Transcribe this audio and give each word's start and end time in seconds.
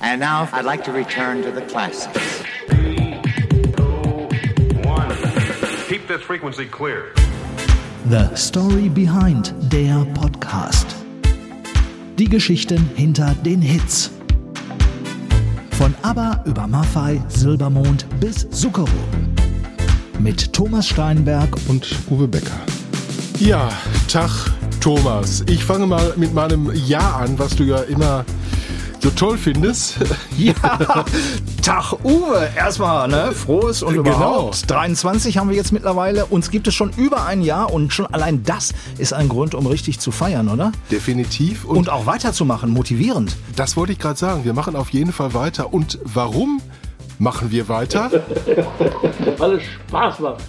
And 0.00 0.20
now 0.20 0.48
I'd 0.52 0.64
like 0.64 0.84
to 0.84 0.92
return 0.92 1.42
to 1.42 1.50
the 1.50 1.62
classics. 1.62 2.44
Keep 5.88 6.06
this 6.06 6.22
frequency 6.22 6.66
clear. 6.66 7.12
The 8.06 8.32
Story 8.36 8.88
Behind 8.88 9.52
der 9.72 10.04
Podcast. 10.14 10.86
Die 12.16 12.28
Geschichten 12.28 12.88
hinter 12.94 13.34
den 13.44 13.60
Hits. 13.60 14.12
Von 15.72 15.92
ABBA 16.02 16.44
über 16.46 16.68
Maffei, 16.68 17.20
Silbermond 17.28 18.06
bis 18.20 18.48
Zuckerro. 18.50 18.88
Mit 20.20 20.52
Thomas 20.52 20.86
Steinberg 20.86 21.50
und 21.66 21.92
Uwe 22.08 22.28
Becker. 22.28 22.60
Ja, 23.40 23.68
Tag 24.08 24.30
Thomas. 24.80 25.42
Ich 25.48 25.64
fange 25.64 25.86
mal 25.88 26.12
mit 26.16 26.32
meinem 26.34 26.70
Ja 26.86 27.16
an, 27.16 27.36
was 27.36 27.56
du 27.56 27.64
ja 27.64 27.78
immer 27.82 28.24
so 29.00 29.10
toll 29.10 29.36
findest. 29.38 29.96
Ja, 30.38 30.52
Tag 31.62 31.94
Uwe, 32.04 32.48
erstmal, 32.56 33.08
ne? 33.08 33.32
Frohes 33.32 33.82
und 33.82 33.94
Genau. 33.94 34.08
überhaupt. 34.10 34.70
23 34.70 35.36
haben 35.38 35.50
wir 35.50 35.56
jetzt 35.56 35.72
mittlerweile. 35.72 36.26
Uns 36.26 36.50
gibt 36.50 36.68
es 36.68 36.74
schon 36.74 36.90
über 36.96 37.26
ein 37.26 37.42
Jahr 37.42 37.72
und 37.72 37.92
schon 37.92 38.06
allein 38.06 38.44
das 38.44 38.72
ist 38.98 39.12
ein 39.12 39.28
Grund, 39.28 39.54
um 39.56 39.66
richtig 39.66 39.98
zu 39.98 40.12
feiern, 40.12 40.48
oder? 40.48 40.70
Definitiv. 40.92 41.64
Und, 41.64 41.76
Und 41.76 41.90
auch 41.90 42.06
weiterzumachen, 42.06 42.70
motivierend. 42.70 43.36
das 43.56 43.76
wollte 43.76 43.92
ich 43.92 43.98
gerade 43.98 44.18
sagen. 44.18 44.44
Wir 44.44 44.52
machen 44.54 44.76
auf 44.76 44.90
jeden 44.90 45.12
Fall 45.12 45.34
weiter. 45.34 45.72
Und 45.72 45.98
warum 46.04 46.60
machen 47.18 47.50
wir 47.50 47.68
weiter? 47.68 48.10
weil 49.38 49.54
es 49.54 49.62
Spaß 49.88 50.20
macht. 50.20 50.42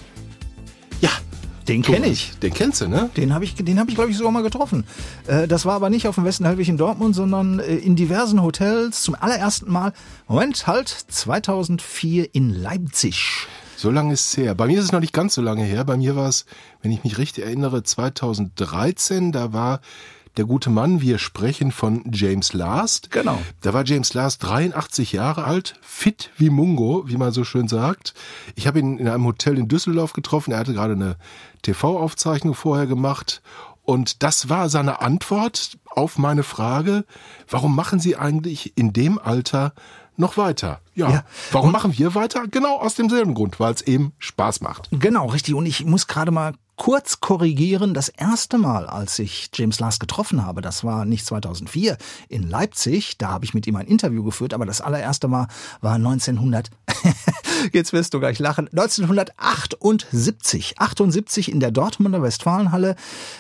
Den 1.69 1.83
kenne 1.83 2.07
ich. 2.07 2.31
Den 2.41 2.51
kennst 2.51 2.81
du, 2.81 2.87
ne? 2.87 3.11
Den 3.15 3.31
habe 3.31 3.45
ich, 3.45 3.53
den 3.53 3.79
hab 3.79 3.87
ich 3.89 3.95
glaube 3.95 4.09
ich, 4.09 4.17
sogar 4.17 4.31
mal 4.31 4.41
getroffen. 4.41 4.85
Äh, 5.27 5.47
das 5.47 5.65
war 5.65 5.75
aber 5.75 5.91
nicht 5.91 6.07
auf 6.07 6.15
dem 6.15 6.25
Westenhalbweg 6.25 6.67
in 6.67 6.77
Dortmund, 6.77 7.13
sondern 7.13 7.59
äh, 7.59 7.75
in 7.75 7.95
diversen 7.95 8.41
Hotels 8.41 9.03
zum 9.03 9.13
allerersten 9.13 9.71
Mal. 9.71 9.93
Moment, 10.27 10.65
halt, 10.65 10.87
2004 10.87 12.33
in 12.33 12.49
Leipzig. 12.49 13.47
So 13.77 13.91
lange 13.91 14.13
ist 14.13 14.31
es 14.31 14.37
her. 14.37 14.55
Bei 14.55 14.65
mir 14.65 14.79
ist 14.79 14.85
es 14.85 14.91
noch 14.91 14.99
nicht 14.99 15.13
ganz 15.13 15.35
so 15.35 15.41
lange 15.41 15.63
her. 15.63 15.85
Bei 15.85 15.95
mir 15.95 16.15
war 16.15 16.27
es, 16.27 16.45
wenn 16.81 16.91
ich 16.91 17.03
mich 17.03 17.19
richtig 17.19 17.45
erinnere, 17.45 17.83
2013. 17.83 19.31
Da 19.31 19.53
war 19.53 19.79
der 20.37 20.45
gute 20.45 20.69
Mann, 20.69 21.01
wir 21.01 21.17
sprechen 21.17 21.71
von 21.71 22.03
James 22.13 22.53
Last. 22.53 23.11
Genau. 23.11 23.39
Da 23.61 23.73
war 23.73 23.83
James 23.85 24.13
Last 24.13 24.43
83 24.43 25.11
Jahre 25.11 25.43
alt, 25.43 25.75
fit 25.81 26.31
wie 26.37 26.49
Mungo, 26.49 27.03
wie 27.07 27.17
man 27.17 27.31
so 27.31 27.43
schön 27.43 27.67
sagt. 27.67 28.13
Ich 28.55 28.67
habe 28.67 28.79
ihn 28.79 28.97
in 28.99 29.07
einem 29.07 29.25
Hotel 29.25 29.57
in 29.57 29.67
Düsseldorf 29.67 30.13
getroffen. 30.13 30.51
Er 30.51 30.59
hatte 30.59 30.73
gerade 30.73 30.93
eine 30.93 31.17
TV-Aufzeichnung 31.63 32.55
vorher 32.55 32.87
gemacht. 32.87 33.41
Und 33.83 34.23
das 34.23 34.49
war 34.49 34.69
seine 34.69 35.01
Antwort 35.01 35.77
auf 35.89 36.17
meine 36.17 36.43
Frage, 36.43 37.05
warum 37.49 37.75
machen 37.75 37.99
Sie 37.99 38.15
eigentlich 38.15 38.77
in 38.77 38.93
dem 38.93 39.17
Alter 39.17 39.73
noch 40.15 40.37
weiter? 40.37 40.81
Ja, 40.93 41.09
Ja. 41.09 41.23
warum 41.51 41.71
machen 41.71 41.97
wir 41.97 42.13
weiter? 42.13 42.43
Genau 42.47 42.77
aus 42.79 42.95
demselben 42.95 43.33
Grund, 43.33 43.59
weil 43.59 43.73
es 43.73 43.81
eben 43.81 44.13
Spaß 44.19 44.61
macht. 44.61 44.89
Genau, 44.91 45.27
richtig. 45.27 45.55
Und 45.55 45.65
ich 45.65 45.85
muss 45.85 46.07
gerade 46.07 46.31
mal 46.31 46.53
kurz 46.79 47.19
korrigieren. 47.19 47.93
Das 47.93 48.09
erste 48.09 48.57
Mal, 48.57 48.87
als 48.87 49.19
ich 49.19 49.51
James 49.53 49.79
Last 49.79 49.99
getroffen 49.99 50.43
habe, 50.45 50.61
das 50.61 50.83
war 50.83 51.05
nicht 51.05 51.25
2004 51.25 51.97
in 52.29 52.49
Leipzig. 52.49 53.19
Da 53.19 53.29
habe 53.29 53.45
ich 53.45 53.53
mit 53.53 53.67
ihm 53.67 53.75
ein 53.75 53.85
Interview 53.85 54.23
geführt. 54.23 54.55
Aber 54.55 54.65
das 54.65 54.81
allererste 54.81 55.27
Mal 55.27 55.47
war 55.81 55.93
1900. 55.95 56.71
Jetzt 57.73 57.91
wirst 57.91 58.13
du 58.13 58.19
gleich 58.19 58.39
lachen. 58.39 58.69
1978. 58.69 60.79
78 60.79 61.51
in 61.51 61.59
der 61.59 61.71
Dortmunder 61.71 62.23
Westfalenhalle. 62.23 62.95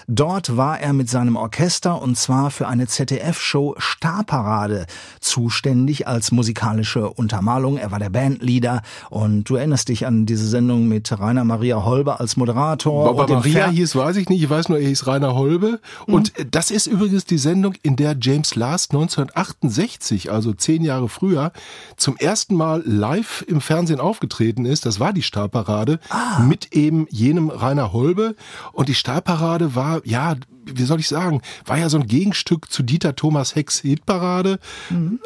Dort 0.07 0.57
war 0.57 0.81
er 0.81 0.91
mit 0.91 1.09
seinem 1.09 1.37
Orchester 1.37 2.01
und 2.01 2.17
zwar 2.17 2.51
für 2.51 2.67
eine 2.67 2.87
ZDF-Show 2.87 3.75
Starparade 3.77 4.85
zuständig 5.21 6.07
als 6.07 6.33
musikalische 6.33 7.09
Untermalung. 7.09 7.77
Er 7.77 7.91
war 7.91 7.99
der 7.99 8.09
Bandleader 8.09 8.81
und 9.09 9.45
du 9.45 9.55
erinnerst 9.55 9.87
dich 9.87 10.05
an 10.05 10.25
diese 10.25 10.47
Sendung 10.47 10.89
mit 10.89 11.17
Rainer 11.17 11.45
Maria 11.45 11.85
Holber 11.85 12.19
als 12.19 12.35
Moderator. 12.35 13.09
Ob 13.09 13.28
er 13.29 13.37
und 13.37 13.45
den 13.45 13.53
Maria 13.53 13.67
Fer- 13.67 13.71
hieß, 13.71 13.95
weiß 13.95 14.17
ich 14.17 14.29
nicht. 14.29 14.43
Ich 14.43 14.49
weiß 14.49 14.69
nur, 14.69 14.79
er 14.79 14.87
hieß 14.87 15.07
Rainer 15.07 15.35
Holbe. 15.35 15.79
Und 16.07 16.37
äh, 16.37 16.45
das 16.49 16.71
ist 16.71 16.87
übrigens 16.87 17.25
die 17.25 17.37
Sendung, 17.37 17.73
in 17.81 17.95
der 17.95 18.15
James 18.19 18.55
Last 18.55 18.91
1968, 18.93 20.31
also 20.31 20.53
zehn 20.53 20.83
Jahre 20.83 21.09
früher, 21.09 21.51
zum 21.97 22.17
ersten 22.17 22.55
Mal 22.55 22.81
live 22.85 23.43
im 23.47 23.61
Fernsehen 23.61 23.99
aufgetreten 23.99 24.65
ist. 24.65 24.85
Das 24.85 24.99
war 24.99 25.13
die 25.13 25.21
Starparade 25.23 25.99
mit 26.45 26.73
eben 26.73 27.07
jenem 27.09 27.49
Rainer 27.49 27.93
Holbe. 27.93 28.35
Und 28.73 28.89
die 28.89 28.95
Starparade 28.95 29.75
war, 29.75 30.01
ja, 30.05 30.35
wie 30.65 30.83
soll 30.83 30.99
ich 30.99 31.07
sagen, 31.07 31.41
war 31.65 31.77
ja 31.77 31.89
so 31.89 31.97
ein 31.97 32.07
Gegenstück 32.07 32.71
zu 32.71 32.83
Dieter 32.83 33.15
Thomas 33.15 33.55
Hecks 33.55 33.79
Hitparade. 33.79 34.59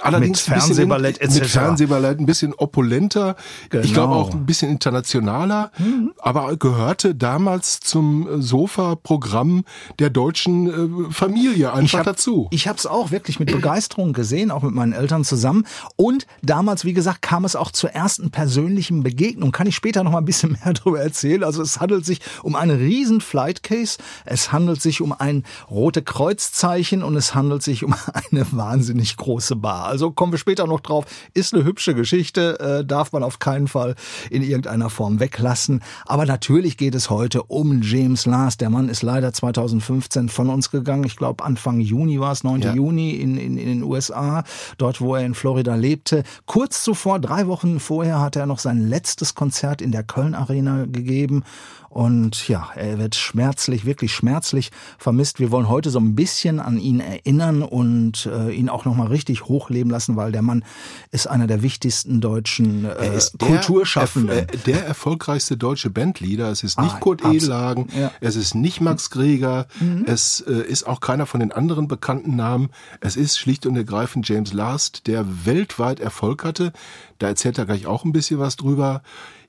Allerdings 0.01 0.47
Mit 0.47 0.53
ein 0.55 0.59
bisschen 0.59 0.75
Fernsehballett 0.75 1.17
in- 1.17 1.27
Mit 1.33 1.41
etc.. 1.43 1.51
Fernsehballett 1.53 2.19
ein 2.19 2.25
bisschen 2.25 2.53
opulenter. 2.53 3.35
Ich 3.65 3.69
glaube 3.93 4.13
Genau. 4.13 4.13
auch 4.13 4.31
ein 4.33 4.45
bisschen 4.45 4.69
internationaler, 4.71 5.71
aber 6.19 6.55
gehörte 6.57 7.15
damals 7.15 7.79
zum 7.79 8.27
äh, 8.39 8.41
Sofa-Programm 8.41 9.63
der 9.99 10.09
deutschen 10.09 11.07
äh, 11.07 11.11
Familie 11.11 11.73
einfach 11.73 11.99
hab- 11.99 12.05
dazu. 12.05 12.47
Ich 12.51 12.67
habe 12.67 12.77
es 12.77 12.85
auch 12.85 13.11
wirklich 13.11 13.39
mit 13.39 13.51
Begeisterung 13.51 14.13
gesehen, 14.13 14.51
auch 14.51 14.61
mit 14.63 14.73
meinen 14.73 14.93
Eltern 14.93 15.23
zusammen. 15.23 15.65
Und 15.95 16.25
damals, 16.41 16.85
wie 16.85 16.93
gesagt, 16.93 17.21
kam 17.21 17.45
es 17.45 17.55
auch 17.55 17.71
zur 17.71 17.91
ersten 17.91 18.31
persönlichen 18.31 19.03
Begegnung. 19.03 19.51
Kann 19.51 19.67
ich 19.67 19.75
später 19.75 20.03
noch 20.03 20.11
mal 20.11 20.19
ein 20.19 20.25
bisschen 20.25 20.51
mehr 20.63 20.73
darüber 20.73 20.99
erzählen. 21.01 21.43
Also 21.43 21.61
es 21.61 21.79
handelt 21.79 22.05
sich 22.05 22.19
um 22.43 22.55
einen 22.55 22.77
riesen 22.77 23.21
Flight 23.21 23.63
Case. 23.63 23.97
Es 24.25 24.51
handelt 24.51 24.81
sich 24.81 25.01
um 25.01 25.11
ein 25.23 25.43
rote 25.71 26.01
Kreuzzeichen 26.01 27.01
und 27.01 27.15
es 27.15 27.33
handelt 27.33 27.63
sich 27.63 27.83
um 27.83 27.95
eine 28.31 28.45
wahnsinnig 28.51 29.15
große 29.17 29.55
Bar. 29.55 29.85
Also 29.85 30.11
kommen 30.11 30.33
wir 30.33 30.39
später 30.39 30.67
noch 30.67 30.81
drauf. 30.81 31.05
Ist 31.33 31.53
eine 31.53 31.63
hübsche 31.63 31.95
Geschichte, 31.95 32.59
äh, 32.59 32.85
darf 32.85 33.13
man 33.13 33.23
auf 33.23 33.39
keinen 33.39 33.67
Fall 33.67 33.95
in 34.29 34.43
irgendeiner 34.43 34.89
Form 34.89 35.19
weglassen. 35.19 35.81
Aber 36.05 36.25
natürlich 36.25 36.77
geht 36.77 36.95
es 36.95 37.09
heute 37.09 37.43
um 37.43 37.81
James 37.81 38.25
Last. 38.25 38.61
Der 38.61 38.69
Mann 38.69 38.89
ist 38.89 39.01
leider 39.01 39.31
2015 39.31 40.29
von 40.29 40.49
uns 40.49 40.69
gegangen. 40.71 41.05
Ich 41.05 41.15
glaube 41.15 41.43
Anfang 41.43 41.79
Juni 41.79 42.19
war 42.19 42.33
es, 42.33 42.43
9. 42.43 42.61
Ja. 42.61 42.73
Juni 42.73 43.11
in, 43.11 43.37
in, 43.37 43.57
in 43.57 43.67
den 43.67 43.83
USA, 43.83 44.43
dort 44.77 44.99
wo 44.99 45.15
er 45.15 45.25
in 45.25 45.35
Florida 45.35 45.75
lebte. 45.75 46.23
Kurz 46.45 46.83
zuvor, 46.83 47.19
drei 47.19 47.47
Wochen 47.47 47.79
vorher, 47.79 48.19
hat 48.19 48.35
er 48.35 48.45
noch 48.45 48.59
sein 48.59 48.87
letztes 48.89 49.35
Konzert 49.35 49.81
in 49.81 49.91
der 49.91 50.03
Köln 50.03 50.35
Arena 50.35 50.85
gegeben. 50.85 51.43
Und 51.93 52.47
ja, 52.47 52.69
er 52.75 52.97
wird 52.97 53.13
schmerzlich, 53.13 53.85
wirklich 53.85 54.11
schmerzlich 54.13 54.71
vermisst. 54.97 55.39
Wir 55.39 55.51
wollen 55.51 55.69
heute 55.69 55.91
so 55.91 55.99
ein 55.99 56.15
bisschen 56.15 56.59
an 56.59 56.79
ihn 56.79 56.99
erinnern 56.99 57.61
und 57.61 58.25
äh, 58.25 58.49
ihn 58.51 58.67
auch 58.67 58.85
nochmal 58.85 59.07
richtig 59.09 59.45
hochleben 59.45 59.91
lassen, 59.91 60.15
weil 60.15 60.31
der 60.31 60.41
Mann 60.41 60.65
ist 61.11 61.27
einer 61.27 61.45
der 61.45 61.61
wichtigsten 61.61 62.19
deutschen 62.19 62.85
äh, 62.85 62.87
Er 62.89 63.11
der 63.11 63.47
Kulturschaffenden. 63.47 64.35
erf- 64.35 64.53
äh, 64.53 64.57
der 64.65 64.87
erfolgreichste 64.87 65.55
deutsche 65.55 65.91
Bandleader. 65.91 66.49
Es 66.49 66.63
ist 66.63 66.79
nicht 66.79 66.95
Ah, 66.95 66.99
Kurt 66.99 67.23
Edelhagen, 67.23 67.87
ja. 67.95 68.07
Mhm. 68.07 68.11
es 68.21 68.35
ist 68.37 68.55
nicht 68.55 68.81
Max 68.81 69.11
Greger, 69.11 69.67
es 70.07 70.41
äh, 70.41 70.51
ist 70.63 70.87
auch 70.87 70.99
keiner 70.99 71.27
von 71.27 71.41
den 71.41 71.51
anderen 71.51 71.87
bekannten 71.87 72.35
Namen. 72.35 72.69
Es 73.01 73.15
ist 73.15 73.37
schlicht 73.37 73.67
und 73.67 73.75
ergreifend 73.75 74.27
James 74.27 74.51
Last, 74.51 75.05
der 75.05 75.45
weltweit 75.45 75.99
Erfolg 75.99 76.43
hatte. 76.43 76.73
Da 77.19 77.27
erzählt 77.27 77.59
er 77.59 77.67
gleich 77.67 77.85
auch 77.85 78.03
ein 78.03 78.13
bisschen 78.13 78.39
was 78.39 78.55
drüber. 78.55 79.03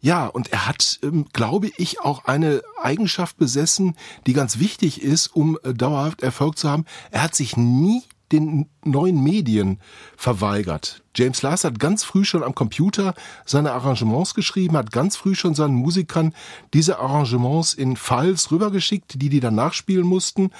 Ja, 0.05 0.27
und 0.27 0.53
er 0.53 0.69
hat, 0.69 0.99
ähm, 1.03 1.25
glaube 1.33 1.71
ich, 1.79 2.03
auch 2.03 2.27
eine 2.27 2.61
Eigenschaft 2.79 3.39
besessen, 3.39 3.97
die 4.27 4.35
ganz 4.35 4.59
wichtig 4.59 5.01
ist, 5.03 5.29
um 5.29 5.57
äh, 5.65 5.73
dauerhaft 5.73 6.23
Erfolg 6.23 6.59
zu 6.59 6.69
haben. 6.69 6.85
Er 7.11 7.23
hat 7.23 7.35
sich 7.35 7.57
nie 7.57 8.03
den 8.31 8.67
neuen 8.85 9.25
Medien 9.25 9.79
verweigert. 10.15 11.03
James 11.17 11.41
Last 11.41 11.65
hat 11.65 11.79
ganz 11.79 12.05
früh 12.05 12.23
schon 12.23 12.43
am 12.43 12.55
Computer 12.55 13.15
seine 13.47 13.73
Arrangements 13.73 14.35
geschrieben, 14.35 14.77
hat 14.77 14.93
ganz 14.93 15.17
früh 15.17 15.35
schon 15.35 15.55
seinen 15.55 15.77
Musikern 15.77 16.35
diese 16.75 16.99
Arrangements 16.99 17.73
in 17.73 17.97
Files 17.97 18.53
rübergeschickt, 18.53 19.23
die 19.23 19.31
die 19.31 19.41
dann 19.41 19.55
nachspielen 19.55 20.07
mussten, 20.07 20.51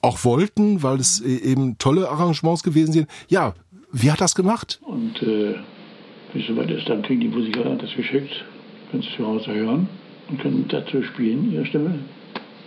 auch 0.00 0.24
wollten, 0.24 0.82
weil 0.82 0.98
es 0.98 1.20
äh, 1.20 1.28
eben 1.28 1.76
tolle 1.76 2.08
Arrangements 2.08 2.62
gewesen 2.62 2.94
sind. 2.94 3.10
Ja, 3.28 3.52
wie 3.92 4.10
hat 4.10 4.22
das 4.22 4.34
gemacht? 4.34 4.80
Und 4.80 5.20
äh, 5.20 5.56
wenn 6.32 6.40
es 6.40 6.46
soweit 6.48 6.70
ist, 6.70 6.88
dann 6.88 7.02
kriegen 7.02 7.20
die 7.20 7.28
Musiker 7.28 7.64
das 7.76 7.94
geschickt, 7.94 8.46
können 8.92 9.02
es 9.02 9.16
zu 9.16 9.26
Hause 9.26 9.52
hören 9.52 9.88
und 10.28 10.40
können 10.40 10.66
dazu 10.68 11.02
spielen, 11.02 11.50
ihre 11.50 11.66
Stimme. 11.66 11.98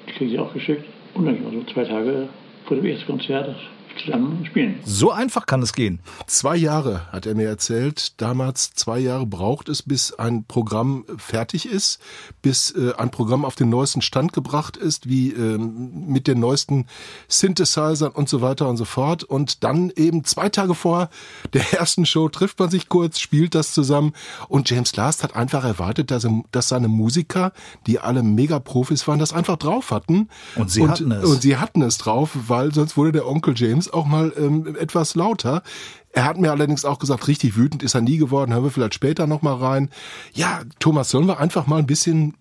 Die 0.07 0.11
kriegen 0.11 0.31
sie 0.31 0.39
auch 0.39 0.53
geschickt. 0.53 0.83
Und 1.13 1.27
dann 1.27 1.37
also 1.45 1.63
zwei 1.71 1.85
Tage 1.85 2.27
vor 2.65 2.75
dem 2.75 2.85
ersten 2.85 3.05
Konzert 3.05 3.55
zusammen 4.03 4.45
spielen. 4.45 4.79
so 4.83 5.11
einfach 5.11 5.45
kann 5.45 5.61
es 5.61 5.73
gehen. 5.73 5.99
Zwei 6.27 6.55
Jahre, 6.55 7.11
hat 7.11 7.25
er 7.25 7.35
mir 7.35 7.47
erzählt. 7.47 8.21
Damals 8.21 8.73
zwei 8.73 8.99
Jahre 8.99 9.25
braucht 9.25 9.69
es, 9.69 9.83
bis 9.83 10.13
ein 10.13 10.45
Programm 10.45 11.05
fertig 11.17 11.67
ist, 11.67 11.99
bis 12.41 12.71
äh, 12.71 12.93
ein 12.97 13.11
Programm 13.11 13.45
auf 13.45 13.55
den 13.55 13.69
neuesten 13.69 14.01
Stand 14.01 14.33
gebracht 14.33 14.77
ist, 14.77 15.07
wie 15.09 15.31
ähm, 15.31 16.05
mit 16.07 16.27
den 16.27 16.39
neuesten 16.39 16.87
Synthesizern 17.27 18.11
und 18.11 18.29
so 18.29 18.41
weiter 18.41 18.67
und 18.67 18.77
so 18.77 18.85
fort. 18.85 19.23
Und 19.23 19.63
dann 19.63 19.91
eben 19.95 20.23
zwei 20.23 20.49
Tage 20.49 20.75
vor 20.75 21.09
der 21.53 21.73
ersten 21.73 22.05
Show 22.05 22.29
trifft 22.29 22.59
man 22.59 22.69
sich 22.69 22.89
kurz, 22.89 23.19
spielt 23.19 23.55
das 23.55 23.73
zusammen. 23.73 24.13
Und 24.47 24.69
James 24.69 24.95
Last 24.95 25.23
hat 25.23 25.35
einfach 25.35 25.63
erwartet, 25.63 26.11
dass, 26.11 26.23
er, 26.23 26.43
dass 26.51 26.69
seine 26.69 26.87
Musiker, 26.87 27.51
die 27.87 27.99
alle 27.99 28.23
Mega-Profis 28.23 29.07
waren, 29.07 29.19
das 29.19 29.33
einfach 29.33 29.57
drauf 29.57 29.91
hatten. 29.91 30.29
Und 30.55 30.71
sie 30.71 30.87
hatten 30.87 31.11
es. 31.11 31.25
Und 31.25 31.41
sie 31.41 31.57
hatten 31.57 31.81
es 31.81 31.97
drauf, 31.97 32.31
weil 32.47 32.73
sonst 32.73 32.97
wurde 32.97 33.11
der 33.11 33.27
Onkel 33.27 33.53
James 33.55 33.84
auch 33.93 34.05
mal 34.05 34.33
ähm, 34.37 34.75
etwas 34.79 35.15
lauter. 35.15 35.63
Er 36.11 36.25
hat 36.25 36.37
mir 36.37 36.51
allerdings 36.51 36.85
auch 36.85 36.99
gesagt, 36.99 37.27
richtig 37.27 37.57
wütend 37.57 37.83
ist 37.83 37.95
er 37.95 38.01
nie 38.01 38.17
geworden. 38.17 38.53
Hören 38.53 38.63
wir 38.63 38.71
vielleicht 38.71 38.93
später 38.93 39.27
nochmal 39.27 39.55
rein. 39.55 39.89
Ja, 40.33 40.61
Thomas, 40.79 41.09
sollen 41.09 41.27
wir 41.27 41.39
einfach 41.39 41.67
mal 41.67 41.79
ein 41.79 41.87
bisschen 41.87 42.35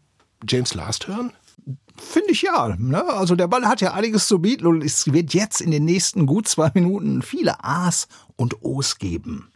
James 0.46 0.74
Last 0.74 1.08
hören? 1.08 1.32
Finde 1.96 2.30
ich 2.30 2.42
ja. 2.42 2.74
Ne? 2.78 3.04
Also 3.04 3.36
der 3.36 3.48
Ball 3.48 3.66
hat 3.66 3.80
ja 3.80 3.94
einiges 3.94 4.28
zu 4.28 4.40
bieten 4.40 4.66
und 4.66 4.82
es 4.82 5.12
wird 5.12 5.32
jetzt 5.34 5.60
in 5.60 5.70
den 5.70 5.84
nächsten 5.84 6.26
gut 6.26 6.48
zwei 6.48 6.70
Minuten 6.74 7.22
viele 7.22 7.64
A's 7.64 8.08
und 8.36 8.62
O's 8.62 8.98
geben. 8.98 9.48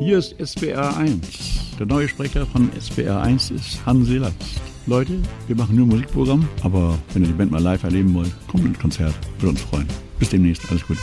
Hier 0.00 0.18
ist 0.18 0.38
SBR 0.38 0.96
1. 0.96 1.20
Der 1.78 1.86
neue 1.86 2.08
Sprecher 2.08 2.44
von 2.46 2.70
SBR 2.76 3.22
1 3.22 3.52
ist 3.52 3.86
Hansi 3.86 4.16
Last. 4.16 4.71
Leute, 4.86 5.12
wir 5.46 5.54
machen 5.54 5.76
nur 5.76 5.86
Musikprogramm, 5.86 6.48
aber 6.62 6.98
wenn 7.12 7.22
ihr 7.22 7.28
die 7.28 7.34
Band 7.34 7.52
mal 7.52 7.62
live 7.62 7.84
erleben 7.84 8.12
wollt, 8.14 8.32
kommt 8.48 8.64
ins 8.64 8.78
Konzert. 8.78 9.14
Würde 9.38 9.50
uns 9.50 9.60
freuen. 9.60 9.86
Bis 10.18 10.30
demnächst. 10.30 10.68
Alles 10.70 10.84
Gute. 10.84 11.00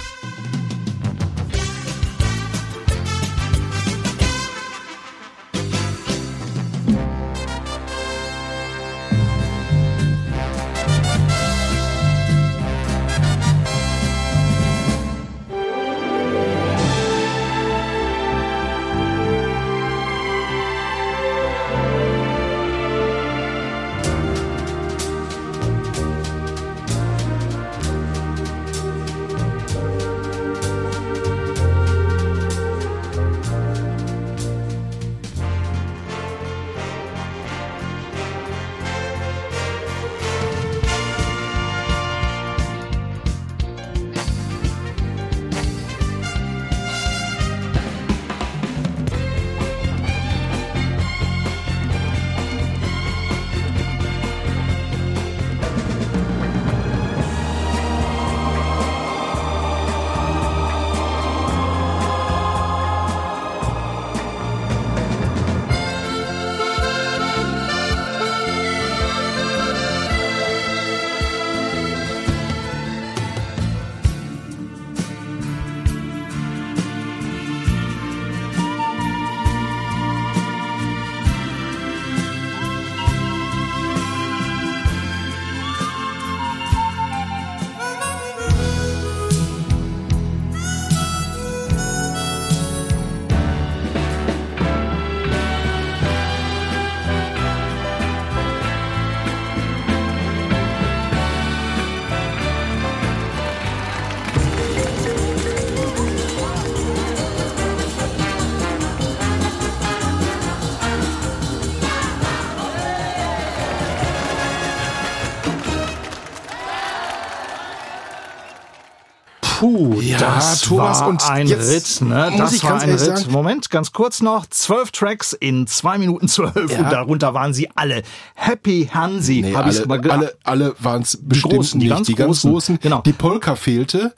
Puh, 120.39 120.45
Ja, 120.45 120.51
das 120.51 120.62
Thomas, 120.62 121.00
war 121.01 121.07
und 121.09 121.30
ein 121.30 121.47
jetzt 121.47 121.69
Ritt, 122.01 122.01
ne? 122.09 122.33
Das 122.38 122.63
war 122.63 122.81
ein 122.81 122.89
Ritt. 122.89 123.00
sagen- 123.00 123.31
Moment, 123.31 123.69
ganz 123.69 123.91
kurz 123.91 124.21
noch. 124.21 124.45
Zwölf 124.47 124.91
Tracks 124.91 125.33
in 125.33 125.68
zwei 125.68 125.97
Minuten 125.97 126.27
zwölf 126.27 126.71
Ja. 126.71 126.80
und 126.80 126.91
darunter 126.91 127.33
waren 127.33 127.53
sie 127.53 127.69
alle. 127.75 128.03
Happy 128.36 128.89
Hansi, 128.94 129.41
Nee, 129.41 129.53
habe 129.56 129.69
ich 129.69 129.86
mal 129.86 130.00
alle, 130.09 130.33
alle 130.44 130.75
waren 130.80 131.01
es 131.01 131.18
bestimmt 131.21 131.53
Großen, 131.56 131.80
die 131.80 131.88
nicht. 131.88 131.95
ganz 131.95 132.07
die 132.07 132.15
ganz 132.15 132.27
Großen. 132.41 132.51
großen. 132.51 132.80
Genau. 132.81 133.01
Die 133.01 133.13
Polka 133.13 133.56
fehlte. 133.56 134.13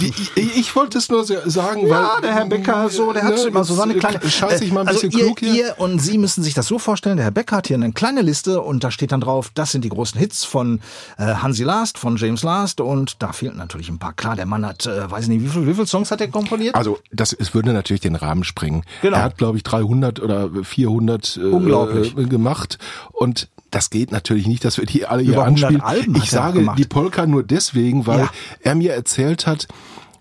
Die, 0.00 0.12
ich, 0.36 0.56
ich 0.56 0.76
wollte 0.76 0.98
es 0.98 1.08
nur 1.08 1.24
sa- 1.24 1.48
sagen, 1.48 1.86
Ja, 1.86 2.10
weil 2.14 2.20
der 2.22 2.34
Herr 2.34 2.46
Becker, 2.46 2.88
so, 2.88 3.12
der 3.12 3.22
hat 3.24 3.34
ne, 3.36 3.42
immer 3.42 3.64
so 3.64 3.74
seine 3.74 3.92
jetzt, 3.94 4.00
kleine. 4.00 4.22
äh, 4.22 4.28
Scheiße 4.30 4.64
ich 4.64 4.72
mal 4.72 4.80
ein 4.82 4.88
also 4.88 5.00
bisschen 5.02 5.18
ihr, 5.18 5.24
klug 5.26 5.38
hier. 5.40 5.54
Ihr 5.54 5.74
und 5.78 5.98
Sie 6.00 6.18
müssen 6.18 6.42
sich 6.42 6.54
das 6.54 6.66
so 6.66 6.78
vorstellen. 6.78 7.16
Der 7.16 7.24
Herr 7.24 7.30
Becker 7.32 7.56
hat 7.56 7.66
hier 7.68 7.76
eine 7.76 7.92
kleine 7.92 8.22
Liste 8.22 8.60
und 8.60 8.84
da 8.84 8.90
steht 8.90 9.12
dann 9.12 9.20
drauf, 9.20 9.50
das 9.54 9.72
sind 9.72 9.84
die 9.84 9.88
großen 9.88 10.18
Hits 10.18 10.44
von 10.44 10.80
äh, 11.18 11.24
Hansi 11.34 11.62
Last, 11.64 11.98
von 11.98 12.16
James 12.16 12.42
Last 12.42 12.80
und 12.80 13.22
da 13.22 13.32
fehlten 13.32 13.58
natürlich 13.58 13.88
ein 13.88 13.98
paar. 13.98 14.12
Klar, 14.12 14.36
der 14.36 14.46
Mann 14.46 14.64
hat, 14.66 14.86
äh, 14.86 15.10
weiß 15.10 15.24
ich 15.24 15.28
nicht, 15.28 15.43
wie 15.44 15.48
viel, 15.48 15.66
wie 15.66 15.74
viele 15.74 15.86
Songs 15.86 16.10
hat 16.10 16.20
er 16.20 16.28
komponiert? 16.28 16.74
Also 16.74 16.98
das 17.12 17.32
es 17.32 17.54
würde 17.54 17.72
natürlich 17.72 18.00
den 18.00 18.16
Rahmen 18.16 18.44
sprengen. 18.44 18.82
Genau. 19.02 19.16
Er 19.16 19.22
hat 19.22 19.38
glaube 19.38 19.56
ich 19.58 19.62
300 19.62 20.20
oder 20.20 20.50
400 20.62 21.36
äh, 21.36 21.40
Unglaublich. 21.46 22.16
äh, 22.16 22.24
gemacht 22.24 22.78
und 23.12 23.48
das 23.70 23.90
geht 23.90 24.12
natürlich 24.12 24.46
nicht, 24.46 24.64
dass 24.64 24.78
wir 24.78 24.86
die 24.86 25.04
alle 25.06 25.22
hier 25.22 25.32
Über 25.32 25.44
100 25.44 25.64
anspielen. 25.64 25.80
Alben 25.82 26.16
ich 26.16 26.30
sage 26.30 26.66
die 26.78 26.84
Polka 26.84 27.26
nur 27.26 27.42
deswegen, 27.42 28.06
weil 28.06 28.20
Ja. 28.20 28.30
er 28.60 28.74
mir 28.76 28.92
erzählt 28.94 29.46
hat, 29.48 29.66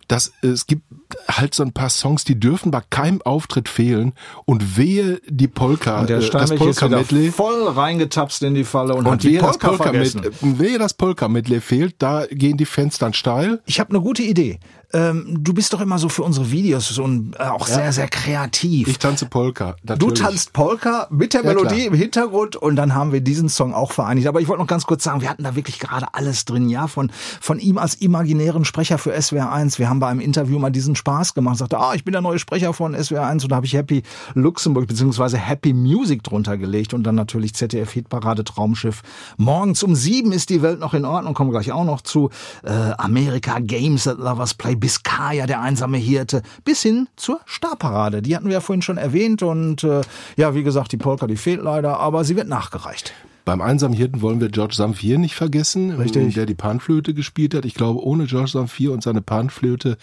dass 0.07 0.33
es 0.41 0.67
gibt 0.67 0.83
halt 1.29 1.53
so 1.53 1.63
ein 1.63 1.71
paar 1.71 1.89
Songs, 1.89 2.23
die 2.25 2.39
dürfen 2.39 2.71
bei 2.71 2.81
keinem 2.89 3.21
Auftritt 3.21 3.69
fehlen 3.69 4.13
und 4.45 4.75
wehe 4.77 5.21
die 5.29 5.47
Polka, 5.47 6.01
und 6.01 6.09
der 6.09 6.17
äh, 6.17 6.19
das 6.19 6.27
Steinweg 6.27 6.53
ist 6.67 6.79
Polka 6.79 6.89
Medley. 6.97 7.31
voll 7.31 7.67
reingetapst 7.67 8.41
in 8.43 8.53
die 8.55 8.63
Falle 8.63 8.95
und, 8.95 9.05
Und 9.07 9.23
die 9.23 9.33
wehe 9.33 9.39
das, 9.39 9.57
Polka 9.57 9.67
Polka 9.69 9.83
vergessen. 9.85 10.21
Medley, 10.41 10.59
wehe 10.59 10.77
das 10.79 10.95
Polka 10.95 11.27
Medley 11.29 11.61
fehlt, 11.61 11.95
da 11.99 12.25
gehen 12.29 12.57
die 12.57 12.65
Fans 12.65 12.97
dann 12.97 13.13
steil. 13.13 13.61
Ich 13.65 13.79
habe 13.79 13.91
eine 13.91 14.01
gute 14.01 14.23
Idee. 14.23 14.59
Ähm, 14.93 15.37
du 15.43 15.53
bist 15.53 15.73
doch 15.73 15.81
immer 15.81 15.97
so 15.97 16.07
für 16.07 16.23
unsere 16.23 16.51
Videos 16.51 16.87
so 16.89 17.03
ein, 17.03 17.33
äh, 17.39 17.43
auch 17.43 17.65
sehr, 17.67 17.91
sehr 17.91 18.07
kreativ. 18.07 18.87
Ich 18.87 18.99
tanze 18.99 19.25
Polka. 19.25 19.75
Du 19.83 19.93
Natürlich. 19.93 20.19
tanzt 20.19 20.53
Polka 20.53 21.07
mit 21.09 21.33
der 21.33 21.41
Ja, 21.43 21.49
Melodie 21.49 21.75
klar. 21.75 21.87
im 21.87 21.93
Hintergrund 21.95 22.55
und 22.55 22.75
dann 22.75 22.93
haben 22.93 23.11
wir 23.11 23.21
diesen 23.21 23.49
Song 23.49 23.73
auch 23.73 23.91
vereinigt. 23.91 24.27
Aber 24.27 24.39
ich 24.39 24.47
wollte 24.47 24.61
noch 24.61 24.67
ganz 24.67 24.85
kurz 24.85 25.03
sagen, 25.03 25.21
wir 25.21 25.29
hatten 25.29 25.43
da 25.43 25.55
wirklich 25.55 25.79
gerade 25.79 26.13
alles 26.13 26.45
drin, 26.45 26.69
ja, 26.69 26.87
von, 26.87 27.11
von 27.41 27.59
ihm 27.59 27.77
als 27.77 27.95
imaginären 27.95 28.65
Sprecher 28.65 28.97
für 28.97 29.15
SWR1. 29.15 29.79
Wir 29.79 29.89
haben 29.89 29.99
bei 29.99 30.07
einem 30.07 30.19
Interview 30.19 30.59
mal 30.59 30.69
diesen 30.69 30.95
Spaß 30.95 31.33
gemacht, 31.33 31.57
sagte, 31.57 31.79
ah, 31.79 31.93
ich 31.95 32.03
bin 32.03 32.11
der 32.11 32.21
neue 32.21 32.37
Sprecher 32.37 32.73
von 32.73 32.95
SWR1 32.95 33.43
und 33.43 33.51
da 33.51 33.55
habe 33.55 33.65
ich 33.65 33.73
Happy 33.73 34.03
Luxemburg 34.35 34.87
beziehungsweise 34.87 35.37
Happy 35.37 35.73
Music 35.73 36.23
drunter 36.23 36.57
gelegt 36.57 36.93
und 36.93 37.03
dann 37.03 37.15
natürlich 37.15 37.55
ZDF 37.55 37.91
Hitparade 37.91 38.43
Traumschiff. 38.43 39.01
Morgens 39.37 39.81
um 39.81 39.95
sieben 39.95 40.31
ist 40.31 40.49
die 40.49 40.61
Welt 40.61 40.79
noch 40.79 40.93
in 40.93 41.05
Ordnung, 41.05 41.33
kommen 41.33 41.49
wir 41.51 41.59
gleich 41.59 41.71
auch 41.71 41.85
noch 41.85 42.01
zu. 42.01 42.29
Äh, 42.63 42.69
America 42.97 43.59
Games 43.59 44.03
that 44.03 44.19
Lovers 44.19 44.53
Play, 44.53 44.75
Biscaya, 44.83 45.47
der 45.47 45.61
einsame 45.61 45.97
Hirte, 45.97 46.41
bis 46.65 46.81
hin 46.81 47.07
zur 47.15 47.39
Starparade. 47.45 48.21
Die 48.21 48.35
hatten 48.35 48.47
wir 48.47 48.55
ja 48.55 48.59
vorhin 48.59 48.81
schon 48.81 48.97
erwähnt 48.97 49.41
und 49.41 49.81
äh, 49.85 50.01
ja, 50.35 50.55
wie 50.55 50.63
gesagt, 50.63 50.91
die 50.91 50.97
Polka, 50.97 51.25
die 51.25 51.37
fehlt 51.37 51.63
leider, 51.63 52.01
aber 52.01 52.25
sie 52.25 52.35
wird 52.35 52.49
nachgereicht. 52.49 53.13
Beim 53.45 53.61
einsamen 53.61 53.95
Hirten 53.95 54.21
wollen 54.21 54.39
wir 54.39 54.47
George 54.49 54.75
Samphir 54.75 55.17
nicht 55.17 55.35
vergessen, 55.35 55.91
Richtig. 55.91 56.33
der 56.33 56.45
die 56.45 56.53
Panflöte 56.53 57.13
gespielt 57.13 57.53
hat. 57.53 57.65
Ich 57.65 57.73
glaube, 57.73 58.01
ohne 58.01 58.25
George 58.25 58.51
Samphir 58.51 58.93
und 58.93 59.03
seine 59.03 59.21
Panflöte 59.21 59.97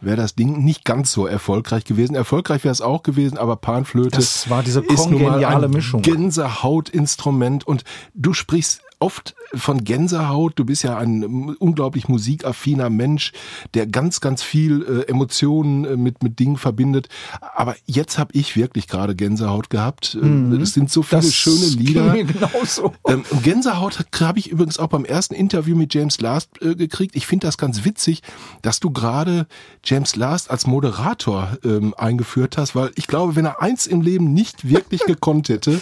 wäre 0.00 0.16
das 0.16 0.36
Ding 0.36 0.64
nicht 0.64 0.84
ganz 0.84 1.10
so 1.10 1.26
erfolgreich 1.26 1.84
gewesen. 1.84 2.14
Erfolgreich 2.14 2.62
wäre 2.62 2.72
es 2.72 2.80
auch 2.80 3.02
gewesen, 3.02 3.36
aber 3.36 3.56
Panflöte 3.56 4.10
Das 4.10 4.48
war 4.48 4.62
diese 4.62 4.80
ist 4.80 5.10
nun 5.10 5.22
mal 5.22 5.44
ein 5.44 5.70
Mischung. 5.70 6.02
Gänsehautinstrument 6.02 7.66
und 7.66 7.82
du 8.14 8.32
sprichst 8.32 8.83
oft 8.98 9.34
von 9.54 9.84
Gänsehaut. 9.84 10.52
Du 10.56 10.64
bist 10.64 10.82
ja 10.82 10.96
ein 10.98 11.54
unglaublich 11.58 12.08
musikaffiner 12.08 12.90
Mensch, 12.90 13.32
der 13.74 13.86
ganz, 13.86 14.20
ganz 14.20 14.42
viel 14.42 14.82
äh, 15.06 15.10
Emotionen 15.10 15.84
äh, 15.84 15.96
mit, 15.96 16.22
mit 16.22 16.38
Dingen 16.38 16.56
verbindet. 16.56 17.08
Aber 17.54 17.76
jetzt 17.86 18.18
habe 18.18 18.32
ich 18.34 18.56
wirklich 18.56 18.88
gerade 18.88 19.14
Gänsehaut 19.14 19.70
gehabt. 19.70 20.16
Ähm, 20.20 20.52
Es 20.60 20.72
sind 20.74 20.90
so 20.90 21.02
viele 21.02 21.22
Mhm. 21.22 21.24
Das 21.26 21.34
schöne 21.34 21.66
Lieder. 21.66 22.24
genauso. 22.24 22.92
Ähm, 23.06 23.24
Gänsehaut 23.42 23.98
habe 24.20 24.38
ich 24.38 24.50
übrigens 24.50 24.78
auch 24.78 24.88
beim 24.88 25.04
ersten 25.04 25.34
Interview 25.34 25.76
mit 25.76 25.94
James 25.94 26.20
Last 26.20 26.50
äh, 26.62 26.74
gekriegt. 26.74 27.14
Ich 27.16 27.26
finde 27.26 27.46
das 27.46 27.58
ganz 27.58 27.84
witzig, 27.84 28.22
dass 28.62 28.80
du 28.80 28.90
gerade 28.90 29.46
James 29.84 30.16
Last 30.16 30.50
als 30.50 30.66
Moderator 30.66 31.56
ähm, 31.64 31.94
eingeführt 31.96 32.56
hast, 32.58 32.74
weil 32.74 32.90
ich 32.94 33.06
glaube, 33.06 33.36
wenn 33.36 33.44
er 33.44 33.62
eins 33.62 33.86
im 33.86 34.00
Leben 34.00 34.32
nicht 34.32 34.68
wirklich 34.68 35.02
gekonnt 35.06 35.48
hätte, 35.48 35.80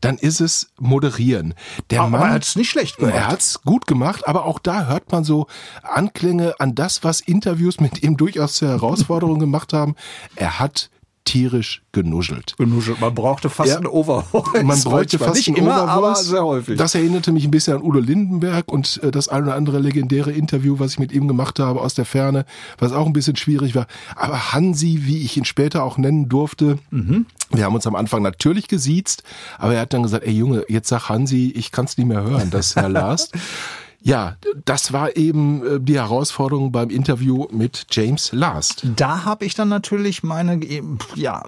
dann 0.00 0.18
ist 0.18 0.40
es 0.40 0.68
moderieren. 0.78 1.54
Der 1.90 2.02
Aber 2.02 2.18
Mann, 2.18 2.30
hat 2.30 2.44
hat's 2.46 2.56
nicht 2.56 2.70
schlecht 2.70 2.96
gemacht. 2.98 3.14
Er 3.14 3.28
hat's 3.28 3.60
gut 3.64 3.86
gemacht, 3.86 4.26
aber 4.28 4.44
auch 4.44 4.58
da 4.58 4.86
hört 4.86 5.10
man 5.12 5.24
so 5.24 5.46
Anklänge 5.82 6.54
an 6.60 6.74
das, 6.74 7.02
was 7.04 7.20
Interviews 7.20 7.80
mit 7.80 8.02
ihm 8.02 8.16
durchaus 8.16 8.54
zur 8.54 8.68
Herausforderung 8.68 9.38
gemacht 9.38 9.72
haben. 9.72 9.94
Er 10.36 10.58
hat 10.60 10.90
tierisch 11.24 11.82
genuschelt. 11.90 12.54
Genuschelt. 12.56 13.00
Man 13.00 13.12
brauchte 13.12 13.50
fast 13.50 13.70
Ja. 13.70 13.78
ein 13.78 13.86
Overvoice. 13.88 14.62
Man 14.62 14.80
bräuchte 14.84 15.18
fast 15.18 15.34
nicht 15.34 15.48
einen 15.48 15.56
immer, 15.56 15.82
Overvoice. 15.82 15.90
aber 15.96 16.14
sehr 16.14 16.44
häufig. 16.44 16.78
Das 16.78 16.94
erinnerte 16.94 17.32
mich 17.32 17.44
ein 17.44 17.50
bisschen 17.50 17.74
an 17.78 17.82
Udo 17.82 17.98
Lindenberg 17.98 18.70
und 18.70 19.00
äh, 19.02 19.10
das 19.10 19.26
ein 19.26 19.42
oder 19.42 19.56
andere 19.56 19.80
legendäre 19.80 20.30
Interview, 20.30 20.78
was 20.78 20.92
ich 20.92 20.98
mit 21.00 21.10
ihm 21.10 21.26
gemacht 21.26 21.58
habe 21.58 21.80
aus 21.80 21.94
der 21.94 22.04
Ferne, 22.04 22.44
was 22.78 22.92
auch 22.92 23.06
ein 23.06 23.12
bisschen 23.12 23.34
schwierig 23.34 23.74
war. 23.74 23.88
Aber 24.14 24.52
Hansi, 24.52 25.00
wie 25.02 25.18
ich 25.24 25.36
ihn 25.36 25.44
später 25.44 25.82
auch 25.82 25.98
nennen 25.98 26.28
durfte, 26.28 26.78
Mhm. 26.90 27.26
Wir 27.50 27.64
haben 27.64 27.74
uns 27.74 27.86
am 27.86 27.94
Anfang 27.94 28.22
natürlich 28.22 28.68
gesiezt, 28.68 29.22
aber 29.58 29.74
er 29.74 29.82
hat 29.82 29.92
dann 29.92 30.02
gesagt, 30.02 30.24
ey 30.24 30.32
Junge, 30.32 30.64
jetzt 30.68 30.88
sag 30.88 31.08
Hansi, 31.08 31.52
ich 31.54 31.72
kann's 31.72 31.96
nicht 31.96 32.06
mehr 32.06 32.22
hören, 32.22 32.50
das 32.50 32.76
Herr 32.76 32.88
Last. 32.88 33.34
Ja, 34.00 34.36
das 34.64 34.92
war 34.92 35.16
eben 35.16 35.66
äh, 35.66 35.80
die 35.80 35.96
Herausforderung 35.96 36.72
beim 36.72 36.90
Interview 36.90 37.46
mit 37.50 37.86
James 37.90 38.30
Last. 38.32 38.86
Da 38.96 39.24
habe 39.24 39.44
ich 39.44 39.54
dann 39.54 39.68
natürlich 39.68 40.22
meine, 40.22 40.60
ja, 41.14 41.42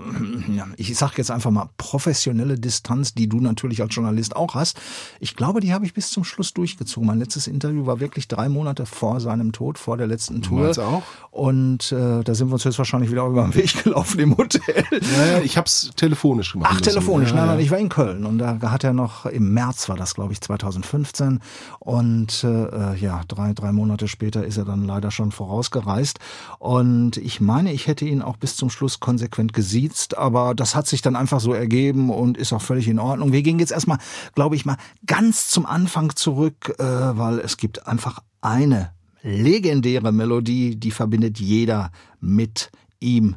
ich 0.76 0.96
sag 0.96 1.16
jetzt 1.18 1.30
einfach 1.30 1.50
mal 1.50 1.68
professionelle 1.76 2.58
Distanz, 2.58 3.14
die 3.14 3.28
du 3.28 3.40
natürlich 3.40 3.80
als 3.80 3.94
Journalist 3.94 4.34
auch 4.34 4.54
hast. 4.54 4.80
Ich 5.20 5.36
glaube, 5.36 5.60
die 5.60 5.72
habe 5.72 5.86
ich 5.86 5.94
bis 5.94 6.10
zum 6.10 6.24
Schluss 6.24 6.52
durchgezogen. 6.52 7.06
Mein 7.06 7.18
letztes 7.18 7.46
Interview 7.46 7.86
war 7.86 8.00
wirklich 8.00 8.28
drei 8.28 8.48
Monate 8.48 8.86
vor 8.86 9.20
seinem 9.20 9.52
Tod, 9.52 9.78
vor 9.78 9.96
der 9.96 10.06
letzten 10.06 10.42
Tour. 10.42 10.60
Meins 10.60 10.78
auch. 10.78 11.02
Und 11.30 11.92
äh, 11.92 12.24
da 12.24 12.34
sind 12.34 12.48
wir 12.48 12.54
uns 12.54 12.64
jetzt 12.64 12.78
wahrscheinlich 12.78 13.10
wieder 13.10 13.26
über 13.26 13.42
den 13.42 13.54
Weg 13.54 13.84
gelaufen 13.84 14.18
im 14.20 14.36
Hotel. 14.36 14.84
Naja, 14.90 15.40
ich 15.44 15.56
hab's 15.56 15.90
telefonisch 15.96 16.52
gemacht. 16.52 16.72
Ach, 16.74 16.80
telefonisch. 16.80 17.30
Ja, 17.30 17.36
nein, 17.36 17.46
nein, 17.46 17.60
ich 17.60 17.70
war 17.70 17.78
in 17.78 17.88
Köln 17.88 18.24
und 18.24 18.38
da 18.38 18.58
hat 18.62 18.84
er 18.84 18.92
noch, 18.92 19.26
im 19.26 19.52
März 19.52 19.88
war 19.88 19.96
das, 19.96 20.14
glaube 20.14 20.32
ich, 20.32 20.40
2015. 20.40 21.40
Und 21.78 22.44
äh, 22.48 22.98
ja, 22.98 23.22
drei, 23.28 23.52
drei 23.52 23.72
Monate 23.72 24.08
später 24.08 24.44
ist 24.44 24.56
er 24.56 24.64
dann 24.64 24.84
leider 24.84 25.10
schon 25.10 25.32
vorausgereist. 25.32 26.18
Und 26.58 27.16
ich 27.16 27.40
meine, 27.40 27.72
ich 27.72 27.86
hätte 27.86 28.04
ihn 28.04 28.22
auch 28.22 28.36
bis 28.36 28.56
zum 28.56 28.70
Schluss 28.70 29.00
konsequent 29.00 29.52
gesiezt, 29.52 30.16
aber 30.16 30.54
das 30.54 30.74
hat 30.74 30.86
sich 30.86 31.02
dann 31.02 31.16
einfach 31.16 31.40
so 31.40 31.52
ergeben 31.52 32.10
und 32.10 32.36
ist 32.36 32.52
auch 32.52 32.62
völlig 32.62 32.88
in 32.88 32.98
Ordnung. 32.98 33.32
Wir 33.32 33.42
gehen 33.42 33.58
jetzt 33.58 33.72
erstmal, 33.72 33.98
glaube 34.34 34.56
ich 34.56 34.64
mal, 34.64 34.76
ganz 35.06 35.48
zum 35.48 35.66
Anfang 35.66 36.14
zurück, 36.16 36.74
äh, 36.78 36.84
weil 36.84 37.38
es 37.40 37.56
gibt 37.56 37.86
einfach 37.86 38.20
eine 38.40 38.92
legendäre 39.22 40.12
Melodie, 40.12 40.76
die 40.76 40.90
verbindet 40.90 41.38
jeder 41.38 41.90
mit 42.20 42.70
ihm. 43.00 43.36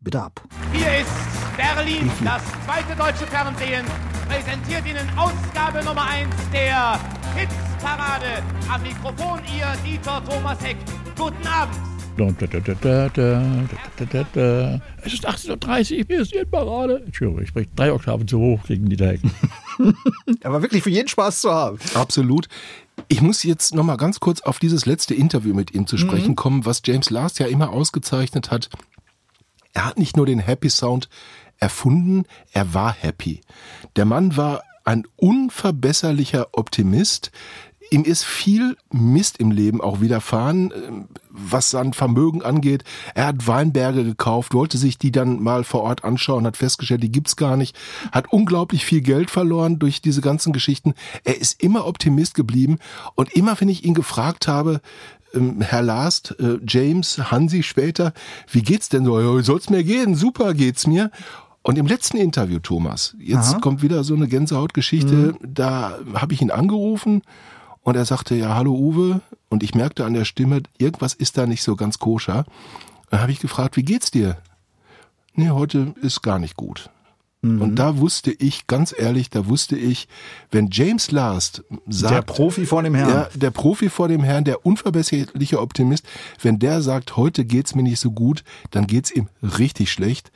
Bitte 0.00 0.22
ab. 0.22 0.42
Hier 0.72 1.00
ist 1.00 1.31
Berlin, 1.56 2.10
das 2.24 2.42
zweite 2.64 2.96
deutsche 2.96 3.26
Fernsehen, 3.26 3.84
präsentiert 4.28 4.86
Ihnen 4.86 5.06
Ausgabe 5.18 5.84
Nummer 5.84 6.06
1 6.06 6.28
der 6.52 6.98
Hitsparade. 7.36 8.42
Am 8.72 8.82
Mikrofon 8.82 9.40
Ihr 9.56 9.66
Dieter 9.84 10.22
Thomas 10.24 10.58
Heck. 10.64 10.78
Guten 11.16 11.46
Abend. 11.46 11.76
Es 15.02 15.12
ist 15.14 15.28
18.30 15.28 15.98
Uhr, 15.98 16.04
hier 16.06 16.20
ist 16.20 16.34
die 16.34 16.44
Parade. 16.44 17.02
Entschuldigung, 17.04 17.42
ich 17.42 17.48
spreche 17.48 17.68
drei 17.74 17.92
Oktaven 17.92 18.28
zu 18.28 18.38
hoch 18.38 18.60
gegen 18.66 18.88
die 18.88 19.02
Hecken. 19.02 19.30
Aber 20.44 20.62
wirklich 20.62 20.82
für 20.82 20.90
jeden 20.90 21.08
Spaß 21.08 21.40
zu 21.40 21.50
haben. 21.50 21.78
Absolut. 21.94 22.48
Ich 23.08 23.22
muss 23.22 23.42
jetzt 23.42 23.74
nochmal 23.74 23.96
ganz 23.96 24.20
kurz 24.20 24.42
auf 24.42 24.58
dieses 24.58 24.86
letzte 24.86 25.14
Interview 25.14 25.54
mit 25.54 25.74
Ihnen 25.74 25.86
zu 25.86 25.96
mhm. 25.96 26.00
sprechen 26.00 26.30
mhm. 26.30 26.36
kommen, 26.36 26.64
was 26.66 26.82
James 26.84 27.10
Last 27.10 27.38
ja 27.38 27.46
immer 27.46 27.70
ausgezeichnet 27.70 28.50
hat. 28.50 28.68
Er 29.74 29.86
hat 29.86 29.98
nicht 29.98 30.16
nur 30.16 30.26
den 30.26 30.38
Happy 30.38 30.68
Sound, 30.68 31.08
erfunden, 31.62 32.24
er 32.52 32.74
war 32.74 32.92
happy. 32.92 33.40
Der 33.94 34.04
Mann 34.04 34.36
war 34.36 34.62
ein 34.84 35.04
unverbesserlicher 35.14 36.48
Optimist. 36.52 37.30
Ihm 37.92 38.02
ist 38.02 38.24
viel 38.24 38.76
Mist 38.90 39.38
im 39.38 39.52
Leben 39.52 39.80
auch 39.80 40.00
widerfahren, 40.00 40.72
ähm, 40.74 41.08
was 41.30 41.70
sein 41.70 41.92
Vermögen 41.92 42.42
angeht. 42.42 42.82
Er 43.14 43.26
hat 43.26 43.46
Weinberge 43.46 44.02
gekauft, 44.02 44.54
wollte 44.54 44.76
sich 44.76 44.98
die 44.98 45.12
dann 45.12 45.40
mal 45.40 45.62
vor 45.62 45.82
Ort 45.82 46.02
anschauen, 46.02 46.46
hat 46.46 46.56
festgestellt, 46.56 47.02
die 47.02 47.12
gibt's 47.12 47.36
gar 47.36 47.56
nicht, 47.56 47.78
hat 48.10 48.32
unglaublich 48.32 48.84
viel 48.84 49.02
Geld 49.02 49.30
verloren 49.30 49.78
durch 49.78 50.02
diese 50.02 50.20
ganzen 50.20 50.52
Geschichten. 50.52 50.94
Er 51.22 51.40
ist 51.40 51.62
immer 51.62 51.86
Optimist 51.86 52.34
geblieben 52.34 52.78
und 53.14 53.32
immer, 53.34 53.60
wenn 53.60 53.68
ich 53.68 53.84
ihn 53.84 53.94
gefragt 53.94 54.48
habe, 54.48 54.80
ähm, 55.34 55.60
Herr 55.60 55.82
Last, 55.82 56.34
äh, 56.38 56.58
James, 56.66 57.30
Hansi 57.30 57.62
später, 57.62 58.12
wie 58.50 58.62
geht's 58.62 58.88
denn 58.88 59.04
so? 59.04 59.40
Soll's 59.42 59.70
mir 59.70 59.84
gehen? 59.84 60.14
Super 60.14 60.54
geht's 60.54 60.86
mir. 60.86 61.10
Und 61.62 61.78
im 61.78 61.86
letzten 61.86 62.16
Interview, 62.16 62.58
Thomas, 62.58 63.14
jetzt 63.20 63.60
kommt 63.60 63.82
wieder 63.82 64.02
so 64.02 64.14
eine 64.14 64.26
Gänsehautgeschichte, 64.26 65.34
da 65.42 65.98
habe 66.14 66.34
ich 66.34 66.42
ihn 66.42 66.50
angerufen 66.50 67.22
und 67.82 67.96
er 67.96 68.04
sagte, 68.04 68.34
ja, 68.34 68.54
hallo 68.54 68.74
Uwe. 68.74 69.20
Und 69.48 69.62
ich 69.62 69.74
merkte 69.74 70.04
an 70.04 70.14
der 70.14 70.24
Stimme, 70.24 70.62
irgendwas 70.78 71.14
ist 71.14 71.38
da 71.38 71.46
nicht 71.46 71.62
so 71.62 71.76
ganz 71.76 71.98
koscher. 71.98 72.44
Dann 73.10 73.20
habe 73.20 73.30
ich 73.32 73.38
gefragt, 73.40 73.76
wie 73.76 73.84
geht's 73.84 74.10
dir? 74.10 74.38
Nee, 75.34 75.50
heute 75.50 75.94
ist 76.02 76.22
gar 76.22 76.38
nicht 76.38 76.56
gut. 76.56 76.90
Und 77.44 77.74
da 77.74 77.98
wusste 77.98 78.30
ich, 78.30 78.68
ganz 78.68 78.94
ehrlich, 78.96 79.28
da 79.28 79.48
wusste 79.48 79.76
ich, 79.76 80.06
wenn 80.52 80.68
James 80.70 81.10
Last 81.10 81.64
sagt, 81.88 82.14
Der 82.14 82.22
Profi 82.22 82.66
vor 82.66 82.84
dem 82.84 82.94
Herrn. 82.94 83.08
ja, 83.08 83.28
der 83.34 83.50
Profi 83.50 83.88
vor 83.88 84.06
dem 84.06 84.22
Herrn, 84.22 84.44
der 84.44 84.64
unverbesserliche 84.64 85.60
Optimist, 85.60 86.06
wenn 86.40 86.60
der 86.60 86.82
sagt, 86.82 87.16
heute 87.16 87.44
geht's 87.44 87.74
mir 87.74 87.82
nicht 87.82 87.98
so 87.98 88.12
gut, 88.12 88.44
dann 88.70 88.86
geht's 88.86 89.10
ihm 89.10 89.26
richtig 89.42 89.90
schlecht. 89.90 90.30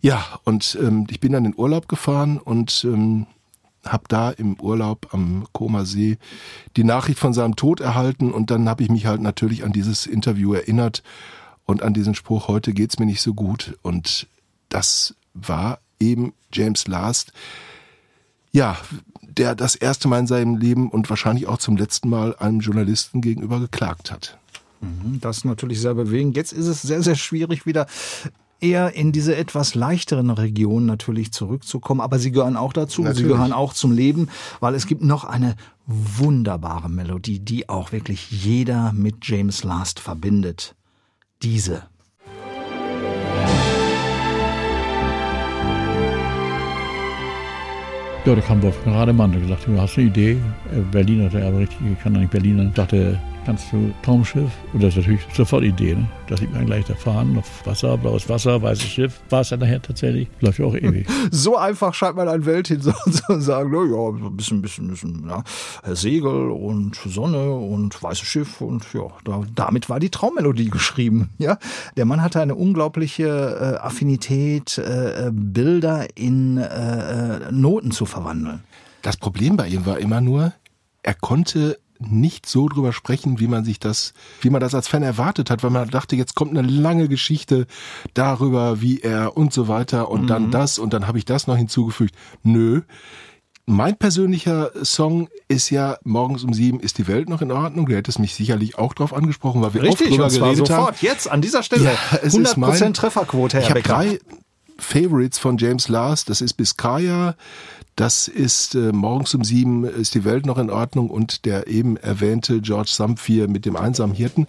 Ja, 0.00 0.40
und 0.44 0.78
ähm, 0.80 1.06
ich 1.10 1.20
bin 1.20 1.32
dann 1.32 1.44
in 1.44 1.54
Urlaub 1.56 1.88
gefahren 1.88 2.38
und 2.38 2.84
ähm, 2.84 3.26
habe 3.84 4.04
da 4.08 4.30
im 4.30 4.58
Urlaub 4.60 5.08
am 5.12 5.46
Koma 5.52 5.84
See 5.84 6.18
die 6.76 6.84
Nachricht 6.84 7.18
von 7.18 7.32
seinem 7.32 7.56
Tod 7.56 7.80
erhalten 7.80 8.32
und 8.32 8.50
dann 8.50 8.68
habe 8.68 8.82
ich 8.82 8.90
mich 8.90 9.06
halt 9.06 9.20
natürlich 9.20 9.64
an 9.64 9.72
dieses 9.72 10.06
Interview 10.06 10.52
erinnert 10.54 11.02
und 11.64 11.82
an 11.82 11.94
diesen 11.94 12.14
Spruch, 12.14 12.48
heute 12.48 12.72
geht's 12.72 12.98
mir 12.98 13.06
nicht 13.06 13.22
so 13.22 13.34
gut. 13.34 13.78
Und 13.82 14.26
das 14.68 15.14
war 15.34 15.78
eben 15.98 16.32
James 16.52 16.86
Last, 16.88 17.32
ja, 18.52 18.76
der 19.22 19.54
das 19.54 19.76
erste 19.76 20.08
Mal 20.08 20.20
in 20.20 20.26
seinem 20.26 20.56
Leben 20.56 20.90
und 20.90 21.08
wahrscheinlich 21.08 21.46
auch 21.46 21.58
zum 21.58 21.76
letzten 21.76 22.08
Mal 22.08 22.34
einem 22.36 22.60
Journalisten 22.60 23.20
gegenüber 23.20 23.60
geklagt 23.60 24.10
hat. 24.10 24.36
Das 25.20 25.38
ist 25.38 25.44
natürlich 25.44 25.80
sehr 25.80 25.94
bewegend. 25.94 26.36
Jetzt 26.36 26.52
ist 26.52 26.66
es 26.66 26.82
sehr, 26.82 27.02
sehr 27.02 27.14
schwierig, 27.14 27.66
wieder 27.66 27.86
eher 28.60 28.94
in 28.94 29.12
diese 29.12 29.36
etwas 29.36 29.74
leichteren 29.74 30.30
Regionen 30.30 30.86
natürlich 30.86 31.32
zurückzukommen. 31.32 32.00
Aber 32.00 32.18
sie 32.18 32.32
gehören 32.32 32.56
auch 32.56 32.72
dazu. 32.72 33.02
Sie 33.02 33.08
Natürlich. 33.08 33.28
gehören 33.28 33.52
auch 33.52 33.72
zum 33.72 33.92
Leben, 33.92 34.28
weil 34.60 34.74
es 34.74 34.86
gibt 34.86 35.02
noch 35.02 35.24
eine 35.24 35.56
wunderbare 35.86 36.88
Melodie, 36.88 37.40
die 37.40 37.68
auch 37.68 37.92
wirklich 37.92 38.30
jeder 38.30 38.92
mit 38.92 39.16
James 39.22 39.64
Last 39.64 40.00
verbindet. 40.00 40.74
Diese. 41.42 41.84
Ja, 48.26 48.34
da 48.34 48.42
kam 48.42 48.62
Wolfgang 48.62 48.94
Rademann 48.94 49.34
und 49.34 49.40
gesagt, 49.40 49.66
du 49.66 49.80
hast 49.80 49.96
eine 49.96 50.08
Idee. 50.08 50.32
Äh, 50.72 50.80
Berliner, 50.92 51.30
der 51.30 51.48
aber 51.48 51.58
richtig, 51.58 51.78
ich 51.90 51.98
kann 52.00 52.12
nicht 52.12 52.30
Berliner. 52.30 52.64
Ich 52.64 52.74
dachte, 52.74 53.18
kannst 53.44 53.72
du 53.72 53.92
Traumschiff? 54.02 54.50
Und 54.72 54.82
das 54.82 54.90
ist 54.90 54.98
natürlich 54.98 55.20
sofort 55.34 55.64
Idee. 55.64 55.94
Ne? 55.94 56.06
Da 56.28 56.36
sieht 56.36 56.52
man 56.52 56.66
gleich 56.66 56.84
da 56.84 56.94
fahren, 56.94 57.36
auf 57.38 57.66
Wasser, 57.66 57.96
blaues 57.96 58.28
Wasser, 58.28 58.62
weißes 58.62 58.88
Schiff. 58.88 59.20
War 59.30 59.40
es 59.40 59.48
dann 59.48 59.60
nachher 59.60 59.82
tatsächlich. 59.82 60.28
Läuft 60.40 60.58
ja 60.58 60.66
auch 60.66 60.74
ewig. 60.74 61.06
So 61.30 61.56
einfach 61.56 61.94
scheint 61.94 62.16
man 62.16 62.28
ein 62.28 62.46
Welt 62.46 62.68
hin 62.68 62.80
so, 62.80 62.92
so 63.06 63.40
sagen, 63.40 63.70
na 63.72 63.84
ja, 63.84 64.28
ein 64.28 64.36
bisschen, 64.36 64.62
bisschen, 64.62 64.88
bisschen, 64.88 65.28
ja, 65.28 65.42
Segel 65.94 66.50
und 66.50 66.96
Sonne 66.96 67.50
und 67.52 68.02
weißes 68.02 68.26
Schiff 68.26 68.60
und 68.60 68.86
ja, 68.92 69.08
da, 69.24 69.42
damit 69.54 69.88
war 69.88 70.00
die 70.00 70.10
Traummelodie 70.10 70.70
geschrieben. 70.70 71.30
Ja, 71.38 71.58
der 71.96 72.04
Mann 72.04 72.22
hatte 72.22 72.40
eine 72.40 72.54
unglaubliche 72.54 73.24
äh, 73.24 73.78
Affinität, 73.78 74.76
äh, 74.76 75.28
äh, 75.28 75.30
Bilder 75.32 76.06
in 76.16 76.58
äh, 76.58 77.46
äh, 77.46 77.52
Noten 77.52 77.92
zu 77.92 78.04
verwandeln. 78.04 78.62
Das 79.02 79.16
Problem 79.16 79.56
bei 79.56 79.68
ihm 79.68 79.86
war 79.86 79.98
immer 79.98 80.20
nur, 80.20 80.52
er 81.02 81.14
konnte 81.14 81.78
nicht 82.00 82.46
so 82.46 82.68
drüber 82.68 82.92
sprechen, 82.92 83.38
wie 83.40 83.46
man 83.46 83.64
sich 83.64 83.78
das, 83.78 84.12
wie 84.40 84.50
man 84.50 84.60
das 84.60 84.74
als 84.74 84.88
Fan 84.88 85.02
erwartet 85.02 85.50
hat, 85.50 85.62
weil 85.62 85.70
man 85.70 85.88
dachte, 85.90 86.16
jetzt 86.16 86.34
kommt 86.34 86.56
eine 86.56 86.66
lange 86.66 87.08
Geschichte 87.08 87.66
darüber, 88.14 88.80
wie 88.80 89.00
er 89.00 89.36
und 89.36 89.52
so 89.52 89.68
weiter 89.68 90.10
und 90.10 90.26
dann 90.28 90.50
das 90.50 90.78
und 90.78 90.92
dann 90.94 91.06
habe 91.06 91.18
ich 91.18 91.24
das 91.24 91.46
noch 91.46 91.56
hinzugefügt. 91.56 92.14
Nö. 92.42 92.82
Mein 93.66 93.96
persönlicher 93.96 94.70
Song 94.82 95.28
ist 95.46 95.70
ja 95.70 95.96
morgens 96.02 96.42
um 96.42 96.52
sieben 96.52 96.80
ist 96.80 96.98
die 96.98 97.06
Welt 97.06 97.28
noch 97.28 97.40
in 97.40 97.52
Ordnung. 97.52 97.86
Du 97.86 97.94
hättest 97.94 98.18
mich 98.18 98.34
sicherlich 98.34 98.76
auch 98.78 98.94
drauf 98.94 99.14
angesprochen, 99.14 99.62
weil 99.62 99.74
wir 99.74 99.88
oft 99.88 100.00
drüber 100.00 100.24
und 100.24 100.30
zwar 100.30 100.48
geredet 100.48 100.66
sofort, 100.66 100.86
haben. 100.88 100.96
jetzt 101.02 101.30
an 101.30 101.40
dieser 101.40 101.62
Stelle. 101.62 101.84
Ja, 101.84 101.92
es 102.22 102.34
ist 102.34 102.56
100% 102.56 102.56
mein- 102.80 102.94
Trefferquote, 102.94 103.58
Herr 103.60 103.68
Ich 103.68 103.74
Becker. 103.74 103.92
drei 103.94 104.18
Favorites 104.78 105.38
von 105.38 105.56
James 105.58 105.86
Last. 105.88 106.30
Das 106.30 106.40
ist 106.40 106.54
Biscaya, 106.54 107.36
das 108.00 108.28
ist 108.28 108.74
äh, 108.76 108.92
morgens 108.92 109.34
um 109.34 109.44
sieben 109.44 109.84
ist 109.84 110.14
die 110.14 110.24
Welt 110.24 110.46
noch 110.46 110.56
in 110.56 110.70
Ordnung 110.70 111.10
und 111.10 111.44
der 111.44 111.66
eben 111.66 111.98
erwähnte 111.98 112.62
George 112.62 112.88
Samphir 112.90 113.46
mit 113.46 113.66
dem 113.66 113.76
einsamen 113.76 114.16
Hirten. 114.16 114.46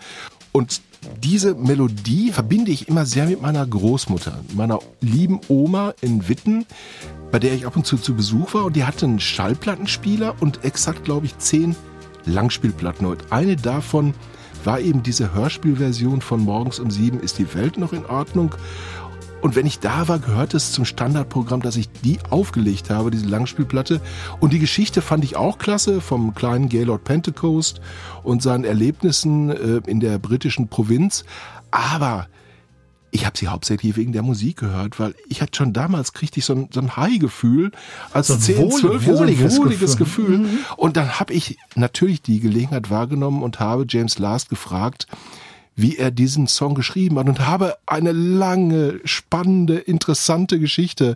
Und 0.54 0.82
diese 1.22 1.54
Melodie 1.56 2.32
verbinde 2.32 2.72
ich 2.72 2.88
immer 2.88 3.06
sehr 3.06 3.26
mit 3.26 3.42
meiner 3.42 3.68
Großmutter, 3.68 4.40
meiner 4.56 4.80
lieben 5.02 5.42
Oma 5.50 5.94
in 6.00 6.30
Witten, 6.30 6.66
bei 7.30 7.40
der 7.40 7.54
ich 7.54 7.66
ab 7.66 7.76
und 7.76 7.86
zu 7.86 7.98
zu 7.98 8.16
Besuch 8.16 8.54
war. 8.54 8.64
Und 8.64 8.78
die 8.78 8.86
hatte 8.86 9.06
einen 9.06 9.20
Schallplattenspieler 9.20 10.36
und 10.40 10.64
exakt, 10.64 11.04
glaube 11.04 11.26
ich, 11.26 11.38
zehn 11.38 11.76
Langspielplatten. 12.24 13.06
Und 13.06 13.34
eine 13.34 13.58
davon 13.58 14.14
war 14.64 14.80
eben 14.80 15.04
diese 15.04 15.34
Hörspielversion 15.34 16.22
von 16.22 16.40
Morgens 16.40 16.80
um 16.80 16.90
sieben 16.90 17.20
ist 17.20 17.38
die 17.38 17.54
Welt 17.54 17.78
noch 17.78 17.92
in 17.92 18.06
Ordnung. 18.06 18.56
Und 19.42 19.56
wenn 19.56 19.66
ich 19.66 19.80
da 19.80 20.08
war, 20.08 20.20
gehört 20.20 20.54
es 20.54 20.72
zum 20.72 20.86
Standardprogramm, 20.86 21.62
dass 21.62 21.76
ich 21.76 21.90
die 21.90 22.20
aufgelegt 22.30 22.90
habe, 22.90 23.10
diese 23.12 23.26
Langspielplatte. 23.26 24.00
Und 24.40 24.54
die 24.54 24.60
Geschichte 24.60 25.02
fand 25.02 25.24
ich 25.24 25.36
auch 25.36 25.58
klasse 25.58 26.00
vom 26.00 26.36
kleinen 26.36 26.70
Gaylord 26.70 27.04
Pentecost 27.04 27.82
und 28.24 28.42
seinen 28.44 28.64
Erlebnissen 28.66 29.50
äh, 29.50 29.82
in 29.88 30.00
der 30.00 30.20
britischen 30.20 30.68
Provinz. 30.68 31.24
Aber 31.72 32.28
ich 33.10 33.26
habe 33.26 33.38
sie 33.38 33.48
hauptsächlich 33.50 33.98
wegen 33.98 34.14
der 34.14 34.24
Musik 34.24 34.58
gehört, 34.58 35.00
weil 35.00 35.16
ich 35.28 35.42
hatte 35.42 35.58
schon 35.58 35.74
damals 35.74 36.14
kriegte 36.14 36.40
ich 36.40 36.46
so 36.46 36.54
ein, 36.54 36.70
so 36.72 36.80
ein 36.80 36.96
High-Gefühl, 36.96 37.72
als 38.14 38.28
So 38.28 38.36
ein 38.36 38.40
10, 38.40 38.58
wohl- 38.58 38.80
12 38.80 38.84
Jahre, 38.84 39.00
so 39.04 39.12
ein 39.12 39.20
wohliges 39.20 39.58
wohliges 39.58 39.98
Gefühl. 39.98 40.40
Gefühl. 40.44 40.60
Und 40.78 40.98
dann 40.98 41.20
habe 41.20 41.34
ich 41.34 41.58
natürlich 41.76 42.22
die 42.22 42.40
Gelegenheit 42.40 42.90
wahrgenommen 42.90 43.44
und 43.44 43.60
habe 43.60 43.86
James 43.90 44.18
Last 44.20 44.50
gefragt, 44.50 45.08
wie 45.82 45.98
er 45.98 46.12
diesen 46.12 46.48
Song 46.48 46.76
geschrieben 46.76 47.18
hat 47.20 47.28
und 47.28 47.48
habe 47.48 47.76
eine 47.86 48.12
lange, 48.12 49.00
spannende, 49.06 49.78
interessante 49.78 50.60
Geschichte 50.60 51.16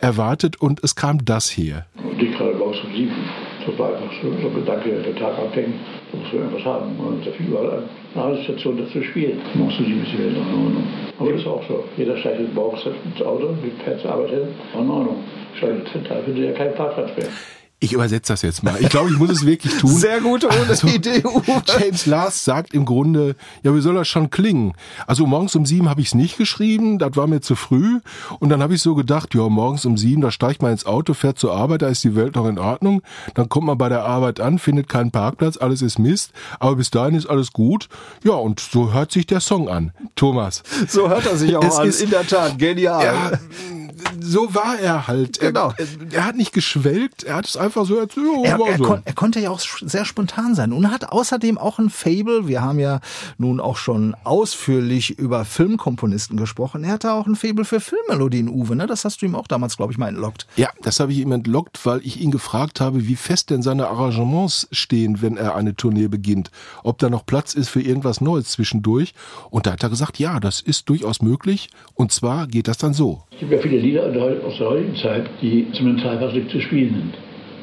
erwartet 0.00 0.60
und 0.60 0.82
es 0.84 0.94
kam 0.94 1.24
das 1.24 1.48
hier. 1.48 1.86
Ich 2.18 2.32
gerade 2.36 2.54
morgens 2.54 2.78
um 2.84 2.92
sieben. 2.92 3.14
Das 3.66 3.76
war 3.78 3.94
einfach 3.94 4.12
so, 4.22 4.30
so 4.40 4.48
ein 4.48 4.54
Gedanke, 4.54 4.90
der 4.90 5.16
Tag 5.16 5.36
abhängt, 5.38 5.74
da 6.12 6.18
muss 6.18 6.32
man 6.32 6.42
irgendwas 6.42 6.64
haben. 6.64 6.96
Und 7.00 7.26
da 7.26 7.32
fiel 7.32 7.46
überall 7.46 7.82
eine 8.14 8.24
Radiostation 8.24 8.76
dazu 8.78 9.02
spielen. 9.02 9.40
Sieben 9.52 10.02
ist 10.02 10.12
die 10.12 10.18
Welt 10.18 10.36
noch 10.38 10.46
in 10.46 10.54
Ordnung. 10.54 10.84
Aber 11.18 11.32
das 11.32 11.40
ist 11.40 11.46
auch 11.48 11.62
so. 11.66 11.84
Jeder 11.96 12.16
steigt 12.18 12.54
morgens 12.54 12.82
ins 12.86 13.22
Auto, 13.22 13.54
fährt 13.84 14.00
zur 14.00 14.12
Arbeit 14.12 14.30
hin, 14.30 14.48
in 14.72 14.90
Ordnung. 14.90 15.24
Steigt 15.56 15.88
zentral, 15.92 16.22
findet 16.22 16.44
ja 16.44 16.52
keinen 16.52 16.74
Parkplatz 16.74 17.10
mehr. 17.16 17.28
Ich 17.78 17.92
übersetze 17.92 18.32
das 18.32 18.40
jetzt 18.40 18.62
mal. 18.62 18.76
Ich 18.80 18.88
glaube, 18.88 19.10
ich 19.10 19.18
muss 19.18 19.28
es 19.30 19.44
wirklich 19.44 19.76
tun. 19.76 19.90
Sehr 19.96 20.22
gute 20.22 20.48
Also, 20.50 20.86
Idee, 20.86 21.22
Uwe. 21.26 21.62
James 21.78 22.06
Last 22.06 22.42
sagt 22.44 22.72
im 22.72 22.86
Grunde, 22.86 23.36
ja, 23.62 23.74
wie 23.74 23.82
soll 23.82 23.94
das 23.94 24.08
schon 24.08 24.30
klingen? 24.30 24.72
Also 25.06 25.26
morgens 25.26 25.54
um 25.56 25.66
sieben 25.66 25.90
habe 25.90 26.00
ich 26.00 26.06
es 26.08 26.14
nicht 26.14 26.38
geschrieben, 26.38 26.98
das 26.98 27.16
war 27.16 27.26
mir 27.26 27.42
zu 27.42 27.54
früh. 27.54 28.00
Und 28.38 28.48
dann 28.48 28.62
habe 28.62 28.74
ich 28.74 28.80
so 28.80 28.94
gedacht, 28.94 29.34
ja, 29.34 29.46
morgens 29.50 29.84
um 29.84 29.98
sieben, 29.98 30.22
da 30.22 30.30
steigt 30.30 30.62
man 30.62 30.72
ins 30.72 30.86
Auto, 30.86 31.12
fährt 31.12 31.38
zur 31.38 31.54
Arbeit, 31.54 31.82
da 31.82 31.88
ist 31.88 32.02
die 32.02 32.16
Welt 32.16 32.34
noch 32.34 32.46
in 32.46 32.58
Ordnung. 32.58 33.02
Dann 33.34 33.50
kommt 33.50 33.66
man 33.66 33.76
bei 33.76 33.90
der 33.90 34.04
Arbeit 34.04 34.40
an, 34.40 34.58
findet 34.58 34.88
keinen 34.88 35.10
Parkplatz, 35.10 35.58
alles 35.58 35.82
ist 35.82 35.98
Mist. 35.98 36.32
Aber 36.58 36.76
bis 36.76 36.90
dahin 36.90 37.14
ist 37.14 37.26
alles 37.26 37.52
gut. 37.52 37.88
Ja, 38.24 38.32
und 38.32 38.58
so 38.58 38.94
hört 38.94 39.12
sich 39.12 39.26
der 39.26 39.40
Song 39.40 39.68
an. 39.68 39.92
Thomas. 40.14 40.62
So 40.88 41.10
hört 41.10 41.26
er 41.26 41.36
sich 41.36 41.54
auch 41.54 41.62
Es 41.62 41.76
an. 41.76 41.88
ist- 41.88 42.00
In 42.00 42.08
der 42.08 42.26
Tat, 42.26 42.58
genial. 42.58 43.04
Ja, 43.04 43.32
so 44.20 44.54
war 44.54 44.78
er 44.78 45.06
halt. 45.06 45.40
Genau. 45.40 45.72
Er, 45.76 45.86
er 46.12 46.24
hat 46.24 46.36
nicht 46.36 46.52
geschwelgt, 46.52 47.24
er 47.24 47.36
hat 47.36 47.46
es 47.46 47.56
einfach 47.56 47.84
so 47.86 47.96
erzählt. 47.96 48.26
Er, 48.44 48.58
er, 48.58 48.78
so. 48.78 48.84
kon, 48.84 49.02
er 49.04 49.12
konnte 49.14 49.40
ja 49.40 49.50
auch 49.50 49.60
sehr 49.60 50.04
spontan 50.04 50.54
sein 50.54 50.72
und 50.72 50.90
hat 50.90 51.10
außerdem 51.10 51.58
auch 51.58 51.78
ein 51.78 51.90
Fable. 51.90 52.48
Wir 52.48 52.62
haben 52.62 52.78
ja 52.78 53.00
nun 53.38 53.60
auch 53.60 53.76
schon 53.76 54.14
ausführlich 54.24 55.18
über 55.18 55.44
Filmkomponisten 55.44 56.36
gesprochen. 56.36 56.84
Er 56.84 56.92
hatte 56.92 57.12
auch 57.12 57.26
ein 57.26 57.36
Fable 57.36 57.64
für 57.64 57.80
Filmmelodien, 57.80 58.48
Uwe. 58.48 58.76
Ne? 58.76 58.86
Das 58.86 59.04
hast 59.04 59.22
du 59.22 59.26
ihm 59.26 59.34
auch 59.34 59.46
damals, 59.46 59.76
glaube 59.76 59.92
ich, 59.92 59.98
mal 59.98 60.08
entlockt. 60.08 60.46
Ja, 60.56 60.70
das 60.82 61.00
habe 61.00 61.12
ich 61.12 61.18
ihm 61.18 61.32
entlockt, 61.32 61.84
weil 61.84 62.00
ich 62.04 62.20
ihn 62.20 62.30
gefragt 62.30 62.80
habe, 62.80 63.06
wie 63.06 63.16
fest 63.16 63.50
denn 63.50 63.62
seine 63.62 63.88
Arrangements 63.88 64.68
stehen, 64.72 65.22
wenn 65.22 65.36
er 65.36 65.54
eine 65.54 65.76
Tournee 65.76 66.08
beginnt. 66.08 66.50
Ob 66.82 66.98
da 66.98 67.10
noch 67.10 67.26
Platz 67.26 67.54
ist 67.54 67.68
für 67.68 67.82
irgendwas 67.82 68.20
Neues 68.20 68.48
zwischendurch. 68.48 69.14
Und 69.50 69.66
da 69.66 69.72
hat 69.72 69.82
er 69.82 69.90
gesagt, 69.90 70.18
ja, 70.18 70.40
das 70.40 70.60
ist 70.60 70.88
durchaus 70.88 71.22
möglich. 71.22 71.70
Und 71.94 72.12
zwar 72.12 72.46
geht 72.46 72.68
das 72.68 72.78
dann 72.78 72.94
so. 72.94 73.22
Es 73.36 73.40
gibt 73.40 73.52
ja 73.52 73.58
viele 73.58 73.76
Lieder 73.76 74.04
aus 74.46 74.56
der 74.56 74.66
heutigen 74.70 74.96
Zeit, 74.96 75.24
die 75.42 75.60
instrumental 75.60 76.16
nicht 76.32 76.48
zu 76.48 76.58
spielen 76.58 76.94
sind, 76.94 77.14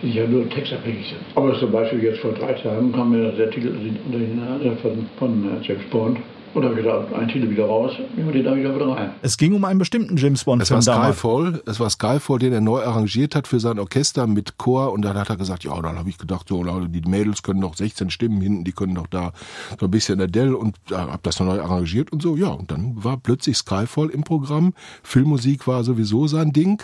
die 0.04 0.16
ja 0.16 0.28
nur 0.28 0.48
textabhängig 0.48 1.08
sind. 1.08 1.22
Aber 1.34 1.58
zum 1.58 1.72
Beispiel 1.72 2.04
jetzt 2.04 2.20
vor 2.20 2.32
drei 2.32 2.54
Tagen 2.54 2.92
kam 2.92 3.10
mir 3.10 3.32
der 3.32 3.50
Titel 3.50 3.70
unter 4.06 4.20
die 4.20 4.70
von, 4.84 5.10
von 5.18 5.44
äh, 5.46 5.66
James 5.66 5.84
Bond. 5.90 6.20
Und 6.54 6.62
da 6.62 6.70
habe 6.70 6.80
ich 6.80 6.86
gedacht, 6.86 7.14
ein 7.14 7.28
Titel 7.28 7.50
wieder 7.50 7.66
raus, 7.66 7.94
nehmen 8.16 8.28
wir 8.28 8.34
den 8.34 8.44
da 8.44 8.56
wieder 8.56 8.76
wieder 8.76 8.88
rein. 8.90 9.12
Es 9.22 9.38
ging 9.38 9.54
um 9.54 9.66
einen 9.66 9.80
bestimmten 9.80 10.18
James 10.18 10.42
Es 10.42 10.48
war 10.48 10.82
damals. 10.82 11.18
Skyfall, 11.18 11.64
es 11.66 11.80
war 11.80 11.90
Skyfall, 11.90 12.40
den 12.40 12.54
er 12.54 12.62
neu 12.62 12.84
arrangiert 12.84 13.36
hat 13.36 13.48
für 13.48 13.60
sein 13.60 13.80
Orchester 13.80 14.28
mit 14.28 14.58
Chor. 14.58 14.94
Und 14.94 15.04
dann 15.04 15.18
hat 15.18 15.30
er 15.30 15.38
gesagt, 15.38 15.64
ja, 15.64 15.82
dann 15.82 15.98
habe 15.98 16.10
ich 16.10 16.18
gedacht, 16.18 16.48
so, 16.48 16.64
die 16.64 17.02
Mädels 17.10 17.44
können 17.44 17.60
noch 17.60 17.76
16 17.76 18.10
Stimmen 18.10 18.42
hinten, 18.42 18.64
die 18.64 18.72
können 18.72 18.96
doch 18.96 19.08
da 19.08 19.34
so 19.80 19.88
ein 19.88 19.92
bisschen 19.92 20.22
Adele 20.22 20.56
und 20.56 20.78
da 20.88 21.08
hab 21.08 21.24
das 21.24 21.40
neu 21.40 21.62
arrangiert 21.62 22.12
und 22.12 22.22
so, 22.22 22.36
ja, 22.36 22.50
und 22.50 22.72
dann 22.72 23.04
war 23.04 23.18
plötzlich 23.18 23.58
Skyfall 23.58 24.10
im 24.10 24.24
Programm, 24.24 24.74
Filmmusik 25.04 25.68
war 25.68 25.84
sowieso 25.84 26.28
sein 26.28 26.54
Ding, 26.54 26.82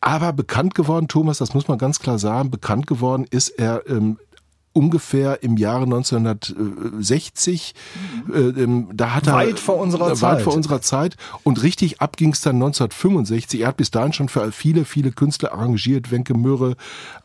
aber 0.00 0.32
bekannt 0.32 0.74
geworden, 0.74 1.08
Thomas, 1.08 1.38
das 1.38 1.54
muss 1.54 1.68
man 1.68 1.78
ganz 1.78 1.98
klar 1.98 2.18
sagen, 2.18 2.50
bekannt 2.50 2.86
geworden 2.86 3.26
ist 3.30 3.48
er 3.48 3.88
ähm, 3.88 4.18
ungefähr 4.76 5.42
im 5.42 5.56
Jahre 5.56 5.84
1960. 5.84 7.74
Äh, 8.32 8.38
ähm, 8.38 8.88
da 8.92 9.14
hat 9.14 9.26
er 9.26 9.32
Weit 9.32 9.58
vor 9.58 9.78
unserer 9.78 10.10
weit 10.10 10.18
Zeit. 10.18 10.42
vor 10.42 10.54
unserer 10.54 10.82
Zeit 10.82 11.16
und 11.42 11.62
richtig 11.62 12.02
ab 12.02 12.16
ging 12.16 12.32
es 12.32 12.42
dann 12.42 12.56
1965. 12.56 13.62
Er 13.62 13.68
hat 13.68 13.78
bis 13.78 13.90
dahin 13.90 14.12
schon 14.12 14.28
für 14.28 14.52
viele, 14.52 14.84
viele 14.84 15.12
Künstler 15.12 15.52
arrangiert, 15.52 16.10
Wenke 16.10 16.34
Möhre, 16.34 16.76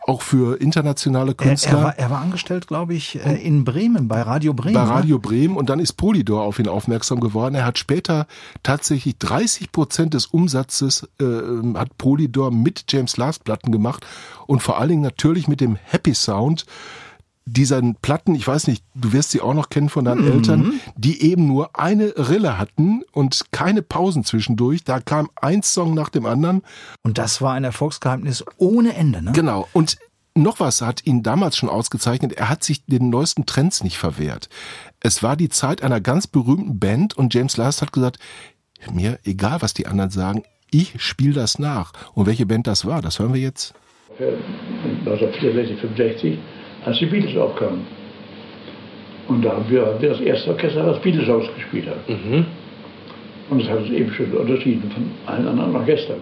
auch 0.07 0.21
für 0.21 0.61
internationale 0.61 1.31
Er, 1.31 1.35
Künstler. 1.35 1.71
er, 1.71 1.83
war, 1.83 1.99
er 1.99 2.09
war 2.09 2.21
angestellt, 2.21 2.67
glaube 2.67 2.93
ich, 2.93 3.23
äh, 3.23 3.35
in 3.35 3.65
Bremen, 3.65 4.07
bei 4.07 4.21
Radio 4.21 4.53
Bremen. 4.53 4.75
bei 4.75 4.85
ne? 4.85 4.89
Radio 4.89 5.19
Bremen 5.19 5.57
und 5.57 5.69
dann 5.69 5.79
ist 5.79 5.93
Polydor 5.93 6.43
auf 6.43 6.57
ihn 6.57 6.69
aufmerksam 6.69 7.19
geworden. 7.19 7.55
Er 7.55 7.65
hat 7.65 7.77
später 7.77 8.27
tatsächlich 8.63 9.17
30 9.17 9.73
Prozent 9.73 10.13
des 10.13 10.27
Umsatzes 10.27 11.09
äh, 11.19 11.25
hat 11.75 11.97
Polydor 11.97 12.51
mit 12.51 12.85
James 12.87 13.17
Last 13.17 13.43
Platten 13.43 13.71
gemacht 13.71 14.05
und 14.47 14.61
vor 14.61 14.79
allen 14.79 14.89
Dingen 14.89 15.01
natürlich 15.01 15.47
mit 15.47 15.59
dem 15.59 15.75
Happy 15.75 16.13
Sound 16.13 16.65
dieser 17.45 17.81
Platten, 18.01 18.35
ich 18.35 18.47
weiß 18.47 18.67
nicht, 18.67 18.83
du 18.93 19.13
wirst 19.13 19.31
sie 19.31 19.41
auch 19.41 19.53
noch 19.53 19.69
kennen 19.69 19.89
von 19.89 20.05
deinen 20.05 20.25
Eltern, 20.31 20.79
die 20.95 21.21
eben 21.23 21.47
nur 21.47 21.77
eine 21.79 22.13
Rille 22.15 22.57
hatten 22.57 23.03
und 23.11 23.45
keine 23.51 23.81
Pausen 23.81 24.23
zwischendurch. 24.23 24.83
Da 24.83 24.99
kam 24.99 25.29
ein 25.35 25.63
Song 25.63 25.93
nach 25.93 26.09
dem 26.09 26.25
anderen. 26.25 26.61
Und 27.03 27.17
das 27.17 27.41
war 27.41 27.53
ein 27.53 27.63
Erfolgsgeheimnis 27.63 28.45
ohne 28.57 28.93
Ende. 28.93 29.21
Ne? 29.21 29.31
Genau. 29.31 29.67
Und 29.73 29.97
noch 30.35 30.59
was 30.59 30.81
hat 30.81 31.05
ihn 31.05 31.23
damals 31.23 31.57
schon 31.57 31.69
ausgezeichnet. 31.69 32.33
Er 32.33 32.49
hat 32.49 32.63
sich 32.63 32.85
den 32.85 33.09
neuesten 33.09 33.45
Trends 33.45 33.83
nicht 33.83 33.97
verwehrt. 33.97 34.47
Es 35.01 35.23
war 35.23 35.35
die 35.35 35.49
Zeit 35.49 35.83
einer 35.83 35.99
ganz 35.99 36.27
berühmten 36.27 36.79
Band 36.79 37.17
und 37.17 37.33
James 37.33 37.57
Last 37.57 37.81
hat 37.81 37.91
gesagt, 37.91 38.19
mir 38.93 39.19
egal, 39.23 39.61
was 39.61 39.73
die 39.73 39.87
anderen 39.87 40.11
sagen, 40.11 40.43
ich 40.71 41.01
spiele 41.01 41.33
das 41.33 41.59
nach. 41.59 41.91
Und 42.13 42.27
welche 42.27 42.45
Band 42.45 42.67
das 42.67 42.85
war, 42.85 43.01
das 43.01 43.19
hören 43.19 43.33
wir 43.33 43.41
jetzt. 43.41 43.73
1964, 44.19 45.79
65, 45.81 46.39
als 46.85 46.97
die 46.99 47.05
Beatles 47.05 47.37
aufkamen. 47.37 47.81
Und 49.27 49.43
da 49.43 49.51
haben 49.51 49.69
wir, 49.69 49.85
haben 49.85 50.01
wir 50.01 50.09
das 50.09 50.19
erste 50.19 50.51
Orchester, 50.51 50.83
das 50.83 51.01
Beatles 51.01 51.29
ausgespielt 51.29 51.87
hat. 51.87 52.07
Und 53.49 53.61
das 53.61 53.69
hat 53.69 53.79
uns 53.79 53.89
eben 53.89 54.13
schon 54.13 54.31
unterschieden 54.31 54.91
von 54.91 55.11
allen 55.25 55.47
anderen 55.47 55.75
Orchestern. 55.75 56.17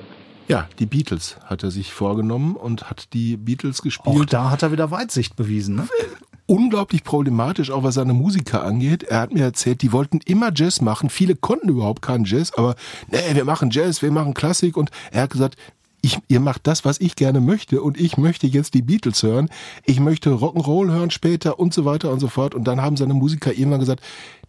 Ja, 0.48 0.68
die 0.80 0.88
Beatles 0.88 1.38
hat 1.46 1.64
er 1.64 1.70
sich 1.70 1.94
vorgenommen 1.94 2.56
und 2.56 2.90
hat 2.90 3.14
die 3.14 3.38
Beatles 3.38 3.80
Auch 3.80 3.84
gespielt. 3.84 4.34
da 4.34 4.50
hat 4.50 4.64
er 4.64 4.72
wieder 4.72 4.90
Weitsicht 4.90 5.36
bewiesen. 5.36 5.76
Ne? 5.76 5.88
unglaublich 6.50 7.04
problematisch, 7.04 7.70
auch 7.70 7.84
was 7.84 7.94
seine 7.94 8.14
Musiker 8.14 8.64
angeht. 8.64 9.04
Er 9.04 9.22
hat 9.22 9.32
mir 9.32 9.44
erzählt, 9.44 9.84
die 9.84 9.92
wollten 9.92 10.20
immer 10.26 10.52
Jazz 10.54 10.82
machen. 10.82 11.10
Viele 11.10 11.36
konnten 11.36 11.70
überhaupt 11.70 12.02
keinen 12.02 12.26
Jazz, 12.26 12.52
aber 12.58 12.76
nee, 13.12 13.20
wir 13.34 13.46
machen 13.46 13.70
Jazz, 13.70 14.02
wir 14.02 14.12
machen 14.12 14.34
Klassik. 14.34 14.76
Und 14.76 14.90
er 15.12 15.24
hat 15.24 15.30
gesagt, 15.30 15.56
ich, 16.02 16.20
ihr 16.28 16.40
macht 16.40 16.68
das, 16.68 16.86
was 16.86 17.00
ich 17.00 17.16
gerne 17.16 17.42
möchte 17.42 17.82
und 17.82 18.00
ich 18.00 18.18
möchte 18.18 18.48
jetzt 18.48 18.74
die 18.74 18.82
Beatles 18.82 19.24
hören. 19.24 19.50
Ich 19.86 20.00
möchte 20.00 20.30
Rock'n'Roll 20.30 20.92
hören 20.92 21.12
später 21.12 21.60
und 21.60 21.74
so 21.74 21.86
weiter 21.86 22.12
und 22.12 22.20
so 22.20 22.28
fort. 22.28 22.56
Und 22.56 22.66
dann 22.66 22.82
haben 22.82 22.98
seine 22.98 23.14
Musiker 23.14 23.52
irgendwann 23.52 23.80
gesagt, 23.80 24.04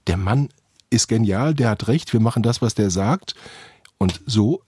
der 0.07 0.17
Mann 0.17 0.49
ist 0.91 1.09
genial, 1.09 1.55
der 1.55 1.71
hat 1.71 1.89
recht, 1.89 2.13
wir 2.13 2.21
machen 2.21 2.43
das, 2.43 2.63
was 2.63 2.75
der 2.75 2.91
sagt. 2.91 3.35
Und 3.99 4.21
so, 4.27 4.63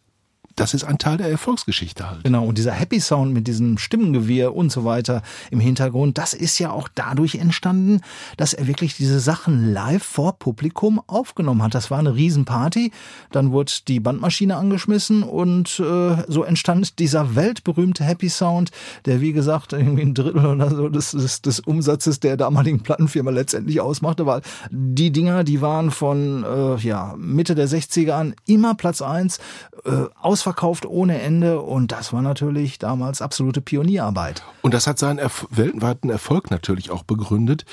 das 0.56 0.74
ist 0.74 0.84
ein 0.84 0.98
Teil 0.98 1.16
der 1.16 1.28
Erfolgsgeschichte 1.28 2.08
halt. 2.08 2.24
Genau, 2.24 2.44
und 2.44 2.58
dieser 2.58 2.72
Happy 2.72 3.00
Sound 3.00 3.32
mit 3.32 3.46
diesem 3.46 3.78
Stimmengewirr 3.78 4.54
und 4.54 4.70
so 4.70 4.84
weiter 4.84 5.22
im 5.50 5.60
Hintergrund, 5.60 6.18
das 6.18 6.34
ist 6.34 6.58
ja 6.58 6.70
auch 6.70 6.88
dadurch 6.94 7.36
entstanden, 7.36 8.00
dass 8.36 8.54
er 8.54 8.66
wirklich 8.66 8.96
diese 8.96 9.20
Sachen 9.20 9.72
live 9.72 10.02
vor 10.02 10.38
Publikum 10.38 11.00
aufgenommen 11.06 11.62
hat. 11.62 11.74
Das 11.74 11.90
war 11.90 11.98
eine 11.98 12.14
Riesenparty, 12.14 12.92
dann 13.30 13.52
wurde 13.52 13.72
die 13.88 14.00
Bandmaschine 14.00 14.56
angeschmissen 14.56 15.22
und 15.22 15.80
äh, 15.80 16.16
so 16.28 16.44
entstand 16.44 16.98
dieser 16.98 17.34
weltberühmte 17.34 18.04
Happy 18.04 18.28
Sound, 18.28 18.70
der 19.06 19.20
wie 19.20 19.32
gesagt 19.32 19.72
irgendwie 19.72 20.02
ein 20.02 20.14
Drittel 20.14 20.46
oder 20.46 20.70
so 20.70 20.88
des, 20.88 21.12
des, 21.12 21.42
des 21.42 21.60
Umsatzes 21.60 22.20
der 22.20 22.36
damaligen 22.36 22.82
Plattenfirma 22.82 23.30
letztendlich 23.30 23.80
ausmachte, 23.80 24.26
weil 24.26 24.42
die 24.70 25.10
Dinger, 25.10 25.44
die 25.44 25.60
waren 25.60 25.90
von 25.90 26.44
äh, 26.44 26.76
ja, 26.76 27.14
Mitte 27.18 27.54
der 27.54 27.68
60er 27.68 28.12
an 28.12 28.34
immer 28.46 28.74
Platz 28.74 29.02
eins 29.02 29.38
äh, 29.84 30.04
ausverkauft 30.42 30.86
ohne 30.86 31.20
Ende 31.20 31.60
und 31.60 31.92
das 31.92 32.12
war 32.12 32.20
natürlich 32.22 32.78
damals 32.78 33.22
absolute 33.22 33.60
Pionierarbeit. 33.60 34.42
Und 34.62 34.74
das 34.74 34.86
hat 34.88 34.98
seinen 34.98 35.18
Erf 35.18 35.46
weltweiten 35.50 36.10
Erfolg 36.10 36.50
natürlich 36.50 36.90
auch 36.90 37.04
begründet. 37.04 37.64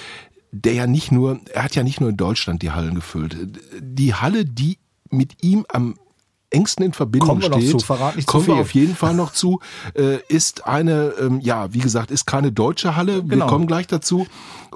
der 0.52 0.74
ja 0.74 0.88
nicht 0.88 1.12
nur, 1.12 1.40
er 1.54 1.64
hat 1.64 1.76
ja 1.76 1.84
nicht 1.84 2.02
nur 2.02 2.10
in 2.10 2.18
Deutschland 2.18 2.64
die 2.64 2.72
Hallen 2.72 2.96
gefüllt. 2.96 3.38
Die 3.82 4.16
Halle, 4.16 4.46
die 4.46 4.80
mit 5.12 5.44
ihm 5.44 5.64
am 5.72 5.96
engsten 6.50 6.86
in 6.86 6.94
Verbindung 6.94 7.30
Kommen 7.30 7.42
wir 7.44 7.50
noch 7.50 7.60
steht, 7.60 7.70
zu, 7.72 7.80
verrat 7.80 8.16
nicht 8.16 8.28
zu 8.28 8.32
kommen 8.32 8.48
wir 8.48 8.54
viel. 8.56 8.62
auf 8.64 8.74
jeden 8.74 8.96
Fall 8.96 9.14
noch 9.14 9.32
zu, 9.32 9.60
äh, 9.94 10.18
ist 10.28 10.66
eine, 10.66 11.14
ähm, 11.22 11.40
ja, 11.40 11.72
wie 11.72 11.78
gesagt, 11.80 12.10
ist 12.10 12.26
keine 12.26 12.52
deutsche 12.52 12.96
Halle. 12.96 13.18
Wir 13.24 13.30
Genau. 13.38 13.46
kommen 13.48 13.68
gleich 13.68 13.86
dazu. 13.86 14.26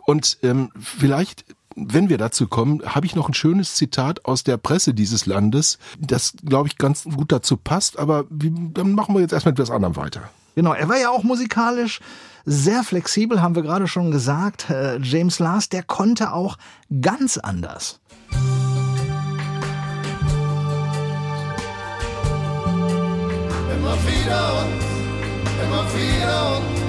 Und 0.05 0.37
ähm, 0.43 0.69
vielleicht, 0.79 1.43
wenn 1.75 2.09
wir 2.09 2.17
dazu 2.17 2.47
kommen, 2.47 2.81
habe 2.85 3.05
ich 3.05 3.15
noch 3.15 3.27
ein 3.27 3.33
schönes 3.33 3.75
Zitat 3.75 4.25
aus 4.25 4.43
der 4.43 4.57
Presse 4.57 4.93
dieses 4.93 5.25
Landes, 5.25 5.79
das, 5.99 6.33
glaube 6.45 6.67
ich, 6.67 6.77
ganz 6.77 7.03
gut 7.03 7.31
dazu 7.31 7.57
passt. 7.57 7.99
Aber 7.99 8.25
wie, 8.29 8.53
dann 8.73 8.93
machen 8.93 9.15
wir 9.15 9.21
jetzt 9.21 9.33
erstmal 9.33 9.51
mit 9.53 9.59
etwas 9.59 9.71
anderem 9.71 9.95
weiter. 9.95 10.29
Genau, 10.55 10.73
er 10.73 10.87
war 10.87 10.97
ja 10.97 11.09
auch 11.09 11.23
musikalisch 11.23 11.99
sehr 12.45 12.83
flexibel, 12.83 13.41
haben 13.41 13.55
wir 13.55 13.63
gerade 13.63 13.87
schon 13.87 14.11
gesagt. 14.11 14.69
Äh, 14.69 14.99
James 14.99 15.39
Last, 15.39 15.73
der 15.73 15.83
konnte 15.83 16.33
auch 16.33 16.57
ganz 17.01 17.37
anders. 17.37 17.99
Immer 23.75 23.97
wieder 24.05 24.61
und 24.61 25.65
immer 25.65 25.85
wieder 25.93 26.57
und 26.57 26.82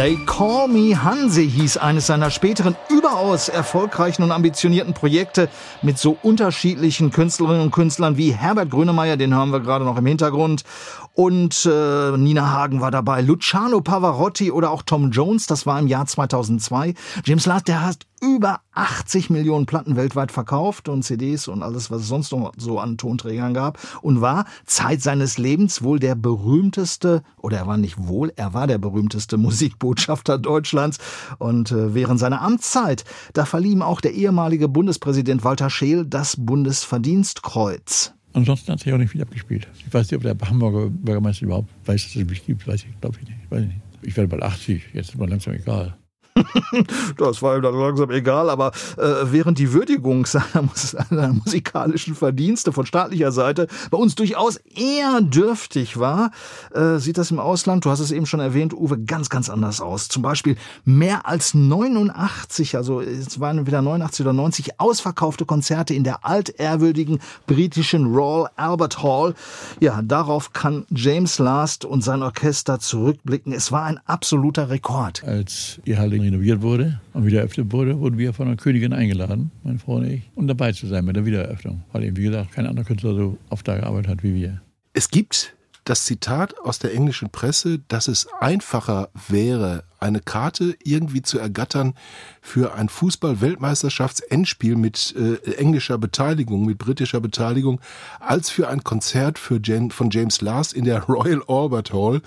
They 0.00 0.16
Call 0.24 0.66
Me 0.66 1.04
Hansi 1.04 1.46
hieß 1.50 1.76
eines 1.76 2.06
seiner 2.06 2.30
späteren 2.30 2.74
überaus 2.88 3.50
erfolgreichen 3.50 4.22
und 4.22 4.32
ambitionierten 4.32 4.94
Projekte 4.94 5.50
mit 5.82 5.98
so 5.98 6.16
unterschiedlichen 6.22 7.10
Künstlerinnen 7.10 7.60
und 7.60 7.70
Künstlern 7.70 8.16
wie 8.16 8.32
Herbert 8.32 8.70
Grönemeyer, 8.70 9.18
den 9.18 9.34
hören 9.34 9.50
wir 9.50 9.60
gerade 9.60 9.84
noch 9.84 9.98
im 9.98 10.06
Hintergrund, 10.06 10.64
und 11.12 11.66
äh, 11.70 12.16
Nina 12.16 12.50
Hagen 12.50 12.80
war 12.80 12.90
dabei, 12.90 13.20
Luciano 13.20 13.82
Pavarotti 13.82 14.50
oder 14.50 14.70
auch 14.70 14.80
Tom 14.80 15.10
Jones, 15.10 15.46
das 15.46 15.66
war 15.66 15.78
im 15.78 15.86
Jahr 15.86 16.06
2002. 16.06 16.94
James 17.26 17.44
Last, 17.44 17.68
der 17.68 17.84
hat 17.84 18.06
über 18.20 18.60
80 18.72 19.30
Millionen 19.30 19.66
Platten 19.66 19.96
weltweit 19.96 20.32
verkauft 20.32 20.88
und 20.88 21.02
CDs 21.02 21.48
und 21.48 21.62
alles, 21.62 21.90
was 21.90 22.02
es 22.02 22.08
sonst 22.08 22.32
noch 22.32 22.52
so 22.56 22.78
an 22.78 22.98
Tonträgern 22.98 23.54
gab 23.54 23.78
und 24.02 24.20
war 24.20 24.44
Zeit 24.66 25.02
seines 25.02 25.38
Lebens 25.38 25.82
wohl 25.82 25.98
der 25.98 26.14
berühmteste, 26.14 27.22
oder 27.38 27.58
er 27.58 27.66
war 27.66 27.76
nicht 27.76 28.06
wohl, 28.06 28.32
er 28.36 28.54
war 28.54 28.66
der 28.66 28.78
berühmteste 28.78 29.36
Musikbotschafter 29.38 30.38
Deutschlands 30.38 30.98
und 31.38 31.72
äh, 31.72 31.94
während 31.94 32.20
seiner 32.20 32.42
Amtszeit, 32.42 33.04
da 33.32 33.44
verlieh 33.44 33.72
ihm 33.72 33.82
auch 33.82 34.00
der 34.00 34.12
ehemalige 34.12 34.68
Bundespräsident 34.68 35.44
Walter 35.44 35.70
Scheel 35.70 36.04
das 36.04 36.36
Bundesverdienstkreuz. 36.38 38.14
Ansonsten 38.32 38.72
hat 38.72 38.80
sich 38.80 38.92
auch 38.92 38.98
nicht 38.98 39.10
viel 39.10 39.22
abgespielt. 39.22 39.66
Ich 39.78 39.92
weiß 39.92 40.10
nicht, 40.10 40.16
ob 40.16 40.22
der 40.22 40.48
Hamburger 40.48 40.88
Bürgermeister 40.88 41.46
überhaupt 41.46 41.70
weiß, 41.84 42.04
dass 42.04 42.16
es 42.16 42.28
mich 42.28 42.46
gibt. 42.46 42.66
Weiß 42.66 42.84
ich, 42.84 43.00
glaube 43.00 43.18
ich 43.20 43.28
nicht. 43.28 43.50
Weiß 43.50 43.62
ich 43.62 43.68
nicht. 43.68 43.80
Ich 44.02 44.16
werde 44.16 44.28
bald 44.28 44.42
80, 44.42 44.82
jetzt 44.94 45.10
ist 45.10 45.18
mir 45.18 45.26
langsam 45.26 45.54
egal. 45.54 45.96
Das 47.16 47.42
war 47.42 47.56
ihm 47.56 47.62
dann 47.62 47.74
langsam 47.74 48.10
egal, 48.10 48.50
aber 48.50 48.72
äh, 48.96 49.02
während 49.24 49.58
die 49.58 49.72
Würdigung 49.72 50.26
seiner, 50.26 50.68
seiner 50.74 51.32
musikalischen 51.32 52.14
Verdienste 52.14 52.72
von 52.72 52.86
staatlicher 52.86 53.32
Seite 53.32 53.66
bei 53.90 53.98
uns 53.98 54.14
durchaus 54.14 54.56
eher 54.56 55.20
dürftig 55.20 55.98
war, 55.98 56.30
äh, 56.74 56.98
sieht 56.98 57.18
das 57.18 57.30
im 57.30 57.38
Ausland, 57.38 57.84
du 57.84 57.90
hast 57.90 58.00
es 58.00 58.10
eben 58.10 58.26
schon 58.26 58.40
erwähnt, 58.40 58.74
Uwe, 58.74 58.98
ganz, 58.98 59.28
ganz 59.28 59.48
anders 59.48 59.80
aus. 59.80 60.08
Zum 60.08 60.22
Beispiel 60.22 60.56
mehr 60.84 61.26
als 61.26 61.54
89, 61.54 62.76
also 62.76 63.00
es 63.00 63.40
waren 63.40 63.66
wieder 63.66 63.82
89 63.82 64.26
oder 64.26 64.32
90 64.32 64.80
ausverkaufte 64.80 65.44
Konzerte 65.44 65.94
in 65.94 66.04
der 66.04 66.24
altehrwürdigen 66.24 67.20
britischen 67.46 68.14
Royal 68.14 68.50
Albert 68.56 69.02
Hall. 69.02 69.34
Ja, 69.80 70.02
darauf 70.02 70.52
kann 70.52 70.86
James 70.90 71.38
Last 71.38 71.84
und 71.84 72.02
sein 72.02 72.22
Orchester 72.22 72.78
zurückblicken. 72.78 73.52
Es 73.52 73.72
war 73.72 73.84
ein 73.84 74.00
absoluter 74.06 74.70
Rekord. 74.70 75.22
Als 75.24 75.80
Halle 76.00 76.18
renoviert 76.30 76.62
wurde 76.62 77.00
und 77.12 77.26
wieder 77.26 77.40
eröffnet 77.40 77.72
wurde, 77.72 77.98
wurden 77.98 78.18
wir 78.18 78.32
von 78.32 78.46
der 78.46 78.56
Königin 78.56 78.92
eingeladen, 78.92 79.50
meine 79.64 79.78
Frau 79.78 79.96
und 79.96 80.04
ich, 80.04 80.22
um 80.34 80.46
dabei 80.46 80.72
zu 80.72 80.86
sein 80.86 81.04
mit 81.04 81.16
der 81.16 81.26
Wiedereröffnung. 81.26 81.82
Weil 81.92 82.04
eben, 82.04 82.16
wie 82.16 82.24
gesagt, 82.24 82.52
kein 82.52 82.66
anderer 82.66 82.86
Künstler 82.86 83.14
so 83.14 83.38
oft 83.48 83.66
da 83.66 83.76
gearbeitet 83.76 84.10
hat 84.10 84.22
wie 84.22 84.34
wir. 84.34 84.60
Es 84.92 85.10
gibt 85.10 85.54
das 85.84 86.04
Zitat 86.04 86.58
aus 86.60 86.78
der 86.78 86.94
englischen 86.94 87.30
Presse, 87.30 87.80
dass 87.88 88.06
es 88.06 88.28
einfacher 88.38 89.08
wäre, 89.28 89.84
eine 89.98 90.20
Karte 90.20 90.76
irgendwie 90.84 91.22
zu 91.22 91.38
ergattern 91.38 91.94
für 92.40 92.74
ein 92.74 92.88
Fußball-Weltmeisterschafts-Endspiel 92.88 94.76
mit 94.76 95.14
äh, 95.16 95.54
englischer 95.54 95.98
Beteiligung, 95.98 96.64
mit 96.64 96.78
britischer 96.78 97.20
Beteiligung, 97.20 97.80
als 98.20 98.50
für 98.50 98.68
ein 98.68 98.84
Konzert 98.84 99.38
für 99.38 99.60
Jan, 99.62 99.90
von 99.90 100.10
James 100.10 100.40
Last 100.40 100.74
in 100.74 100.84
der 100.84 101.02
Royal 101.08 101.42
Albert 101.48 101.92
Hall. 101.92 102.22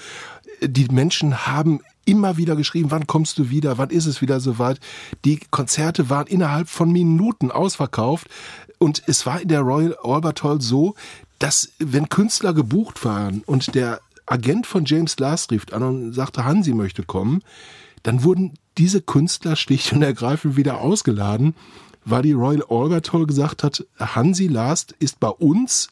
Die 0.62 0.88
Menschen 0.90 1.48
haben 1.48 1.82
immer 2.06 2.38
wieder 2.38 2.56
geschrieben, 2.56 2.92
wann 2.92 3.08
kommst 3.08 3.38
du 3.38 3.50
wieder, 3.50 3.78
wann 3.78 3.90
ist 3.90 4.06
es 4.06 4.22
wieder 4.22 4.40
soweit. 4.40 4.80
Die 5.26 5.40
Konzerte 5.52 6.10
waren 6.10 6.28
innerhalb 6.28 6.70
von 6.70 6.92
Minuten 6.92 7.52
ausverkauft 7.52 8.28
und 8.78 9.04
es 9.08 9.26
war 9.26 9.42
in 9.42 9.48
der 9.48 9.62
Royal 9.62 9.96
Albert 10.04 10.44
Hall 10.44 10.62
so, 10.62 10.96
dass 11.40 11.72
wenn 11.80 12.10
Künstler 12.10 12.54
gebucht 12.54 13.04
waren 13.06 13.44
und 13.46 13.76
der 13.76 14.02
Agent 14.26 14.66
von 14.68 14.86
James 14.86 15.18
Last 15.20 15.52
rief 15.52 15.66
an 15.72 15.84
und 15.84 16.14
sagte, 16.14 16.46
Hansi 16.46 16.74
möchte 16.74 17.04
kommen, 17.04 17.42
dann 18.04 18.24
wurden 18.24 18.54
diese 18.78 19.02
Künstler 19.02 19.56
schlicht 19.56 19.94
und 19.94 20.02
ergreifend 20.02 20.56
wieder 20.56 20.80
ausgeladen, 20.80 21.56
weil 22.06 22.24
die 22.24 22.34
Royal 22.34 22.64
Albert 22.70 23.14
Hall 23.14 23.26
gesagt 23.26 23.64
hat, 23.64 23.86
Hansi 23.98 24.48
Last 24.48 24.96
ist 25.00 25.20
bei 25.20 25.30
uns 25.30 25.90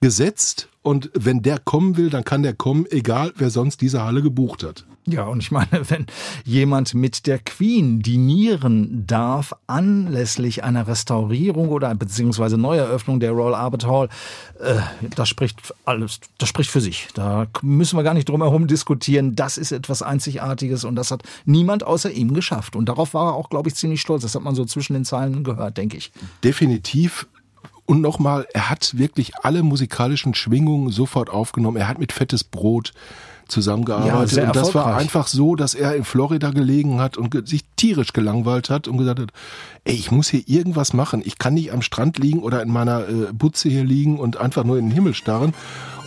gesetzt 0.00 0.68
und 0.82 1.10
wenn 1.14 1.42
der 1.42 1.58
kommen 1.58 1.96
will, 1.96 2.10
dann 2.10 2.24
kann 2.24 2.42
der 2.42 2.54
kommen, 2.54 2.86
egal 2.90 3.32
wer 3.36 3.50
sonst 3.50 3.80
diese 3.82 4.02
Halle 4.02 4.22
gebucht 4.22 4.62
hat. 4.64 4.84
Ja, 5.06 5.24
und 5.24 5.42
ich 5.42 5.50
meine, 5.50 5.68
wenn 5.88 6.06
jemand 6.44 6.94
mit 6.94 7.26
der 7.26 7.38
Queen 7.38 8.00
dinieren 8.00 9.04
darf, 9.06 9.54
anlässlich 9.66 10.62
einer 10.62 10.86
Restaurierung 10.86 11.68
oder 11.68 11.94
beziehungsweise 11.94 12.56
Neueröffnung 12.56 13.20
der 13.20 13.32
Royal 13.32 13.54
Albert 13.54 13.86
Hall, 13.86 14.08
äh, 14.60 14.76
das 15.14 15.28
spricht 15.28 15.74
alles, 15.84 16.20
das 16.38 16.48
spricht 16.48 16.70
für 16.70 16.80
sich. 16.80 17.08
Da 17.14 17.46
müssen 17.62 17.98
wir 17.98 18.02
gar 18.02 18.14
nicht 18.14 18.28
drum 18.28 18.42
herum 18.42 18.66
diskutieren. 18.66 19.36
Das 19.36 19.58
ist 19.58 19.72
etwas 19.72 20.02
Einzigartiges 20.02 20.84
und 20.84 20.96
das 20.96 21.10
hat 21.10 21.22
niemand 21.44 21.84
außer 21.84 22.10
ihm 22.10 22.34
geschafft. 22.34 22.76
Und 22.76 22.88
darauf 22.88 23.14
war 23.14 23.32
er 23.32 23.34
auch, 23.34 23.50
glaube 23.50 23.68
ich, 23.68 23.74
ziemlich 23.74 24.00
stolz. 24.00 24.22
Das 24.22 24.34
hat 24.34 24.42
man 24.42 24.54
so 24.54 24.64
zwischen 24.64 24.94
den 24.94 25.04
Zeilen 25.04 25.44
gehört, 25.44 25.76
denke 25.76 25.96
ich. 25.96 26.12
Definitiv. 26.44 27.26
Und 27.90 28.02
nochmal, 28.02 28.46
er 28.54 28.70
hat 28.70 28.96
wirklich 28.98 29.32
alle 29.42 29.64
musikalischen 29.64 30.32
Schwingungen 30.32 30.90
sofort 30.90 31.28
aufgenommen. 31.28 31.76
Er 31.76 31.88
hat 31.88 31.98
mit 31.98 32.12
fettes 32.12 32.44
Brot 32.44 32.92
zusammengearbeitet. 33.48 34.36
Ja, 34.36 34.46
und 34.46 34.54
das 34.54 34.76
war 34.76 34.96
einfach 34.96 35.26
so, 35.26 35.56
dass 35.56 35.74
er 35.74 35.96
in 35.96 36.04
Florida 36.04 36.50
gelegen 36.50 37.00
hat 37.00 37.16
und 37.16 37.48
sich 37.48 37.64
tierisch 37.74 38.12
gelangweilt 38.12 38.70
hat 38.70 38.86
und 38.86 38.96
gesagt 38.96 39.18
hat, 39.18 39.30
ey, 39.82 39.94
ich 39.96 40.12
muss 40.12 40.28
hier 40.28 40.44
irgendwas 40.46 40.92
machen. 40.92 41.20
Ich 41.24 41.38
kann 41.38 41.54
nicht 41.54 41.72
am 41.72 41.82
Strand 41.82 42.18
liegen 42.18 42.38
oder 42.44 42.62
in 42.62 42.70
meiner 42.70 43.08
äh, 43.08 43.32
Butze 43.32 43.68
hier 43.68 43.82
liegen 43.82 44.20
und 44.20 44.36
einfach 44.36 44.62
nur 44.62 44.78
in 44.78 44.86
den 44.86 44.94
Himmel 44.94 45.14
starren. 45.14 45.52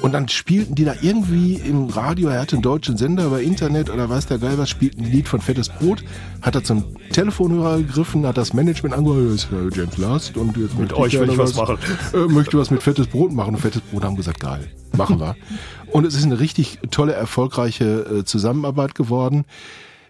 Und 0.04 0.12
dann 0.12 0.28
spielten 0.28 0.76
die 0.76 0.84
da 0.84 0.96
irgendwie 1.02 1.54
im 1.56 1.86
Radio, 1.86 2.28
er 2.28 2.42
hatte 2.42 2.58
einen 2.58 2.62
deutschen 2.62 2.98
Sender 2.98 3.28
über 3.28 3.42
Internet 3.42 3.89
oder 3.89 4.10
weiß 4.10 4.26
der 4.26 4.38
Geil 4.38 4.58
was, 4.58 4.70
spielten 4.70 5.06
ein 5.06 5.10
Lied 5.10 5.30
von 5.30 5.39
Fettes 5.39 5.70
Brot, 5.70 6.04
hat 6.42 6.56
er 6.56 6.63
zum 6.66 6.84
Telefonhörer 7.13 7.78
gegriffen, 7.78 8.28
hat 8.28 8.36
das 8.36 8.54
Management 8.54 8.94
angehört, 8.94 9.34
ist 9.34 9.48
äh, 9.54 9.74
James 9.74 9.98
Last 9.98 10.36
und 10.36 10.58
jetzt 10.58 10.78
mit 10.78 10.92
euch 10.92 11.18
will 11.18 11.30
ich 11.30 11.38
was 11.38 11.56
machen. 11.56 11.78
Äh, 12.13 12.28
möchte 12.28 12.58
was 12.58 12.70
mit 12.70 12.84
Fettes 12.84 13.08
Brot 13.08 13.32
machen 13.32 13.56
und 13.56 13.62
Fettes 13.62 13.80
Brot 13.80 14.04
haben 14.04 14.18
gesagt, 14.18 14.42
geil, 14.42 14.68
machen 14.98 15.22
wir. 15.22 15.38
und 15.94 16.06
es 16.06 16.16
ist 16.16 16.26
eine 16.26 16.38
richtig 16.38 16.80
tolle, 16.92 17.13
erfolgreiche 17.13 17.86
äh, 17.86 18.26
Zusammenarbeit 18.26 18.96
geworden. 18.96 19.46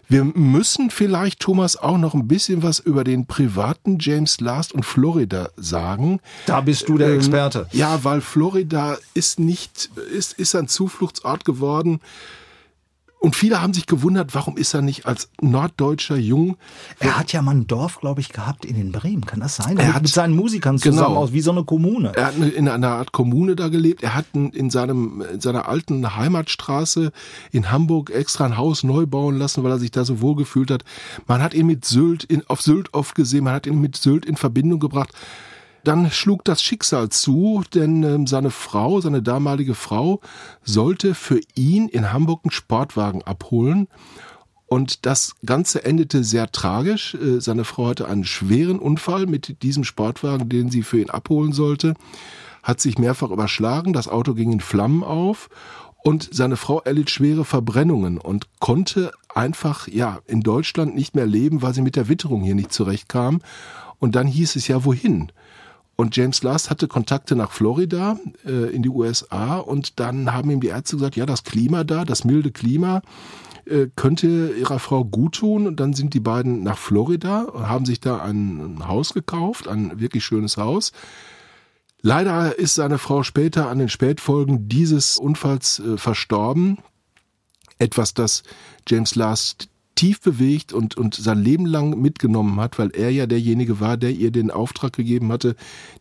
Wir 0.08 0.24
müssen 0.24 0.90
vielleicht, 0.90 1.40
Thomas, 1.40 1.76
auch 1.76 1.98
noch 1.98 2.14
ein 2.14 2.28
bisschen 2.28 2.62
was 2.62 2.78
über 2.78 3.04
den 3.04 3.26
privaten 3.26 3.98
James 4.00 4.40
Last 4.40 4.72
und 4.72 4.84
Florida 4.84 5.48
sagen. 5.56 6.20
Da 6.46 6.60
bist 6.60 6.88
du 6.88 6.98
der 6.98 7.08
Ähm, 7.08 7.16
Experte. 7.16 7.66
Ja, 7.72 8.04
weil 8.04 8.20
Florida 8.20 8.98
ist 9.14 9.38
nicht, 9.38 9.90
ist, 10.12 10.34
ist 10.34 10.54
ein 10.54 10.68
Zufluchtsort 10.68 11.44
geworden. 11.44 12.00
Und 13.24 13.34
viele 13.34 13.62
haben 13.62 13.72
sich 13.72 13.86
gewundert, 13.86 14.34
warum 14.34 14.58
ist 14.58 14.74
er 14.74 14.82
nicht 14.82 15.06
als 15.06 15.30
norddeutscher 15.40 16.16
Jung 16.16 16.58
Er 16.98 17.18
hat 17.18 17.32
ja 17.32 17.40
mal 17.40 17.52
ein 17.54 17.66
Dorf, 17.66 17.98
glaube 18.00 18.20
ich, 18.20 18.28
gehabt 18.28 18.66
in 18.66 18.76
den 18.76 18.92
Bremen. 18.92 19.24
Kann 19.24 19.40
das 19.40 19.56
sein? 19.56 19.78
Er 19.78 19.94
hat- 19.94 20.02
mit 20.02 20.12
seinen 20.12 20.36
Musikern 20.36 20.76
zusammen 20.78 20.98
Genau. 21.08 21.16
aus, 21.20 21.32
wie 21.32 21.40
so 21.40 21.50
eine 21.50 21.64
Kommune. 21.64 22.12
Er 22.14 22.26
hat 22.26 22.36
in 22.36 22.68
einer 22.68 22.88
Art 22.90 23.12
Kommune 23.12 23.56
da 23.56 23.68
gelebt. 23.68 24.02
Er 24.02 24.14
hat 24.14 24.26
in 24.34 24.68
seinem, 24.68 25.22
in 25.32 25.40
seiner 25.40 25.66
alten 25.68 26.14
Heimatstraße 26.16 27.12
in 27.50 27.70
Hamburg 27.72 28.10
extra 28.10 28.44
ein 28.44 28.58
Haus 28.58 28.84
neu 28.84 29.06
bauen 29.06 29.38
lassen, 29.38 29.64
weil 29.64 29.70
er 29.72 29.78
sich 29.78 29.90
da 29.90 30.04
so 30.04 30.20
wohl 30.20 30.36
gefühlt 30.36 30.70
hat. 30.70 30.84
Man 31.26 31.40
hat 31.42 31.54
ihn 31.54 31.66
mit 31.66 31.86
Sylt 31.86 32.24
in, 32.24 32.42
auf 32.48 32.60
Sylt 32.60 32.92
oft 32.92 33.14
gesehen. 33.14 33.44
Man 33.44 33.54
hat 33.54 33.66
ihn 33.66 33.80
mit 33.80 33.96
Sylt 33.96 34.26
in 34.26 34.36
Verbindung 34.36 34.80
gebracht. 34.80 35.12
Dann 35.84 36.10
schlug 36.10 36.44
das 36.44 36.62
Schicksal 36.62 37.10
zu, 37.10 37.62
denn 37.74 38.02
ähm, 38.02 38.26
seine 38.26 38.50
Frau, 38.50 39.00
seine 39.00 39.22
damalige 39.22 39.74
Frau, 39.74 40.20
sollte 40.62 41.14
für 41.14 41.40
ihn 41.54 41.88
in 41.88 42.12
Hamburg 42.12 42.40
einen 42.44 42.50
Sportwagen 42.50 43.22
abholen. 43.22 43.88
Und 44.66 45.04
das 45.06 45.34
Ganze 45.44 45.84
endete 45.84 46.24
sehr 46.24 46.50
tragisch. 46.50 47.14
Äh, 47.14 47.40
seine 47.40 47.64
Frau 47.64 47.88
hatte 47.88 48.08
einen 48.08 48.24
schweren 48.24 48.78
Unfall 48.78 49.26
mit 49.26 49.62
diesem 49.62 49.84
Sportwagen, 49.84 50.48
den 50.48 50.70
sie 50.70 50.82
für 50.82 51.00
ihn 51.00 51.10
abholen 51.10 51.52
sollte, 51.52 51.94
hat 52.62 52.80
sich 52.80 52.98
mehrfach 52.98 53.30
überschlagen, 53.30 53.92
das 53.92 54.08
Auto 54.08 54.32
ging 54.32 54.50
in 54.50 54.60
Flammen 54.60 55.04
auf 55.04 55.50
und 56.02 56.28
seine 56.32 56.56
Frau 56.56 56.80
erlitt 56.80 57.10
schwere 57.10 57.44
Verbrennungen 57.44 58.18
und 58.18 58.46
konnte 58.58 59.12
einfach, 59.34 59.88
ja, 59.88 60.20
in 60.26 60.40
Deutschland 60.40 60.94
nicht 60.94 61.14
mehr 61.14 61.26
leben, 61.26 61.62
weil 61.62 61.74
sie 61.74 61.82
mit 61.82 61.96
der 61.96 62.08
Witterung 62.08 62.42
hier 62.42 62.54
nicht 62.54 62.72
zurechtkam. 62.72 63.40
Und 63.98 64.14
dann 64.14 64.26
hieß 64.26 64.56
es 64.56 64.68
ja, 64.68 64.84
wohin? 64.84 65.32
Und 65.96 66.16
James 66.16 66.42
Last 66.42 66.70
hatte 66.70 66.88
Kontakte 66.88 67.36
nach 67.36 67.52
Florida, 67.52 68.18
äh, 68.44 68.74
in 68.74 68.82
die 68.82 68.88
USA, 68.88 69.58
und 69.58 70.00
dann 70.00 70.32
haben 70.32 70.50
ihm 70.50 70.60
die 70.60 70.68
Ärzte 70.68 70.96
gesagt, 70.96 71.16
ja, 71.16 71.26
das 71.26 71.44
Klima 71.44 71.84
da, 71.84 72.04
das 72.04 72.24
milde 72.24 72.50
Klima, 72.50 73.02
äh, 73.66 73.86
könnte 73.94 74.54
ihrer 74.58 74.78
Frau 74.78 75.04
gut 75.04 75.36
tun. 75.36 75.66
Und 75.66 75.80
dann 75.80 75.92
sind 75.92 76.14
die 76.14 76.20
beiden 76.20 76.62
nach 76.62 76.78
Florida, 76.78 77.46
haben 77.54 77.86
sich 77.86 78.00
da 78.00 78.18
ein, 78.18 78.76
ein 78.76 78.88
Haus 78.88 79.14
gekauft, 79.14 79.68
ein 79.68 80.00
wirklich 80.00 80.24
schönes 80.24 80.56
Haus. 80.56 80.92
Leider 82.02 82.58
ist 82.58 82.74
seine 82.74 82.98
Frau 82.98 83.22
später 83.22 83.70
an 83.70 83.78
den 83.78 83.88
Spätfolgen 83.88 84.68
dieses 84.68 85.16
Unfalls 85.16 85.78
äh, 85.78 85.96
verstorben. 85.96 86.78
Etwas, 87.78 88.14
das 88.14 88.42
James 88.86 89.14
Last 89.14 89.68
tief 89.94 90.20
bewegt 90.20 90.72
und, 90.72 90.96
und 90.96 91.14
sein 91.14 91.42
Leben 91.42 91.66
lang 91.66 92.00
mitgenommen 92.00 92.60
hat, 92.60 92.78
weil 92.78 92.90
er 92.90 93.10
ja 93.10 93.26
derjenige 93.26 93.80
war, 93.80 93.96
der 93.96 94.10
ihr 94.10 94.30
den 94.30 94.50
Auftrag 94.50 94.92
gegeben 94.92 95.30
hatte, 95.30 95.56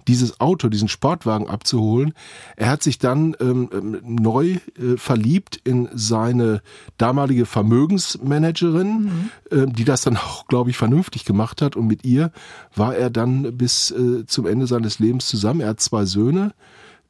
dieses 0.08 0.40
Auto, 0.40 0.70
diesen 0.70 0.88
Sportwagen 0.88 1.48
abzuholen. 1.48 2.14
Er 2.56 2.70
hat 2.70 2.84
sich 2.84 2.98
dann 2.98 3.36
ähm, 3.40 3.70
ähm 3.72 3.98
neu 4.04 4.58
äh, 4.78 4.98
verliebt 4.98 5.60
in 5.64 5.90
seine 5.94 6.62
damalige 6.98 7.46
Vermögensmanagerin, 7.46 9.04
mhm. 9.04 9.30
äh, 9.52 9.66
die 9.68 9.86
das 9.86 10.02
dann 10.02 10.18
auch, 10.18 10.48
glaube 10.48 10.72
ich, 10.72 10.78
vernünftig 10.78 11.26
gemacht 11.26 11.62
hat. 11.62 11.76
Und 11.76 11.88
mit 11.88 12.04
ihr 12.04 12.32
war 12.76 12.96
er 12.96 13.10
dann 13.10 13.58
bis 13.58 13.92
äh, 13.92 14.26
zum 14.26 14.48
Ende 14.48 14.68
seines 14.68 15.00
Lebens 15.00 15.28
zusammen. 15.28 15.62
Er 15.62 15.70
hat 15.70 15.80
zwei 15.80 16.06
Söhne 16.06 16.54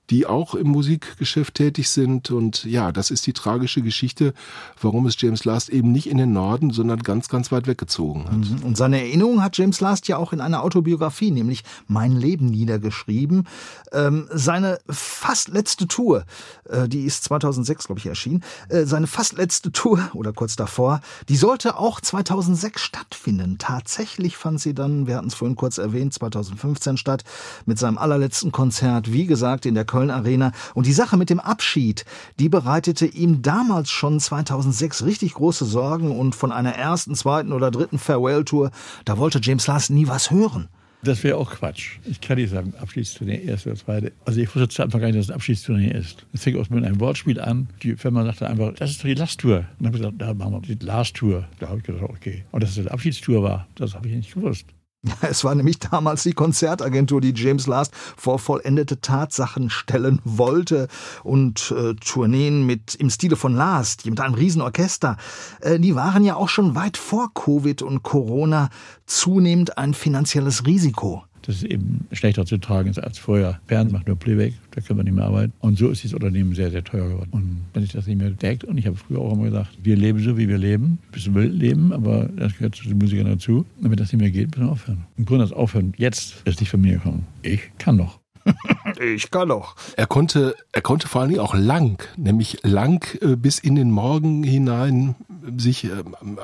die 0.10 0.26
auch 0.26 0.54
im 0.54 0.68
Musikgeschäft 0.68 1.56
tätig 1.56 1.90
sind. 1.90 2.32
Und 2.32 2.66
ja, 2.66 2.92
das 2.92 3.10
ist 3.10 3.26
die 3.26 3.34
tragische 3.34 3.82
Geschichte, 3.82 4.34
warum 4.82 5.06
es 5.06 5.20
James 5.20 5.46
Last 5.46 5.70
eben 5.70 5.92
nicht 5.92 6.10
in 6.10 6.18
den 6.18 6.34
Norden, 6.34 6.72
sondern 6.72 7.00
ganz, 7.00 7.30
ganz 7.30 7.52
weit 7.52 7.68
weggezogen 7.68 8.26
hat. 8.26 8.38
Mhm. 8.38 8.64
Und 8.64 8.78
seine 8.78 9.00
Erinnerung 9.00 9.42
hat 9.42 9.58
James 9.58 9.80
Last 9.80 10.08
ja 10.08 10.18
auch 10.18 10.34
in 10.34 10.42
einer 10.42 10.64
Autobiografie, 10.64 11.32
nämlich 11.32 11.64
Mein 11.88 12.18
Leben 12.18 12.48
niedergeschrieben. 12.48 13.48
Ähm, 13.92 14.28
seine 14.32 14.80
fast 14.90 15.48
letzte 15.48 15.88
Tour, 15.88 16.26
äh, 16.70 16.88
die 16.90 17.06
ist 17.06 17.24
2006, 17.24 17.86
glaube 17.86 18.00
ich, 18.00 18.06
erschienen, 18.06 18.44
äh, 18.70 18.86
seine 18.86 19.08
fast 19.08 19.34
letzte 19.34 19.72
Tour 19.72 20.00
oder 20.14 20.34
kurz 20.34 20.56
davor, 20.56 21.00
die 21.30 21.38
sollte 21.38 21.78
auch 21.78 22.02
2006 22.02 22.82
stattfinden. 22.82 23.58
Tatsächlich 23.58 24.36
fand 24.36 24.60
sie 24.60 24.74
dann, 24.74 25.08
wir 25.08 25.16
hatten 25.16 25.28
es 25.28 25.36
vorhin 25.36 25.56
kurz 25.56 25.78
erwähnt, 25.78 26.14
2015 26.14 26.98
statt, 26.98 27.24
mit 27.66 27.80
seinem 27.80 27.98
allerletzten 27.98 28.52
Konzert, 28.52 29.12
wie 29.12 29.26
gesagt, 29.26 29.66
in 29.66 29.76
der 29.76 29.86
Köln 29.94 30.10
Arena. 30.10 30.54
Und 30.74 30.88
die 30.88 30.92
Sache 30.92 31.18
mit 31.18 31.30
dem 31.30 31.40
Abschied, 31.40 32.04
die 32.40 32.50
bereitete 32.50 33.06
ihm 33.06 33.44
damals 33.44 33.92
schon 33.92 34.20
2006 34.20 35.06
richtig 35.06 35.36
große 35.36 35.66
Sorgen 35.66 36.18
und 36.18 36.34
von 36.34 36.52
einer 36.52 36.74
ersten, 36.74 37.14
zweiten 37.14 37.52
oder 37.52 37.70
dritten 37.70 38.00
Farewell-Tour, 38.00 38.72
da 39.06 39.20
wollte 39.20 39.40
James 39.40 39.68
Last 39.68 39.92
nie 39.92 40.08
was 40.08 40.32
hören. 40.32 40.68
Das 41.04 41.24
wäre 41.24 41.38
auch 41.38 41.52
Quatsch. 41.52 42.00
Ich 42.06 42.22
kann 42.22 42.38
nicht 42.38 42.50
sagen, 42.50 42.74
Abschiedsturnier, 42.80 43.44
erste 43.44 43.70
oder 43.70 43.78
zweite. 43.78 44.14
Also 44.26 44.40
ich 44.42 44.48
wusste 44.48 44.68
zu 44.68 44.82
Anfang 44.82 45.02
gar 45.02 45.08
nicht, 45.08 45.20
dass 45.20 45.26
es 45.26 45.30
ein 45.30 45.36
Abschiedsturnier 45.36 45.94
ist. 45.94 46.26
Es 46.34 46.42
fing 46.42 46.60
auch 46.60 46.68
mit 46.72 46.84
einem 46.84 47.00
Wortspiel 47.00 47.40
an. 47.40 47.68
Die 47.84 47.96
Firma 47.96 48.24
sagte 48.24 48.48
einfach, 48.48 48.74
das 48.74 48.90
ist 48.90 49.02
doch 49.02 49.06
die 49.06 49.14
Last-Tour. 49.14 49.58
Und 49.58 49.66
dann 49.78 49.88
habe 49.88 49.98
ich 49.98 50.02
gesagt, 50.02 50.22
da 50.22 50.34
machen 50.34 50.54
wir 50.54 50.76
die 50.76 50.84
Last-Tour. 50.84 51.48
Da 51.60 51.68
habe 51.68 51.80
ich 51.80 51.84
gedacht, 51.84 52.04
okay. 52.10 52.46
Und 52.52 52.64
dass 52.64 52.72
es 52.72 52.80
eine 52.80 52.90
Abschiedstour 52.90 53.44
war, 53.44 53.68
das 53.76 53.94
habe 53.94 54.08
ich 54.08 54.16
nicht 54.16 54.34
gewusst. 54.34 54.66
Es 55.22 55.44
war 55.44 55.56
nämlich 55.56 55.80
damals 55.80 56.24
die 56.24 56.34
Konzertagentur, 56.34 57.22
die 57.22 57.34
James 57.36 57.68
Last 57.68 57.94
vor 58.18 58.40
vollendete 58.40 59.02
Tatsachen 59.02 59.70
stellen 59.70 60.20
wollte 60.24 60.88
und 61.24 61.74
äh, 61.78 61.96
Tourneen 61.96 62.66
mit 62.66 62.96
im 62.96 63.10
Stile 63.10 63.36
von 63.36 63.56
Last, 63.56 64.06
mit 64.06 64.20
einem 64.20 64.36
Riesenorchester, 64.36 65.18
äh, 65.62 65.80
die 65.80 65.96
waren 65.96 66.24
ja 66.24 66.36
auch 66.36 66.50
schon 66.50 66.76
weit 66.76 66.98
vor 66.98 67.34
Covid 67.34 67.82
und 67.82 68.04
Corona 68.04 68.70
zunehmend 69.06 69.78
ein 69.78 69.94
finanzielles 69.94 70.66
Risiko 70.66 71.24
dass 71.44 71.58
es 71.58 71.64
eben 71.64 72.08
schlechter 72.12 72.46
zu 72.46 72.58
tragen 72.58 72.90
ist 72.90 73.00
als 73.00 73.20
vorher. 73.20 73.60
Bernd 73.68 73.92
macht 73.92 74.08
nur 74.08 74.18
Playback, 74.18 74.54
da 74.72 74.82
können 74.82 75.00
wir 75.00 75.04
nicht 75.04 75.16
mehr 75.16 75.26
arbeiten. 75.26 75.54
Und 75.60 75.78
so 75.78 75.90
ist 75.90 76.04
das 76.04 76.14
Unternehmen 76.14 76.56
sehr, 76.56 76.72
sehr 76.72 76.84
teuer 76.84 77.10
geworden. 77.10 77.30
Und 77.32 77.66
wenn 77.74 77.84
sich 77.84 77.92
das 77.92 78.08
nicht 78.08 78.18
mehr 78.18 78.32
deckt, 78.32 78.64
und 78.64 78.78
ich 78.78 78.88
habe 78.88 78.96
früher 78.96 79.20
auch 79.20 79.34
immer 79.34 79.46
gesagt, 79.46 79.78
wir 79.84 79.96
leben 79.96 80.20
so, 80.20 80.38
wie 80.38 80.48
wir 80.48 80.58
leben, 80.58 81.00
bis 81.12 81.34
wir 81.34 81.44
leben, 81.44 81.94
aber 81.94 82.30
das 82.36 82.54
gehört 82.54 82.76
zu 82.76 82.88
den 82.88 82.98
Musikern 82.98 83.28
dazu. 83.28 83.66
Und 83.82 83.90
wenn 83.90 83.98
das 83.98 84.12
nicht 84.12 84.22
mehr 84.22 84.32
geht, 84.32 84.52
müssen 84.52 84.68
wir 84.68 84.72
aufhören. 84.72 85.06
Im 85.18 85.26
Grunde 85.26 85.44
das 85.44 85.54
Aufhören 85.54 85.94
jetzt 85.98 86.42
ist 86.46 86.60
nicht 86.60 86.70
von 86.70 86.82
mir 86.82 86.94
gekommen. 86.94 87.28
Ich 87.42 87.72
kann 87.78 87.98
noch. 87.98 88.20
ich 89.00 89.32
kann 89.32 89.50
doch. 89.50 89.76
Er 89.96 90.08
konnte, 90.08 90.56
er 90.72 90.82
konnte 90.82 91.08
vor 91.08 91.22
allen 91.22 91.30
Dingen 91.30 91.42
auch 91.42 91.56
lang, 91.56 92.04
nämlich 92.18 92.60
lang 92.64 93.06
äh, 93.22 93.36
bis 93.36 93.60
in 93.60 93.76
den 93.76 93.92
Morgen 93.92 94.44
hinein 94.44 95.16
sich 95.58 95.86
äh, 95.86 95.90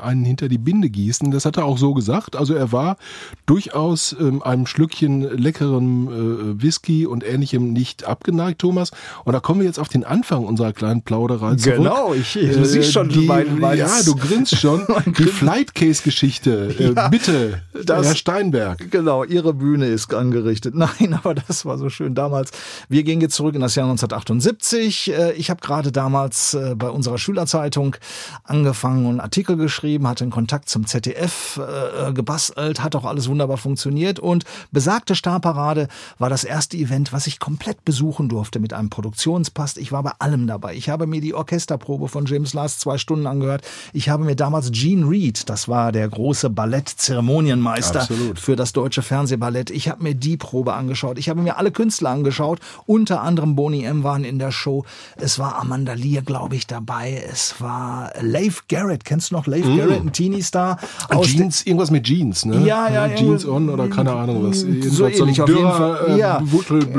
einen 0.02 0.26
hinter 0.26 0.48
die 0.48 0.58
Binde 0.58 0.90
gießen. 0.90 1.32
Das 1.32 1.46
hat 1.46 1.58
er 1.58 1.66
auch 1.66 1.78
so 1.78 1.94
gesagt. 1.94 2.36
Also 2.36 2.54
er 2.54 2.72
war 2.72 2.98
durchaus 3.46 4.16
ähm, 4.20 4.44
einem 4.44 4.66
Schlückchen 4.66 5.22
leckerem 5.22 6.08
äh, 6.08 6.62
Whisky 6.62 7.06
und 7.06 7.24
ähnlichem 7.26 7.74
nicht 7.74 8.06
abgeneigt, 8.06 8.60
Thomas. 8.60 8.92
Und 9.24 9.34
da 9.34 9.40
kommen 9.40 9.62
wir 9.62 9.68
jetzt 9.68 9.80
auf 9.80 9.90
den 9.90 10.04
Anfang 10.04 10.46
unserer 10.46 10.74
kleinen 10.74 11.02
Plauderei 11.02 11.56
zurück. 11.56 11.78
Genau, 11.78 12.14
ich, 12.14 12.36
ich 12.36 12.56
du 12.56 12.66
siehst 12.66 12.92
schon 12.92 13.10
die, 13.10 13.26
mein, 13.26 13.60
mein 13.60 13.78
Ja, 13.78 14.02
du 14.04 14.16
grinst 14.16 14.58
schon. 14.58 14.86
die 15.06 15.24
Flightcase-Geschichte. 15.24 16.76
Ja, 16.78 17.08
bitte, 17.10 17.62
das, 17.86 18.08
Herr 18.08 18.16
Steinberg. 18.16 18.92
Genau, 18.92 19.24
Ihre 19.24 19.54
Bühne 19.54 19.88
ist 19.88 20.14
angerichtet. 20.14 20.76
Nein, 20.80 21.14
aber 21.14 21.36
das 21.36 21.66
war 21.66 21.78
so 21.78 21.90
schön 21.90 22.16
damals. 22.16 22.52
Wir 22.90 23.04
gehen 23.04 23.22
jetzt 23.22 23.36
zurück 23.36 23.56
in 23.56 23.62
das 23.62 23.76
Jahr 23.76 23.86
1978. 23.86 25.14
Äh, 25.14 25.32
ich 25.34 25.50
habe 25.50 25.62
gerade 25.62 25.92
damals 25.92 26.54
äh, 26.54 26.76
bei 26.76 26.90
unserer 26.90 27.18
Schülerzeitung 27.18 27.96
angefangen 28.44 28.89
und 28.98 29.20
Artikel 29.20 29.58
geschrieben, 29.58 30.08
hatte 30.08 30.24
einen 30.24 30.32
Kontakt 30.32 30.70
zum 30.70 30.86
ZDF 30.86 31.60
äh, 31.60 32.14
gebastelt, 32.14 32.84
hat 32.84 32.96
auch 32.96 33.06
alles 33.06 33.30
wunderbar 33.30 33.58
funktioniert 33.58 34.20
und 34.20 34.44
besagte 34.72 35.16
Starparade 35.16 35.88
war 36.18 36.30
das 36.30 36.44
erste 36.44 36.78
Event, 36.78 37.14
was 37.14 37.28
ich 37.28 37.40
komplett 37.40 37.86
besuchen 37.86 38.30
durfte 38.30 38.60
mit 38.60 38.74
einem 38.74 38.90
Produktionspass. 38.90 39.78
Ich 39.78 39.92
war 39.92 40.04
bei 40.04 40.12
allem 40.20 40.48
dabei. 40.48 40.76
Ich 40.76 40.90
habe 40.90 41.08
mir 41.08 41.22
die 41.22 41.34
Orchesterprobe 41.34 42.08
von 42.08 42.26
James 42.26 42.54
Last 42.54 42.82
zwei 42.82 42.98
Stunden 42.98 43.28
angehört. 43.28 43.64
Ich 43.94 44.10
habe 44.10 44.24
mir 44.24 44.36
damals 44.36 44.72
Gene 44.72 45.10
Reed, 45.10 45.50
das 45.50 45.68
war 45.68 45.92
der 45.92 46.08
große 46.08 46.50
Ballett-Zeremonienmeister 46.50 48.08
für 48.36 48.56
das 48.56 48.74
deutsche 48.74 49.02
Fernsehballett. 49.02 49.70
Ich 49.70 49.90
habe 49.90 50.04
mir 50.04 50.16
die 50.16 50.38
Probe 50.38 50.74
angeschaut. 50.74 51.18
Ich 51.18 51.30
habe 51.30 51.42
mir 51.42 51.58
alle 51.58 51.72
Künstler 51.72 52.10
angeschaut. 52.10 52.60
Unter 52.86 53.22
anderem 53.22 53.56
Boni 53.56 53.84
M 53.84 54.04
waren 54.04 54.24
in 54.24 54.40
der 54.40 54.52
Show. 54.52 54.86
Es 55.18 55.40
war 55.40 55.58
Amanda 55.58 55.94
Lear, 55.94 56.22
glaube 56.22 56.56
ich, 56.56 56.68
dabei. 56.68 57.24
Es 57.30 57.60
war 57.60 58.12
Leif 58.22 58.64
Garrett. 58.68 58.79
Kennst 59.04 59.32
du 59.32 59.36
noch 59.36 59.48
Leif 59.48 59.66
mm. 59.66 59.78
Garrett, 59.78 60.02
ein 60.02 60.12
Teenie-Star? 60.12 60.78
Jeans, 61.22 61.66
irgendwas 61.66 61.92
mit 61.92 62.06
Jeans, 62.06 62.46
ne? 62.46 62.66
Ja, 62.66 62.90
ja. 62.90 63.10
Jeans 63.10 63.46
on 63.46 63.70
oder 63.70 63.88
keine 63.88 64.14
Ahnung 64.14 64.48
was. 64.48 64.60
So 64.60 65.08
ähnlich 65.08 65.38
so 65.38 65.44
auf 65.44 65.50
jeden 65.50 65.72
Fall. 65.72 66.00
Äh, 66.10 66.18
ja. 66.20 66.42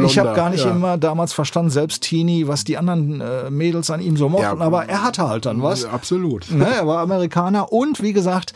Ich 0.04 0.18
habe 0.18 0.34
gar 0.34 0.50
nicht 0.50 0.64
ja. 0.64 0.70
immer 0.70 0.98
damals 0.98 1.32
verstanden, 1.32 1.70
selbst 1.70 2.02
Teenie, 2.02 2.46
was 2.46 2.64
die 2.64 2.76
anderen 2.76 3.20
äh, 3.20 3.50
Mädels 3.50 3.90
an 3.90 4.00
ihm 4.00 4.16
so 4.16 4.28
mochten. 4.28 4.44
Ja, 4.44 4.58
aber 4.58 4.86
er 4.86 5.02
hatte 5.02 5.28
halt 5.28 5.46
dann 5.46 5.62
was. 5.62 5.84
Absolut. 5.84 6.50
Ne, 6.50 6.66
er 6.66 6.86
war 6.86 7.00
Amerikaner 7.00 7.72
und 7.72 8.02
wie 8.02 8.12
gesagt, 8.12 8.52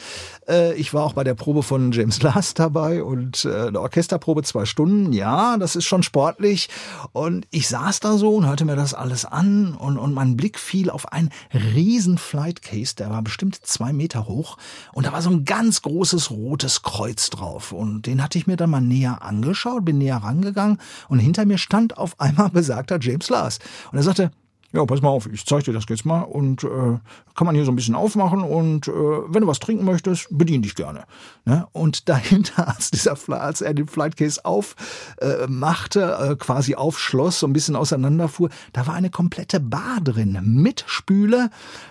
äh, 0.49 0.75
ich 0.75 0.95
war 0.95 1.05
auch 1.05 1.15
bei 1.15 1.25
der 1.25 1.35
Probe 1.35 1.63
von 1.63 1.93
James 1.93 2.23
Last 2.23 2.59
dabei 2.59 3.03
und 3.03 3.45
äh, 3.45 3.69
eine 3.69 3.81
Orchesterprobe 3.81 4.43
zwei 4.43 4.65
Stunden. 4.65 5.13
Ja, 5.13 5.57
das 5.57 5.77
ist 5.77 5.85
schon 5.85 6.03
sportlich. 6.03 6.69
Und 7.13 7.47
ich 7.51 7.69
saß 7.69 8.01
da 8.01 8.17
so 8.17 8.35
und 8.35 8.47
hörte 8.47 8.65
mir 8.65 8.77
das 8.77 8.95
alles 8.95 9.25
an 9.25 9.75
und, 9.75 9.99
und 9.99 10.15
mein 10.15 10.37
Blick 10.37 10.59
fiel 10.59 10.91
auf 10.91 11.13
einen 11.13 11.31
riesen 11.53 12.19
Flight 12.19 12.63
Case, 12.63 12.95
der 12.97 13.11
war 13.11 13.23
bestimmt 13.23 13.57
zwei 13.65 13.93
Meter 13.93 14.27
hoch 14.27 14.57
und 14.93 15.07
da 15.07 15.13
war 15.13 15.23
so 15.23 15.31
ein 15.31 15.45
ganz 15.45 15.83
großes 15.83 16.31
rotes 16.31 16.83
Kreuz 16.83 17.31
drauf. 17.31 17.73
Und 17.73 18.07
den 18.07 18.23
hatte 18.23 18.39
ich 18.39 18.47
mir 18.47 18.57
dann 18.57 18.71
mal 18.71 18.81
näher 18.81 19.23
angeschaut, 19.23 19.85
bin 19.85 19.99
näher 19.99 20.17
rangegangen 20.17 20.79
und 21.09 21.19
hinter 21.19 21.45
mir 21.45 21.59
stand 21.59 21.99
auf 21.99 22.21
einmal 22.21 22.51
besagter 22.53 22.99
James 23.01 23.29
Last. 23.29 23.63
Und 23.93 23.99
er 23.99 24.05
sagte, 24.05 24.31
ja, 24.75 24.85
pass 24.85 25.03
mal 25.03 25.09
auf, 25.09 25.27
ich 25.33 25.47
zeige 25.47 25.65
dir 25.65 25.73
das 25.73 25.85
jetzt 25.89 26.05
mal 26.05 26.23
und 26.23 26.65
äh, 26.65 26.99
kann 27.37 27.47
man 27.47 27.55
hier 27.55 27.65
so 27.65 27.71
ein 27.71 27.77
bisschen 27.77 27.95
aufmachen 27.95 28.43
und 28.43 28.89
äh, 28.89 28.93
wenn 28.93 29.43
du 29.43 29.47
was 29.47 29.61
trinken 29.61 29.85
möchtest, 29.85 30.27
bedien 30.31 30.63
dich 30.63 30.75
gerne. 30.75 31.05
Ne? 31.45 31.67
Und 31.73 32.09
dahinter, 32.09 32.69
als 32.69 32.91
dieser 32.91 33.15
als 33.29 33.61
er 33.61 33.73
den 33.73 33.87
Flightcase 33.87 34.45
aufmachte, 34.45 36.01
äh, 36.01 36.33
äh, 36.33 36.37
quasi 36.37 36.75
aufschloss, 36.75 37.39
so 37.39 37.47
ein 37.47 37.53
bisschen 37.53 37.77
auseinanderfuhr, 37.77 38.51
da 38.73 38.87
war 38.89 38.95
eine 38.95 39.11
komplette 39.11 39.61
Bar 39.61 40.01
drin 40.03 40.41
mit 40.43 40.85
Spüle, 40.89 41.51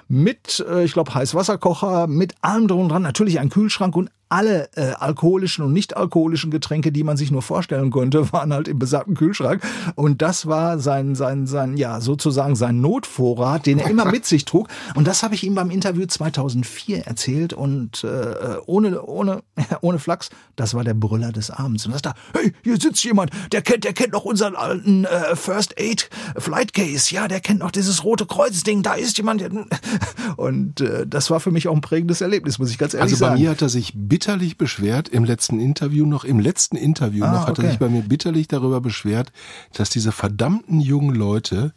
mit, 0.10 0.64
äh, 0.70 0.84
ich 0.84 0.92
glaube, 0.92 1.14
Heißwasserkocher, 1.14 2.08
mit 2.08 2.36
allem 2.42 2.68
drum 2.68 2.82
und 2.82 2.90
dran, 2.90 3.02
natürlich 3.02 3.40
ein 3.40 3.50
Kühlschrank 3.50 3.96
und 3.96 4.12
alle 4.34 4.68
äh, 4.76 4.94
alkoholischen 4.94 5.64
und 5.64 5.74
nicht 5.74 5.96
alkoholischen 5.96 6.50
Getränke, 6.50 6.92
die 6.92 7.04
man 7.04 7.18
sich 7.18 7.30
nur 7.30 7.44
vorstellen 7.44 7.92
konnte, 7.92 8.34
waren 8.34 8.52
halt 8.52 8.68
im 8.68 8.80
besagten 8.80 9.14
Kühlschrank. 9.16 9.62
Und 9.94 10.24
das 10.24 10.48
war 10.48 10.80
sein, 10.80 11.14
sein, 11.14 11.46
sein, 11.46 11.78
ja, 11.78 12.02
sozusagen 12.02 12.56
sein 12.56 12.82
Notvorrat, 12.82 13.68
den 13.68 13.78
er 13.78 13.92
immer 13.92 14.06
mit 14.06 14.26
sich 14.26 14.46
trug. 14.46 14.70
Und 14.96 15.06
das 15.08 15.22
habe 15.22 15.36
ich 15.36 15.44
ihm 15.44 15.54
beim 15.54 15.70
Interview 15.70 16.08
2004 16.08 17.06
erzählt 17.06 17.54
und 17.54 18.04
äh, 18.04 18.56
ohne, 18.66 19.04
ohne, 19.04 19.44
ohne 19.82 20.00
Flachs, 20.00 20.32
das 20.56 20.74
war 20.74 20.84
der 20.84 20.96
Brüller 20.96 21.32
des 21.32 21.52
Abends. 21.52 21.86
Und 21.86 21.92
das 21.92 22.02
da, 22.02 22.16
hey, 22.34 22.54
hier 22.64 22.78
sitzt 22.78 23.04
jemand, 23.04 23.30
der 23.52 23.62
kennt, 23.62 23.84
der 23.84 23.94
kennt 23.94 24.14
noch 24.14 24.26
unseren 24.26 24.56
alten 24.56 25.06
äh, 25.06 25.36
First 25.36 25.80
Aid 25.80 26.10
Flight 26.38 26.74
Case, 26.74 27.14
ja, 27.14 27.28
der 27.28 27.40
kennt 27.40 27.60
noch 27.60 27.72
dieses 27.72 28.04
rote 28.04 28.26
Kreuz-Ding, 28.26 28.82
da 28.82 28.96
ist 28.96 29.16
jemand. 29.20 29.44
Und 30.38 30.82
äh, 30.82 31.06
das 31.06 31.30
war 31.30 31.40
für 31.40 31.52
mich 31.52 31.68
auch 31.68 31.76
ein 31.76 31.82
prägendes 31.82 32.22
Erlebnis, 32.22 32.58
muss 32.58 32.72
ich 32.72 32.80
ganz 32.80 32.96
ehrlich 32.96 33.14
Also 33.14 33.24
bei 33.24 33.30
sagen. 33.30 33.42
mir 33.42 33.52
hat 33.52 33.62
er 33.62 33.70
sich 33.70 33.94
bitterlich 34.24 34.58
beschwert, 34.58 35.10
im 35.10 35.26
letzten 35.26 35.60
Interview 35.60 36.06
noch, 36.06 36.24
im 36.24 36.40
letzten 36.40 36.78
Interview 36.78 37.26
Ah, 37.26 37.32
noch, 37.34 37.42
hat 37.48 37.58
er 37.58 37.64
okay. 37.64 37.72
sich 37.72 37.80
bei 37.80 37.90
mir 37.90 38.04
bitterlich 38.04 38.48
darüber 38.48 38.80
beschwert, 38.80 39.34
dass 39.74 39.90
diese 39.90 40.14
verdammten 40.14 40.80
jungen 40.80 41.14
Leute 41.14 41.74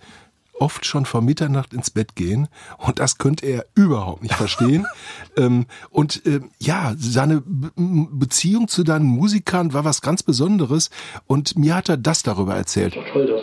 oft 0.59 0.87
schon 0.87 1.07
vor 1.07 1.23
Mitternacht 1.23 1.75
ins 1.75 1.91
Bett 1.91 2.15
gehen 2.15 2.47
und 2.79 3.01
das 3.01 3.19
könnte 3.19 3.47
er 3.47 3.67
überhaupt 3.75 4.23
nicht 4.23 4.35
verstehen. 4.35 4.87
ähm, 5.37 5.67
und 5.91 6.23
ähm, 6.25 6.51
ja, 6.61 6.95
seine 6.97 7.43
Be 7.45 7.73
Beziehung 8.13 8.69
zu 8.69 8.85
deinen 8.85 9.07
Musikern 9.07 9.75
war 9.75 9.85
was 9.85 10.01
ganz 10.01 10.23
Besonderes 10.23 10.91
und 11.27 11.59
mir 11.59 11.75
hat 11.75 11.89
er 11.89 11.97
das 11.97 12.23
darüber 12.23 12.55
erzählt. 12.55 12.95
doch 12.95 13.13
toll, 13.13 13.27
das 13.27 13.43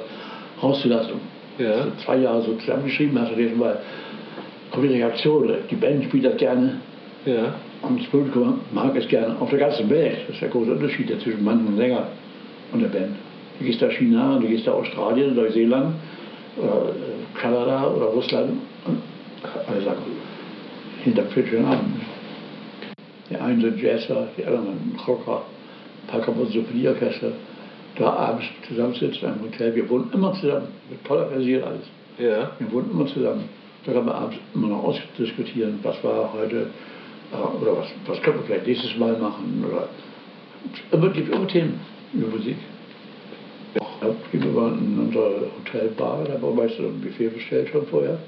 rauszulassen. 0.64 1.20
Ja. 1.58 1.88
Zwei 2.06 2.18
Jahre 2.20 2.42
so 2.46 2.56
zusammengeschrieben 2.56 3.20
hast 3.20 3.32
du 3.36 3.42
jetzt 3.42 3.58
mal 3.58 3.80
Reaktion. 4.74 5.54
Die 5.70 5.76
Band 5.76 6.06
spielt 6.06 6.24
das 6.24 6.38
gerne 6.38 6.80
Ja. 7.26 7.54
Und 7.84 8.00
das 8.00 8.08
Publikum 8.08 8.62
mag 8.72 8.96
es 8.96 9.08
gerne 9.08 9.36
auf 9.40 9.50
der 9.50 9.60
ganzen 9.60 9.90
Welt. 9.90 10.18
Das 10.28 10.36
ist 10.36 10.42
der 10.42 10.50
große 10.50 10.72
Unterschied 10.72 11.10
zwischen 11.22 11.44
manchen 11.44 11.76
Sänger 11.76 12.08
und 12.72 12.82
der 12.82 12.88
Band. 12.88 13.16
Du 13.60 13.66
gehst 13.66 13.82
nach 13.82 13.92
China, 13.92 14.40
du 14.40 14.48
gehst 14.48 14.66
nach 14.66 14.74
Australien, 14.74 15.36
Neuseeland, 15.36 15.96
oder 16.58 16.90
äh, 16.90 17.40
Kanada 17.40 17.88
oder 17.88 18.06
Russland 18.08 18.52
und 18.86 18.98
alle 19.68 19.82
sagen, 19.82 20.02
hinter 21.04 21.24
Pritchard 21.24 21.66
an. 21.66 22.02
Die 23.30 23.36
einen 23.36 23.62
sind 23.62 23.82
Jazzer, 23.82 24.28
die 24.38 24.46
anderen 24.46 24.68
sind 24.68 25.08
Rocker, 25.08 25.42
ein 26.04 26.08
paar 26.08 26.22
kommen 26.22 26.48
Symphonieorchester. 26.52 27.32
Da 27.96 28.12
abends 28.12 28.46
zusammensitzen 28.68 29.30
im 29.36 29.46
Hotel, 29.46 29.76
wir 29.76 29.88
wohnen 29.88 30.10
immer 30.14 30.34
zusammen, 30.34 30.68
wird 30.90 31.06
toll 31.06 31.20
organisiert 31.20 31.64
alles. 31.64 31.88
Ja. 32.18 32.52
Wir 32.58 32.72
wohnen 32.72 32.90
immer 32.92 33.06
zusammen. 33.06 33.44
Da 33.86 33.94
kann 33.94 34.06
man 34.06 34.16
abends 34.16 34.38
immer 34.56 34.68
noch 34.68 34.84
ausdiskutieren, 34.84 35.80
was 35.84 36.04
war 36.04 36.34
heute 36.34 36.68
oder 37.62 37.78
was, 37.78 37.88
was 38.06 38.22
können 38.22 38.40
wir 38.40 38.46
vielleicht 38.46 38.68
nächstes 38.68 38.98
Mal 38.98 39.18
machen. 39.18 39.64
Oder 39.68 39.90
immer 40.92 41.10
gibt 41.10 41.34
immer 41.34 41.48
Themen 41.48 41.80
über 42.14 42.28
Musik. 42.28 42.58
Ja, 43.76 43.82
gegenüber 44.32 44.68
in 44.80 45.00
unserer 45.00 45.48
Hotelbar, 45.58 46.26
da 46.26 46.34
haben 46.34 46.44
wir 46.44 46.52
meistens 46.52 46.86
ein 46.86 47.02
Buffet 47.02 47.30
bestellt 47.30 47.70
schon 47.70 47.88
vorher. 47.88 48.20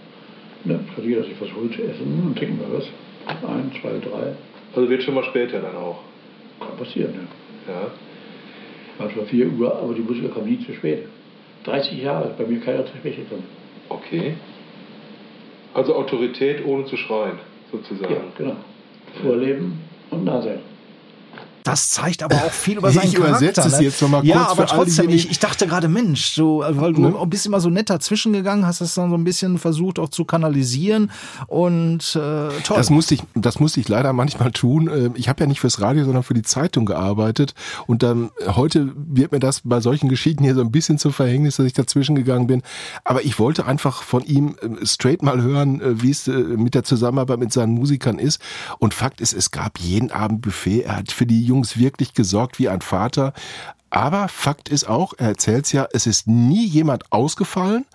Ne, 0.63 0.79
jeder 1.03 1.23
sich 1.23 1.39
was 1.39 1.53
holen 1.53 1.71
zu 1.71 1.83
essen 1.83 2.23
und 2.25 2.37
trinken 2.37 2.59
wir 2.59 2.77
was. 2.77 2.85
Ein, 3.27 3.71
zwei, 3.79 3.99
drei. 3.99 4.33
Also 4.75 4.89
wird 4.89 5.03
schon 5.03 5.13
mal 5.13 5.23
später 5.25 5.59
dann 5.59 5.75
auch. 5.75 5.99
Kann 6.59 6.77
passieren, 6.77 7.11
ne? 7.11 7.27
Ja. 7.67 7.91
Manchmal 8.97 9.25
4 9.25 9.51
Uhr, 9.51 9.75
aber 9.75 9.93
die 9.93 10.01
Musiker 10.01 10.29
kommen 10.29 10.49
nie 10.49 10.59
zu 10.65 10.73
spät. 10.73 11.03
30 11.65 12.01
Jahre 12.01 12.29
ist 12.29 12.37
bei 12.37 12.45
mir 12.45 12.59
keiner 12.61 12.85
zu 12.85 12.95
spät 12.97 13.17
gekommen. 13.17 13.43
Okay. 13.89 14.35
Also 15.73 15.95
Autorität 15.95 16.65
ohne 16.65 16.85
zu 16.85 16.95
schreien, 16.95 17.39
sozusagen. 17.71 18.13
Ja, 18.13 18.21
genau. 18.37 18.55
Vorleben 19.21 19.79
und 20.11 20.25
nah 20.25 20.41
sein. 20.41 20.74
Das 21.65 21.89
zeigt 21.89 22.23
aber 22.23 22.35
auch 22.37 22.51
viel 22.53 22.77
über 22.77 22.91
seinen 22.93 23.07
Ich 23.09 23.15
Charakter. 23.15 23.37
übersetze 23.39 23.67
es 23.67 23.77
ne? 23.79 23.83
jetzt 23.83 24.01
noch 24.01 24.07
mal 24.09 24.25
Ja, 24.25 24.45
kurz 24.45 24.51
aber 24.51 24.65
trotzdem, 24.67 25.09
ich, 25.09 25.29
ich 25.29 25.39
dachte 25.39 25.67
gerade, 25.67 25.89
Mensch, 25.89 26.27
so, 26.33 26.63
äh, 26.63 26.79
weil 26.79 26.93
du 26.93 27.01
Ne? 27.01 27.13
bist 27.27 27.45
immer 27.45 27.59
so 27.59 27.69
nett 27.69 27.89
dazwischen 27.89 28.31
gegangen, 28.31 28.65
hast 28.65 28.79
es 28.81 28.93
dann 28.93 29.09
so 29.09 29.17
ein 29.17 29.23
bisschen 29.25 29.57
versucht 29.57 29.99
auch 29.99 30.09
zu 30.09 30.23
kanalisieren 30.23 31.11
und 31.47 32.15
äh, 32.15 32.49
toll. 32.63 32.77
Das 32.77 32.89
musste 32.89 33.15
ich, 33.15 33.23
das 33.33 33.59
musste 33.59 33.79
ich 33.79 33.89
leider 33.89 34.13
manchmal 34.13 34.51
tun. 34.51 34.87
Äh, 34.87 35.09
Ich 35.15 35.27
habe 35.27 35.41
ja 35.43 35.47
nicht 35.47 35.59
fürs 35.59 35.81
Radio, 35.81 36.05
sondern 36.05 36.23
für 36.23 36.33
die 36.33 36.43
Zeitung 36.43 36.85
gearbeitet. 36.85 37.53
Und 37.87 38.03
dann 38.03 38.29
heute 38.45 38.91
wird 38.95 39.31
mir 39.31 39.39
das 39.39 39.61
bei 39.63 39.79
solchen 39.81 40.07
Geschichten 40.09 40.43
hier 40.43 40.55
so 40.55 40.61
ein 40.61 40.71
bisschen 40.71 40.97
zum 40.97 41.13
Verhängnis, 41.13 41.55
dass 41.57 41.65
ich 41.65 41.73
dazwischen 41.73 42.15
gegangen 42.15 42.47
bin. 42.47 42.61
Aber 43.03 43.23
ich 43.25 43.39
wollte 43.39 43.65
einfach 43.65 44.03
von 44.03 44.23
ihm 44.23 44.55
äh, 44.61 44.85
straight 44.85 45.23
mal 45.23 45.41
hören, 45.41 45.81
äh, 45.81 46.01
wie 46.01 46.11
es 46.11 46.27
äh, 46.27 46.31
mit 46.31 46.75
der 46.75 46.83
Zusammenarbeit 46.83 47.39
mit 47.39 47.51
seinen 47.51 47.73
Musikern 47.73 48.19
ist. 48.19 48.39
Und 48.77 48.93
Fakt 48.93 49.19
ist, 49.19 49.33
es 49.33 49.49
gab 49.51 49.79
jeden 49.79 50.11
Abend 50.11 50.41
Buffet. 50.41 50.81
Er 50.83 50.97
hat 50.97 51.11
für 51.11 51.25
die 51.25 51.41
Jungs 51.55 51.77
wirklich 51.77 52.13
gesorgt 52.13 52.59
wie 52.59 52.69
ein 52.69 52.81
Vater. 52.81 53.33
Aber 53.89 54.27
Fakt 54.27 54.67
ist 54.67 54.87
auch, 54.87 55.13
er 55.17 55.29
erzählt's 55.29 55.71
ja, 55.71 55.87
es 55.93 56.05
ist 56.05 56.27
nie 56.27 56.65
jemand 56.65 57.11
ausgefallen 57.11 57.85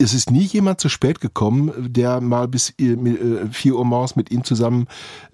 es 0.00 0.14
ist 0.14 0.30
nie 0.30 0.44
jemand 0.44 0.80
zu 0.80 0.88
spät 0.88 1.20
gekommen, 1.20 1.72
der 1.92 2.20
mal 2.20 2.46
bis 2.46 2.72
äh, 2.78 2.92
äh, 2.92 3.48
4 3.50 3.74
Uhr 3.74 3.84
morgens 3.84 4.14
mit 4.14 4.30
ihm 4.30 4.44
zusammen 4.44 4.86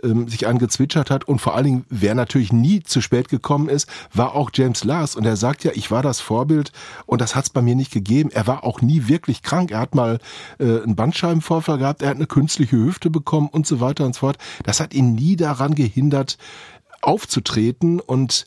ähm, 0.03 0.27
sich 0.27 0.47
angezwitschert 0.47 1.11
hat. 1.11 1.29
Und 1.29 1.41
vor 1.41 1.55
allen 1.55 1.65
Dingen, 1.65 1.85
wer 1.91 2.15
natürlich 2.15 2.51
nie 2.51 2.83
zu 2.83 3.03
spät 3.03 3.29
gekommen 3.29 3.69
ist, 3.69 3.89
war 4.15 4.35
auch 4.35 4.51
James 4.55 4.83
Lars. 4.83 5.17
Und 5.17 5.27
er 5.27 5.37
sagt 5.37 5.65
ja, 5.65 5.73
ich 5.75 5.91
war 5.91 6.03
das 6.03 6.21
Vorbild 6.21 6.73
und 7.05 7.21
das 7.21 7.37
hat 7.37 7.45
es 7.45 7.51
bei 7.51 7.61
mir 7.61 7.75
nicht 7.75 7.93
gegeben. 7.93 8.31
Er 8.33 8.47
war 8.47 8.65
auch 8.65 8.81
nie 8.81 9.07
wirklich 9.07 9.43
krank. 9.43 9.71
Er 9.71 9.81
hat 9.81 9.95
mal 9.95 10.19
äh, 10.59 10.65
einen 10.65 10.97
Bandscheibenvorfall 10.97 11.77
gehabt, 11.77 12.01
er 12.01 12.09
hat 12.09 12.17
eine 12.17 12.27
künstliche 12.27 12.77
Hüfte 12.77 13.11
bekommen 13.11 13.49
und 13.49 13.67
so 13.67 13.81
weiter 13.81 14.07
und 14.07 14.15
so 14.15 14.21
fort. 14.21 14.39
Das 14.63 14.81
hat 14.81 14.95
ihn 14.95 15.15
nie 15.15 15.37
daran 15.37 15.75
gehindert, 15.75 16.39
aufzutreten 17.05 18.01
und 18.01 18.47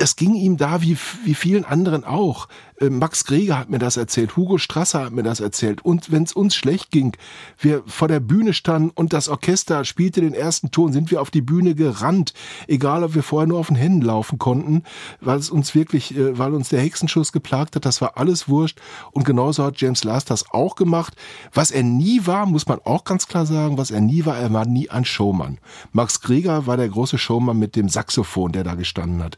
das 0.00 0.16
ging 0.16 0.34
ihm 0.34 0.56
da 0.56 0.80
wie, 0.80 0.96
wie 1.24 1.34
vielen 1.34 1.66
anderen 1.66 2.04
auch. 2.04 2.48
Äh, 2.80 2.88
Max 2.88 3.26
Greger 3.26 3.58
hat 3.58 3.68
mir 3.68 3.78
das 3.78 3.98
erzählt, 3.98 4.34
Hugo 4.34 4.56
Strasser 4.56 5.04
hat 5.04 5.12
mir 5.12 5.22
das 5.22 5.40
erzählt. 5.40 5.84
Und 5.84 6.10
wenn 6.10 6.22
es 6.22 6.32
uns 6.32 6.54
schlecht 6.54 6.90
ging, 6.90 7.14
wir 7.58 7.82
vor 7.86 8.08
der 8.08 8.20
Bühne 8.20 8.54
standen 8.54 8.90
und 8.94 9.12
das 9.12 9.28
Orchester 9.28 9.84
spielte 9.84 10.22
den 10.22 10.32
ersten 10.32 10.70
Ton, 10.70 10.94
sind 10.94 11.10
wir 11.10 11.20
auf 11.20 11.30
die 11.30 11.42
Bühne 11.42 11.74
gerannt. 11.74 12.32
Egal, 12.66 13.04
ob 13.04 13.14
wir 13.14 13.22
vorher 13.22 13.46
nur 13.46 13.58
auf 13.58 13.66
den 13.66 13.76
Händen 13.76 14.00
laufen 14.00 14.38
konnten, 14.38 14.84
weil 15.20 15.38
es 15.38 15.50
uns 15.50 15.74
wirklich, 15.74 16.16
äh, 16.16 16.38
weil 16.38 16.54
uns 16.54 16.70
der 16.70 16.80
Hexenschuss 16.80 17.30
geplagt 17.30 17.76
hat, 17.76 17.84
das 17.84 18.00
war 18.00 18.16
alles 18.16 18.48
wurscht. 18.48 18.80
Und 19.10 19.24
genauso 19.24 19.64
hat 19.64 19.82
James 19.82 20.02
Last 20.02 20.30
das 20.30 20.50
auch 20.50 20.76
gemacht. 20.76 21.14
Was 21.52 21.70
er 21.70 21.82
nie 21.82 22.26
war, 22.26 22.46
muss 22.46 22.66
man 22.66 22.80
auch 22.84 23.04
ganz 23.04 23.28
klar 23.28 23.44
sagen, 23.44 23.76
was 23.76 23.90
er 23.90 24.00
nie 24.00 24.24
war, 24.24 24.38
er 24.38 24.50
war 24.54 24.64
nie 24.64 24.88
ein 24.88 25.04
Showmann. 25.04 25.58
Max 25.92 26.22
Greger 26.22 26.66
war 26.66 26.78
der 26.78 26.88
große 26.88 27.18
Showmann 27.18 27.58
mit 27.58 27.76
dem 27.76 27.90
Saxophon, 27.90 28.52
der 28.52 28.64
da 28.64 28.76
gestanden 28.76 29.22
hat. 29.22 29.36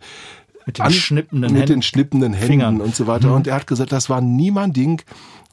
Mit 0.66 0.78
den 0.78 0.86
An- 0.86 0.92
schnippenden 0.92 1.52
mit 1.52 1.60
Händen. 1.60 1.72
den 1.74 1.82
schnippenden 1.82 2.32
Händen 2.32 2.46
Fingern. 2.46 2.80
und 2.80 2.94
so 2.94 3.06
weiter. 3.06 3.34
Und 3.34 3.46
er 3.46 3.54
hat 3.56 3.66
gesagt, 3.66 3.92
das 3.92 4.08
war 4.10 4.20
nie 4.20 4.50
mein 4.50 4.72
Ding. 4.72 5.02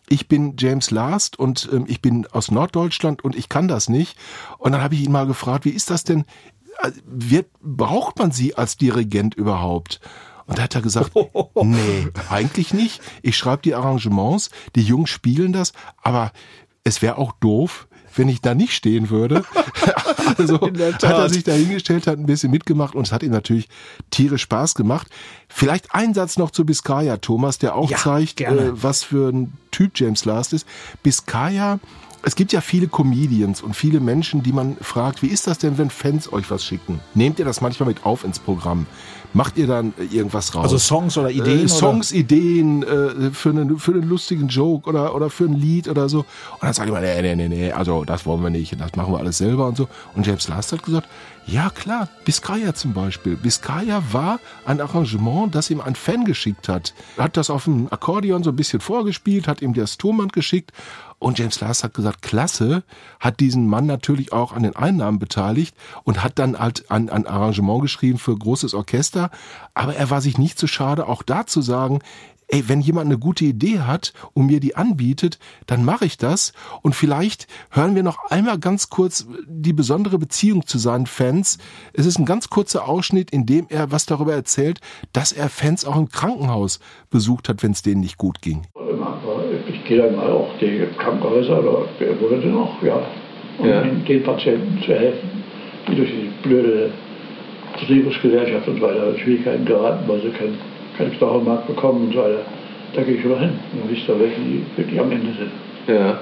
Ich 0.08 0.28
bin 0.28 0.56
James 0.58 0.90
Last 0.92 1.38
und 1.38 1.70
ähm, 1.72 1.86
ich 1.88 2.02
bin 2.02 2.26
aus 2.32 2.50
Norddeutschland 2.52 3.24
und 3.24 3.36
ich 3.36 3.48
kann 3.50 3.68
das 3.68 3.90
nicht. 3.90 4.18
Und 4.58 4.72
dann 4.72 4.82
habe 4.82 4.96
ich 4.96 5.02
ihn 5.04 5.12
mal 5.12 5.28
gefragt, 5.28 5.66
wie 5.66 5.70
ist 5.70 5.90
das 5.92 6.04
denn? 6.04 6.26
Äh, 6.82 6.92
Wird, 7.06 7.48
braucht 7.62 8.18
man 8.18 8.32
sie 8.32 8.56
als 8.56 8.76
Dirigent 8.78 9.36
überhaupt? 9.36 10.00
Und 10.48 10.58
da 10.58 10.64
hat 10.64 10.74
er 10.74 10.82
gesagt, 10.82 11.12
nee, 11.62 12.08
eigentlich 12.30 12.74
nicht. 12.74 13.02
Ich 13.22 13.38
schreibe 13.38 13.62
die 13.62 13.76
Arrangements, 13.76 14.50
die 14.76 14.82
Jungs 14.82 15.12
spielen 15.12 15.54
das, 15.54 15.74
aber 16.02 16.32
es 16.84 17.04
wäre 17.04 17.20
auch 17.20 17.34
doof, 17.34 17.88
wenn 18.16 18.30
ich 18.30 18.42
da 18.42 18.56
nicht 18.56 18.74
stehen 18.74 19.10
würde. 19.10 19.44
also 20.38 20.60
hat 20.62 21.04
er 21.04 21.30
sich 21.30 21.44
da 21.44 21.54
hingestellt, 21.54 22.08
hat 22.08 22.18
ein 22.18 22.26
bisschen 22.26 22.52
mitgemacht 22.52 22.96
und 22.96 23.08
es 23.08 23.12
hat 23.12 23.24
ihm 23.24 23.32
natürlich 23.32 23.70
tierisch 24.10 24.44
Spaß 24.44 24.76
gemacht. 24.76 25.08
Vielleicht 25.48 25.94
ein 25.94 26.14
Satz 26.14 26.38
noch 26.38 26.52
zu 26.52 26.66
Biscaya, 26.66 27.18
Thomas, 27.18 27.58
der 27.58 27.76
auch 27.76 27.90
Ja, 27.90 27.98
zeigt, 27.98 28.42
äh, 28.42 28.72
was 28.72 29.04
für 29.04 29.30
ein 29.30 29.54
Typ 29.72 29.92
James 29.96 30.26
Last 30.26 30.54
ist. 30.54 30.68
Biscaya, 31.04 31.80
es 32.24 32.36
gibt 32.36 32.52
ja 32.52 32.62
viele 32.62 32.88
Comedians 32.88 33.62
und 33.62 33.76
viele 33.76 34.00
Menschen, 34.00 34.44
die 34.44 34.52
man 34.52 34.78
fragt, 34.82 35.22
wie 35.22 35.28
ist 35.28 35.48
das 35.48 35.58
denn, 35.58 35.78
wenn 35.78 35.90
Fans 35.90 36.32
euch 36.32 36.50
was 36.52 36.64
schicken? 36.64 37.00
Nehmt 37.14 37.40
ihr 37.40 37.46
das 37.46 37.62
manchmal 37.62 37.88
mit 37.88 38.06
auf 38.06 38.24
ins 38.24 38.40
Programm? 38.40 38.86
Macht 39.32 39.58
ihr 39.58 39.68
dann 39.68 39.94
äh, 40.00 40.16
irgendwas 40.16 40.56
raus? 40.56 40.64
Also 40.64 40.78
Songs 40.80 41.18
oder 41.18 41.30
Ideen? 41.30 41.66
Äh, 41.66 41.70
Songs, 41.70 42.12
Ideen 42.12 42.84
äh, 42.84 43.32
für, 43.32 43.50
einen, 43.50 43.78
für 43.78 43.92
einen 43.92 44.10
lustigen 44.10 44.48
Joke 44.48 44.90
oder, 44.90 45.16
oder 45.16 45.30
für 45.30 45.46
ein 45.46 45.54
Lied 45.54 45.88
oder 45.88 46.10
so. 46.10 46.20
Und 46.20 46.64
dann 46.64 46.74
sage 46.74 46.90
ich 46.90 46.94
mal, 46.94 47.02
nee, 47.02 47.22
nee, 47.22 47.36
nee, 47.36 47.48
nee, 47.48 47.72
also 47.72 48.04
das 48.06 48.26
wollen 48.26 48.42
wir 48.42 48.50
nicht, 48.50 48.80
das 48.80 48.96
machen 48.96 49.14
wir 49.14 49.20
alles 49.20 49.38
selber 49.38 49.68
und 49.68 49.78
so. 49.78 49.88
Und 50.16 50.26
James 50.26 50.48
Last 50.48 50.72
hat 50.72 50.84
gesagt, 50.84 51.08
ja 51.46 51.70
klar, 51.70 52.10
Biscaya 52.26 52.74
zum 52.74 52.94
Beispiel. 52.94 53.36
Biscaya 53.36 54.04
war 54.12 54.40
ein 54.66 54.82
Arrangement, 54.82 55.54
das 55.54 55.70
ihm 55.70 55.82
ein 55.82 55.96
Fan 55.96 56.26
geschickt 56.26 56.68
hat. 56.68 56.94
Er 57.18 57.26
hat 57.26 57.38
das 57.38 57.50
auf 57.50 57.64
dem 57.64 57.88
Akkordeon 57.92 58.44
so 58.44 58.50
ein 58.50 58.56
bisschen 58.56 58.82
vorgespielt, 58.82 59.48
hat 59.48 59.62
ihm 59.62 59.74
das 59.74 59.98
Tonband 59.98 60.34
geschickt 60.34 60.72
und 61.20 61.38
James 61.38 61.60
Last 61.60 61.84
hat 61.84 61.94
gesagt, 61.94 62.22
klasse, 62.22 62.84
hat 63.20 63.42
diesen 63.42 63.68
Mann 63.68 63.86
natürlich 63.86 64.32
auch 64.32 64.54
an 64.54 64.64
den 64.64 64.76
Einnahmen 64.76 65.20
beteiligt 65.20 65.76
und 66.04 66.24
hat 66.24 66.40
dann 66.40 66.58
halt 66.58 66.90
ein, 66.90 67.10
ein 67.10 67.28
Arrangement 67.28 67.82
geschrieben 67.82 68.18
für 68.18 68.38
großes 68.38 68.74
Orchester. 68.74 69.30
Aber 69.74 69.96
er 69.96 70.10
war 70.10 70.22
sich 70.22 70.38
nicht 70.38 70.58
zu 70.58 70.66
schade, 70.66 71.08
auch 71.08 71.22
da 71.22 71.46
zu 71.46 71.62
sagen, 71.62 72.00
ey, 72.50 72.68
wenn 72.68 72.82
jemand 72.82 73.06
eine 73.06 73.18
gute 73.18 73.46
Idee 73.46 73.82
hat 73.82 74.14
und 74.34 74.48
mir 74.48 74.60
die 74.60 74.76
anbietet, 74.76 75.40
dann 75.68 75.86
mache 75.86 76.06
ich 76.06 76.18
das. 76.18 76.54
Und 76.82 76.96
vielleicht 76.96 77.48
hören 77.70 77.96
wir 77.96 78.04
noch 78.04 78.18
einmal 78.30 78.58
ganz 78.58 78.90
kurz 78.90 79.28
die 79.46 79.74
besondere 79.74 80.18
Beziehung 80.18 80.66
zu 80.66 80.78
seinen 80.78 81.06
Fans. 81.06 81.60
Es 81.94 82.06
ist 82.06 82.18
ein 82.18 82.26
ganz 82.26 82.50
kurzer 82.50 82.88
Ausschnitt, 82.88 83.32
in 83.32 83.46
dem 83.46 83.68
er 83.70 83.92
was 83.92 84.06
darüber 84.06 84.34
erzählt, 84.34 84.82
dass 85.14 85.32
er 85.32 85.50
Fans 85.50 85.86
auch 85.86 85.96
im 85.96 86.10
Krankenhaus 86.10 86.80
besucht 87.10 87.50
hat, 87.50 87.62
wenn 87.62 87.72
es 87.72 87.82
denen 87.82 88.02
nicht 88.02 88.18
gut 88.18 88.42
ging. 88.42 88.66
Gehe 89.90 89.98
dann 89.98 90.20
auch 90.20 90.50
die 90.62 90.84
Krankenhäuser 91.00 91.60
oder 91.60 91.88
sind 92.42 92.54
noch, 92.54 92.82
ja, 92.84 93.02
um 93.58 93.68
Ja. 93.68 93.82
den 93.82 94.22
Patienten 94.24 94.80
zu 94.84 94.94
helfen, 94.94 95.30
die 95.88 95.96
durch 95.96 96.10
die 96.12 96.48
blöde 96.48 96.92
Versicherungsgesellschaft 97.78 98.68
und 98.68 98.76
so 98.80 98.82
weiter 98.84 99.18
Schwierigkeiten 99.18 99.66
geraten, 99.66 100.04
weil 100.08 100.22
sie 100.22 100.30
keinen 100.30 100.60
kein 100.96 101.12
Knochenmark 101.18 101.66
bekommen 101.66 102.06
und 102.06 102.14
so 102.14 102.20
weiter. 102.20 102.42
Da 102.94 103.02
gehe 103.02 103.16
ich 103.16 103.26
immer 103.26 103.40
hin. 103.40 103.52
Dann 103.74 103.90
wisst 103.90 104.08
ihr, 104.08 104.20
welche 104.20 104.40
die 104.42 104.62
wirklich 104.78 105.00
am 105.00 105.12
Ende 105.12 105.32
sind. 105.38 105.52
Ja. 105.88 106.20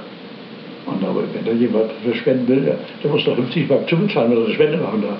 Und 0.86 1.04
aber 1.04 1.24
wenn 1.34 1.44
da 1.44 1.52
jemand 1.52 1.92
was 2.06 2.16
spenden 2.16 2.48
will, 2.48 2.62
der, 2.62 2.78
der 3.04 3.12
muss 3.12 3.26
doch 3.26 3.36
50 3.36 3.70
Mark 3.70 3.90
zubezahlen, 3.90 4.32
wenn 4.32 4.38
er 4.38 4.46
eine 4.46 4.54
Spende 4.54 4.78
machen 4.78 5.02
darf. 5.02 5.18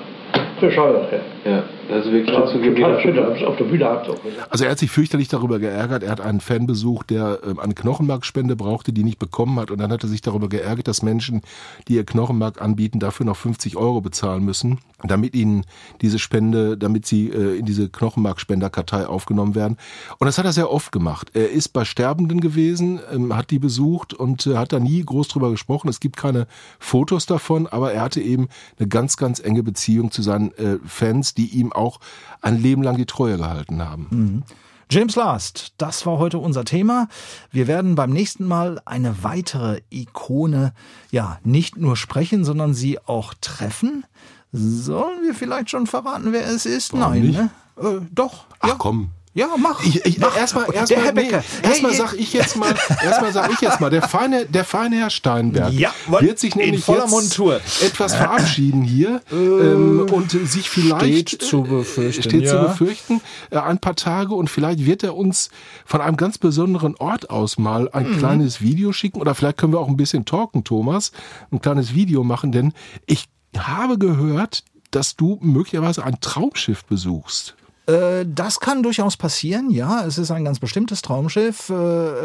Bescheuert, 0.60 1.12
ja. 1.44 1.62
Ist 1.88 2.12
wirklich 2.12 2.78
Ja, 2.78 3.00
schön, 3.00 3.18
auf 3.18 3.56
der 3.56 3.64
Bühne 3.64 3.78
gesagt. 3.78 4.10
Also 4.50 4.64
er 4.64 4.70
hat 4.70 4.78
sich 4.78 4.90
fürchterlich 4.90 5.28
darüber 5.28 5.58
geärgert. 5.58 6.02
Er 6.02 6.10
hat 6.10 6.20
einen 6.20 6.40
Fan 6.40 6.66
besucht, 6.66 7.08
der 7.08 7.38
ähm, 7.46 7.58
eine 7.58 7.72
Knochenmarkspende 7.72 8.56
brauchte, 8.56 8.92
die 8.92 9.04
nicht 9.04 9.18
bekommen 9.18 9.58
hat. 9.58 9.70
Und 9.70 9.78
dann 9.78 9.90
hat 9.90 10.02
er 10.02 10.08
sich 10.08 10.20
darüber 10.20 10.50
geärgert, 10.50 10.86
dass 10.86 11.02
Menschen, 11.02 11.40
die 11.88 11.94
ihr 11.94 12.04
Knochenmark 12.04 12.60
anbieten, 12.60 13.00
dafür 13.00 13.24
noch 13.24 13.36
50 13.36 13.78
Euro 13.78 14.02
bezahlen 14.02 14.44
müssen, 14.44 14.80
damit 15.02 15.34
ihnen 15.34 15.64
diese 16.02 16.18
Spende, 16.18 16.76
damit 16.76 17.06
sie 17.06 17.28
äh, 17.30 17.58
in 17.58 17.64
diese 17.64 17.88
Knochenmarkspenderkartei 17.88 19.06
aufgenommen 19.06 19.54
werden. 19.54 19.78
Und 20.18 20.26
das 20.26 20.36
hat 20.36 20.44
er 20.44 20.52
sehr 20.52 20.70
oft 20.70 20.92
gemacht. 20.92 21.30
Er 21.32 21.50
ist 21.50 21.68
bei 21.70 21.86
Sterbenden 21.86 22.42
gewesen, 22.42 23.00
ähm, 23.10 23.34
hat 23.34 23.50
die 23.50 23.58
besucht 23.58 24.12
und 24.12 24.46
äh, 24.46 24.56
hat 24.56 24.74
da 24.74 24.78
nie 24.78 25.02
groß 25.02 25.28
drüber 25.28 25.50
gesprochen. 25.50 25.88
Es 25.88 26.00
gibt 26.00 26.18
keine 26.18 26.46
Fotos 26.78 27.24
davon, 27.24 27.66
aber 27.66 27.92
er 27.92 28.02
hatte 28.02 28.20
eben 28.20 28.48
eine 28.78 28.88
ganz, 28.88 29.16
ganz 29.16 29.40
enge 29.40 29.62
Beziehung 29.62 30.10
zu 30.10 30.20
seinen 30.20 30.47
äh, 30.52 30.78
Fans, 30.86 31.34
die 31.34 31.46
ihm 31.46 31.72
auch 31.72 32.00
ein 32.40 32.60
Leben 32.60 32.82
lang 32.82 32.96
die 32.96 33.06
Treue 33.06 33.36
gehalten 33.36 33.82
haben. 33.82 34.44
James 34.90 35.16
Last, 35.16 35.74
das 35.76 36.06
war 36.06 36.18
heute 36.18 36.38
unser 36.38 36.64
Thema. 36.64 37.08
Wir 37.50 37.66
werden 37.66 37.94
beim 37.94 38.10
nächsten 38.10 38.46
Mal 38.46 38.80
eine 38.86 39.22
weitere 39.22 39.82
Ikone, 39.90 40.72
ja, 41.10 41.38
nicht 41.44 41.76
nur 41.76 41.96
sprechen, 41.96 42.44
sondern 42.44 42.72
sie 42.72 42.98
auch 43.00 43.34
treffen. 43.40 44.04
Sollen 44.50 45.22
wir 45.22 45.34
vielleicht 45.34 45.68
schon 45.68 45.86
verraten, 45.86 46.32
wer 46.32 46.46
es 46.46 46.64
ist? 46.64 46.94
Warum 46.94 47.12
Nein, 47.12 47.22
nicht? 47.22 47.38
ne? 47.38 47.50
Äh, 47.76 48.00
doch. 48.12 48.46
Ach 48.60 48.68
ja. 48.68 48.74
komm. 48.78 49.10
Ja, 49.38 49.50
mach. 49.56 49.84
Ich, 49.84 50.04
ich, 50.04 50.18
mach. 50.18 50.36
erstmal, 50.36 50.64
Der 50.66 50.74
erstmal, 50.74 51.04
Herr 51.04 51.12
nee, 51.12 51.22
Becker. 51.22 51.44
erstmal 51.62 51.92
Hey, 51.92 51.98
sag 51.98 52.12
ich 52.14 52.32
jetzt 52.32 52.56
mal, 52.56 52.74
erstmal 53.04 53.32
sag 53.32 53.52
ich 53.52 53.60
jetzt 53.60 53.80
mal, 53.80 53.88
der 53.88 54.02
feine, 54.02 54.46
der 54.46 54.64
feine 54.64 54.96
Herr 54.96 55.10
Steinberg 55.10 55.72
Ja, 55.72 55.92
wird 56.08 56.40
sich 56.40 56.56
in 56.56 56.62
nämlich 56.62 56.84
voller 56.84 57.02
jetzt 57.02 57.10
Montur. 57.10 57.60
etwas 57.84 58.16
verabschieden 58.16 58.82
hier 58.82 59.20
ähm, 59.30 60.06
und 60.10 60.32
sich 60.32 60.68
vielleicht 60.68 61.28
steht 61.30 61.42
zu 61.42 61.62
befürchten, 61.62 62.22
steht 62.24 62.42
ja. 62.46 62.50
zu 62.50 62.58
befürchten 62.68 63.20
äh, 63.50 63.58
ein 63.58 63.78
paar 63.78 63.94
Tage 63.94 64.34
und 64.34 64.50
vielleicht 64.50 64.84
wird 64.84 65.04
er 65.04 65.14
uns 65.16 65.50
von 65.86 66.00
einem 66.00 66.16
ganz 66.16 66.38
besonderen 66.38 66.96
Ort 66.96 67.30
aus 67.30 67.58
mal 67.58 67.88
ein 67.92 68.08
Mhm. 68.10 68.18
kleines 68.18 68.60
Video 68.60 68.92
schicken 68.92 69.20
oder 69.20 69.36
vielleicht 69.36 69.58
können 69.58 69.72
wir 69.72 69.78
auch 69.78 69.88
ein 69.88 69.96
bisschen 69.96 70.24
talken, 70.24 70.64
Thomas, 70.64 71.12
ein 71.52 71.60
kleines 71.60 71.94
Video 71.94 72.24
machen, 72.24 72.50
denn 72.50 72.72
ich 73.06 73.26
habe 73.56 73.98
gehört, 73.98 74.64
dass 74.90 75.14
du 75.14 75.38
möglicherweise 75.42 76.02
ein 76.04 76.18
Traumschiff 76.20 76.84
besuchst. 76.86 77.54
Äh, 77.88 78.26
das 78.26 78.60
kann 78.60 78.82
durchaus 78.82 79.16
passieren, 79.16 79.70
ja. 79.70 80.04
Es 80.04 80.18
ist 80.18 80.30
ein 80.30 80.44
ganz 80.44 80.58
bestimmtes 80.58 81.00
Traumschiff. 81.00 81.70
Äh, 81.70 81.74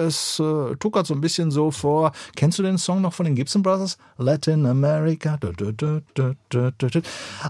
es 0.05 0.39
äh, 0.39 0.75
tuckert 0.75 1.07
so 1.07 1.13
ein 1.13 1.21
bisschen 1.21 1.51
so 1.51 1.71
vor. 1.71 2.11
Kennst 2.35 2.59
du 2.59 2.63
den 2.63 2.77
Song 2.77 3.01
noch 3.01 3.13
von 3.13 3.25
den 3.25 3.35
Gibson 3.35 3.63
Brothers? 3.63 3.97
Latin 4.17 4.65
America. 4.65 5.39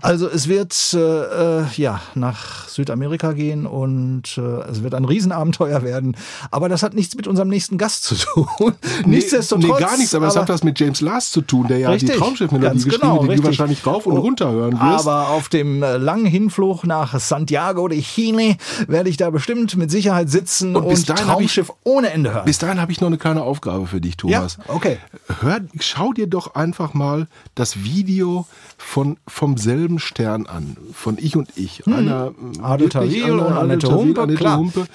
Also 0.01 0.30
es 0.30 0.47
wird 0.47 0.93
äh, 0.93 1.61
äh, 1.61 1.66
ja 1.76 2.01
nach 2.14 2.70
Südamerika 2.70 3.34
gehen 3.34 3.66
und 3.66 4.38
äh, 4.38 4.41
es 4.70 4.84
wird 4.84 4.93
ein 4.93 5.05
Riesenabenteuer 5.05 5.82
werden. 5.82 6.16
Aber 6.51 6.70
das 6.70 6.84
hat 6.84 6.93
nichts 6.93 7.16
mit 7.16 7.28
unserem 7.28 7.49
nächsten 7.49 7.80
Gast 7.80 8.03
zu 8.03 8.16
tun. 8.16 8.74
Nichtsdestotrotz. 9.05 9.80
Nee, 9.80 9.86
gar 9.86 9.97
nichts, 9.97 10.14
aber, 10.14 10.28
es 10.28 10.36
hat 10.36 10.49
was 10.49 10.64
mit 10.64 10.80
James 10.80 11.01
Last 11.01 11.32
zu 11.34 11.41
tun, 11.41 11.68
der 11.68 11.80
ja 11.80 11.89
Richtig, 11.89 12.11
die 12.11 12.18
Traumschiffmelodie 12.18 12.76
geschrieben 12.76 13.01
genau, 13.01 13.14
hat, 13.16 13.24
die 13.24 13.28
richtig. 13.30 13.41
du 13.41 13.47
wahrscheinlich 13.47 13.88
rauf 13.88 14.05
und 14.05 14.14
Oh, 14.14 14.22
runter 14.22 14.51
hören 14.51 14.74
wirst. 14.74 15.07
Aber 15.07 15.30
auf 15.30 15.49
dem 15.49 15.80
langen 15.82 16.26
Hinflug 16.26 16.86
nach 16.86 17.20
Santiago 17.20 17.88
de 17.88 18.02
Chile 18.03 18.57
werde 18.87 19.09
ich 19.09 19.17
da 19.17 19.29
bestimmt 19.29 19.75
mit 19.75 19.89
Sicherheit 19.91 20.29
sitzen 20.29 20.75
Und 20.75 20.83
und, 20.83 21.09
hab 21.09 21.19
ich- 21.19 21.25
Traumschiff 21.25 21.71
ohne 21.83 22.11
Ende 22.11 22.33
hören. 22.33 22.45
Bis 22.45 22.57
dahin 22.59 22.79
habe 22.79 22.91
ich 22.91 23.01
noch 23.01 23.07
eine 23.07 23.17
kleine 23.17 23.41
Aufgabe 23.43 23.87
für 23.87 23.99
dich, 24.01 24.17
Thomas. 24.17 24.57
Ja, 24.67 24.73
okay. 24.73 24.97
Hör, 25.41 25.61
schau 25.79 26.13
dir 26.13 26.27
doch 26.27 26.55
einfach 26.55 26.93
mal 26.93 27.27
das 27.55 27.83
Video 27.83 28.45
von 28.77 29.17
vom 29.27 29.57
selben 29.57 29.99
Stern 29.99 30.45
an, 30.45 30.77
von 30.93 31.17
Ich 31.19 31.35
und 31.35 31.49
Ich. 31.55 31.85
Einer, 31.87 32.33
Hm. 32.37 32.63
Adel 32.63 32.93
wirklich 32.93 33.21
Tawil 33.23 33.31
und 33.39 33.47
einer- 33.47 33.59
Annette 33.59 33.89
Humpe. 33.91 34.21
Humpe. 34.57 34.85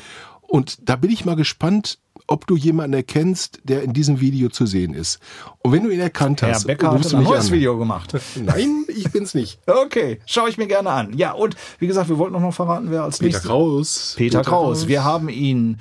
Und 0.49 0.88
da 0.88 0.96
bin 0.96 1.11
ich 1.11 1.26
mal 1.26 1.36
gespannt, 1.36 1.99
ob 2.26 2.46
du 2.46 2.57
jemanden 2.57 2.94
erkennst, 2.94 3.61
der 3.64 3.82
in 3.82 3.92
diesem 3.92 4.20
Video 4.20 4.49
zu 4.49 4.66
sehen 4.66 4.94
ist. 4.94 5.20
Und 5.59 5.72
wenn 5.72 5.84
du 5.84 5.90
ihn 5.90 6.01
erkannt 6.01 6.42
Herr 6.42 6.55
hast, 6.55 6.66
Becker 6.66 6.88
hat 6.88 6.99
rufst 6.99 7.12
du 7.12 7.16
ein 7.16 7.22
mich 7.22 7.30
neues 7.30 7.46
an. 7.46 7.53
Video 7.53 7.78
gemacht. 7.78 8.14
Nein, 8.36 8.84
ich 8.88 9.11
bin's 9.12 9.34
nicht. 9.34 9.61
Okay, 9.88 10.20
schaue 10.26 10.49
ich 10.49 10.59
mir 10.59 10.66
gerne 10.66 10.90
an. 10.90 11.16
Ja, 11.16 11.32
und 11.32 11.55
wie 11.78 11.86
gesagt, 11.86 12.09
wir 12.09 12.18
wollten 12.18 12.32
noch 12.32 12.40
mal 12.40 12.51
verraten, 12.53 12.90
wer 12.90 13.05
als 13.05 13.18
Peter 13.18 13.26
nächstes... 13.28 13.46
Kraus. 13.46 14.14
Peter, 14.16 14.42
Kraus. 14.42 14.88
Wir 14.88 15.05
haben 15.05 15.28
ihn 15.28 15.78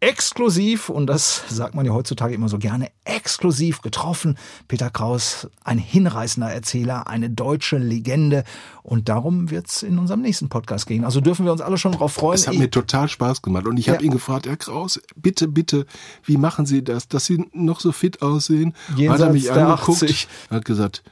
exklusiv, 0.00 0.88
und 0.88 1.06
das 1.06 1.42
sagt 1.48 1.74
man 1.74 1.84
ja 1.84 1.92
heutzutage 1.92 2.34
immer 2.34 2.48
so 2.48 2.58
gerne, 2.58 2.90
exklusiv 3.04 3.82
getroffen. 3.82 4.36
Peter 4.66 4.90
Kraus, 4.90 5.48
ein 5.62 5.78
hinreißender 5.78 6.50
Erzähler, 6.50 7.06
eine 7.06 7.28
deutsche 7.30 7.76
Legende. 7.78 8.44
Und 8.82 9.08
darum 9.08 9.50
wird's 9.50 9.82
in 9.82 9.98
unserem 9.98 10.22
nächsten 10.22 10.48
Podcast 10.48 10.86
gehen. 10.86 11.04
Also 11.04 11.20
dürfen 11.20 11.44
wir 11.44 11.52
uns 11.52 11.60
alle 11.60 11.76
schon 11.78 11.92
drauf 11.92 12.12
freuen. 12.14 12.34
Es 12.34 12.46
hat 12.46 12.54
Ich- 12.54 12.60
mir 12.60 12.70
total 12.70 13.08
Spaß 13.08 13.42
gemacht. 13.42 13.66
Und 13.66 13.76
ich 13.76 13.88
habe 13.88 13.98
Ja. 14.02 14.06
ihn 14.06 14.10
gefragt, 14.12 14.46
Herr 14.46 14.56
Kraus, 14.56 15.00
bitte, 15.16 15.48
bitte, 15.48 15.86
wie 16.24 16.38
machen 16.38 16.64
Sie 16.66 16.82
das, 16.82 17.06
dass 17.08 17.26
Sie 17.26 17.44
noch 17.52 17.80
so 17.80 17.92
fit 17.92 18.22
aussehen? 18.22 18.74
Jenseits 18.96 19.20
hat 19.22 19.28
er 19.28 19.32
mich 19.34 19.44
der 19.44 19.68
angeguckt, 19.68 20.02
80. 20.02 20.28
hat 20.50 20.64
gesagt, 20.64 21.02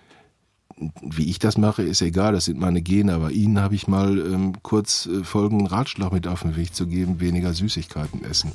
wie 1.03 1.29
ich 1.31 1.39
das 1.39 1.59
mache, 1.59 1.83
ist 1.83 2.03
egal, 2.03 2.33
das 2.33 2.45
sind 2.47 2.59
meine 2.61 2.83
Gene, 2.83 3.13
aber 3.15 3.31
Ihnen 3.31 3.61
habe 3.61 3.75
ich 3.75 3.89
mal 3.89 4.19
ähm, 4.19 4.53
kurz 4.63 5.07
äh, 5.07 5.25
folgenden 5.25 5.67
Ratschlag 5.67 6.13
mit 6.13 6.27
auf 6.27 6.43
den 6.43 6.57
Weg 6.57 6.75
zu 6.75 6.87
geben, 6.87 7.21
weniger 7.21 7.53
Süßigkeiten 7.53 8.25
essen. 8.25 8.53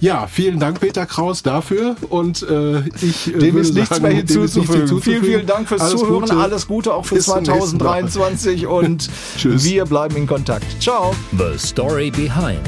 Ja, 0.00 0.26
vielen 0.26 0.60
Dank, 0.60 0.80
Peter 0.80 1.06
Kraus, 1.06 1.42
dafür 1.42 1.96
und 2.10 2.42
äh, 2.42 2.80
ich 3.00 3.28
äh, 3.28 3.38
Dem 3.38 3.54
würde 3.54 3.60
ist 3.60 3.74
nichts 3.74 3.88
sagen, 3.90 4.02
mehr 4.02 4.12
dem 4.12 4.20
ist 4.20 4.28
nichts 4.30 4.54
hinzuzufügen. 4.54 4.78
hinzuzufügen. 4.80 5.20
Vielen, 5.22 5.24
vielen 5.24 5.46
Dank 5.46 5.68
fürs 5.68 5.80
Alles 5.80 6.00
Zuhören. 6.00 6.20
Gute. 6.22 6.36
Alles 6.36 6.66
Gute 6.66 6.94
auch 6.94 7.06
für 7.06 7.14
Bis 7.16 7.24
zum 7.26 7.36
nächsten 7.42 7.78
Mal. 7.78 8.08
2023 8.08 8.66
und 8.68 9.08
Tschüss. 9.38 9.64
wir 9.64 9.84
bleiben 9.84 10.16
in 10.16 10.26
Kontakt. 10.26 10.66
Ciao. 10.82 11.14
The 11.38 11.58
Story 11.58 12.10
Behind. 12.10 12.60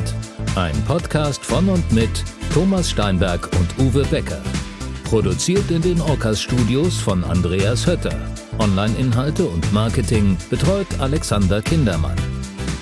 Ein 0.55 0.75
Podcast 0.87 1.45
von 1.45 1.69
und 1.69 1.93
mit 1.93 2.09
Thomas 2.55 2.91
Steinberg 2.91 3.49
und 3.59 3.87
Uwe 3.87 4.05
Becker. 4.05 4.41
Produziert 5.05 5.71
in 5.71 5.83
den 5.83 6.01
Orcas 6.01 6.41
Studios 6.41 6.97
von 6.97 7.23
Andreas 7.25 7.87
Hötter. 7.87 8.17
Online-Inhalte 8.59 9.47
und 9.47 9.73
Marketing 9.73 10.37
betreut 10.51 10.89
Alexander 10.99 11.63
Kindermann. 11.63 12.17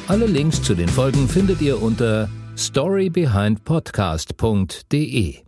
Alle 0.09 0.27
Links 0.27 0.63
zu 0.63 0.75
den 0.75 0.89
Folgen 0.89 1.29
findet 1.29 1.63
ihr 1.63 1.81
unter 1.83 2.29
storybehindpodcast.de. 2.57 5.44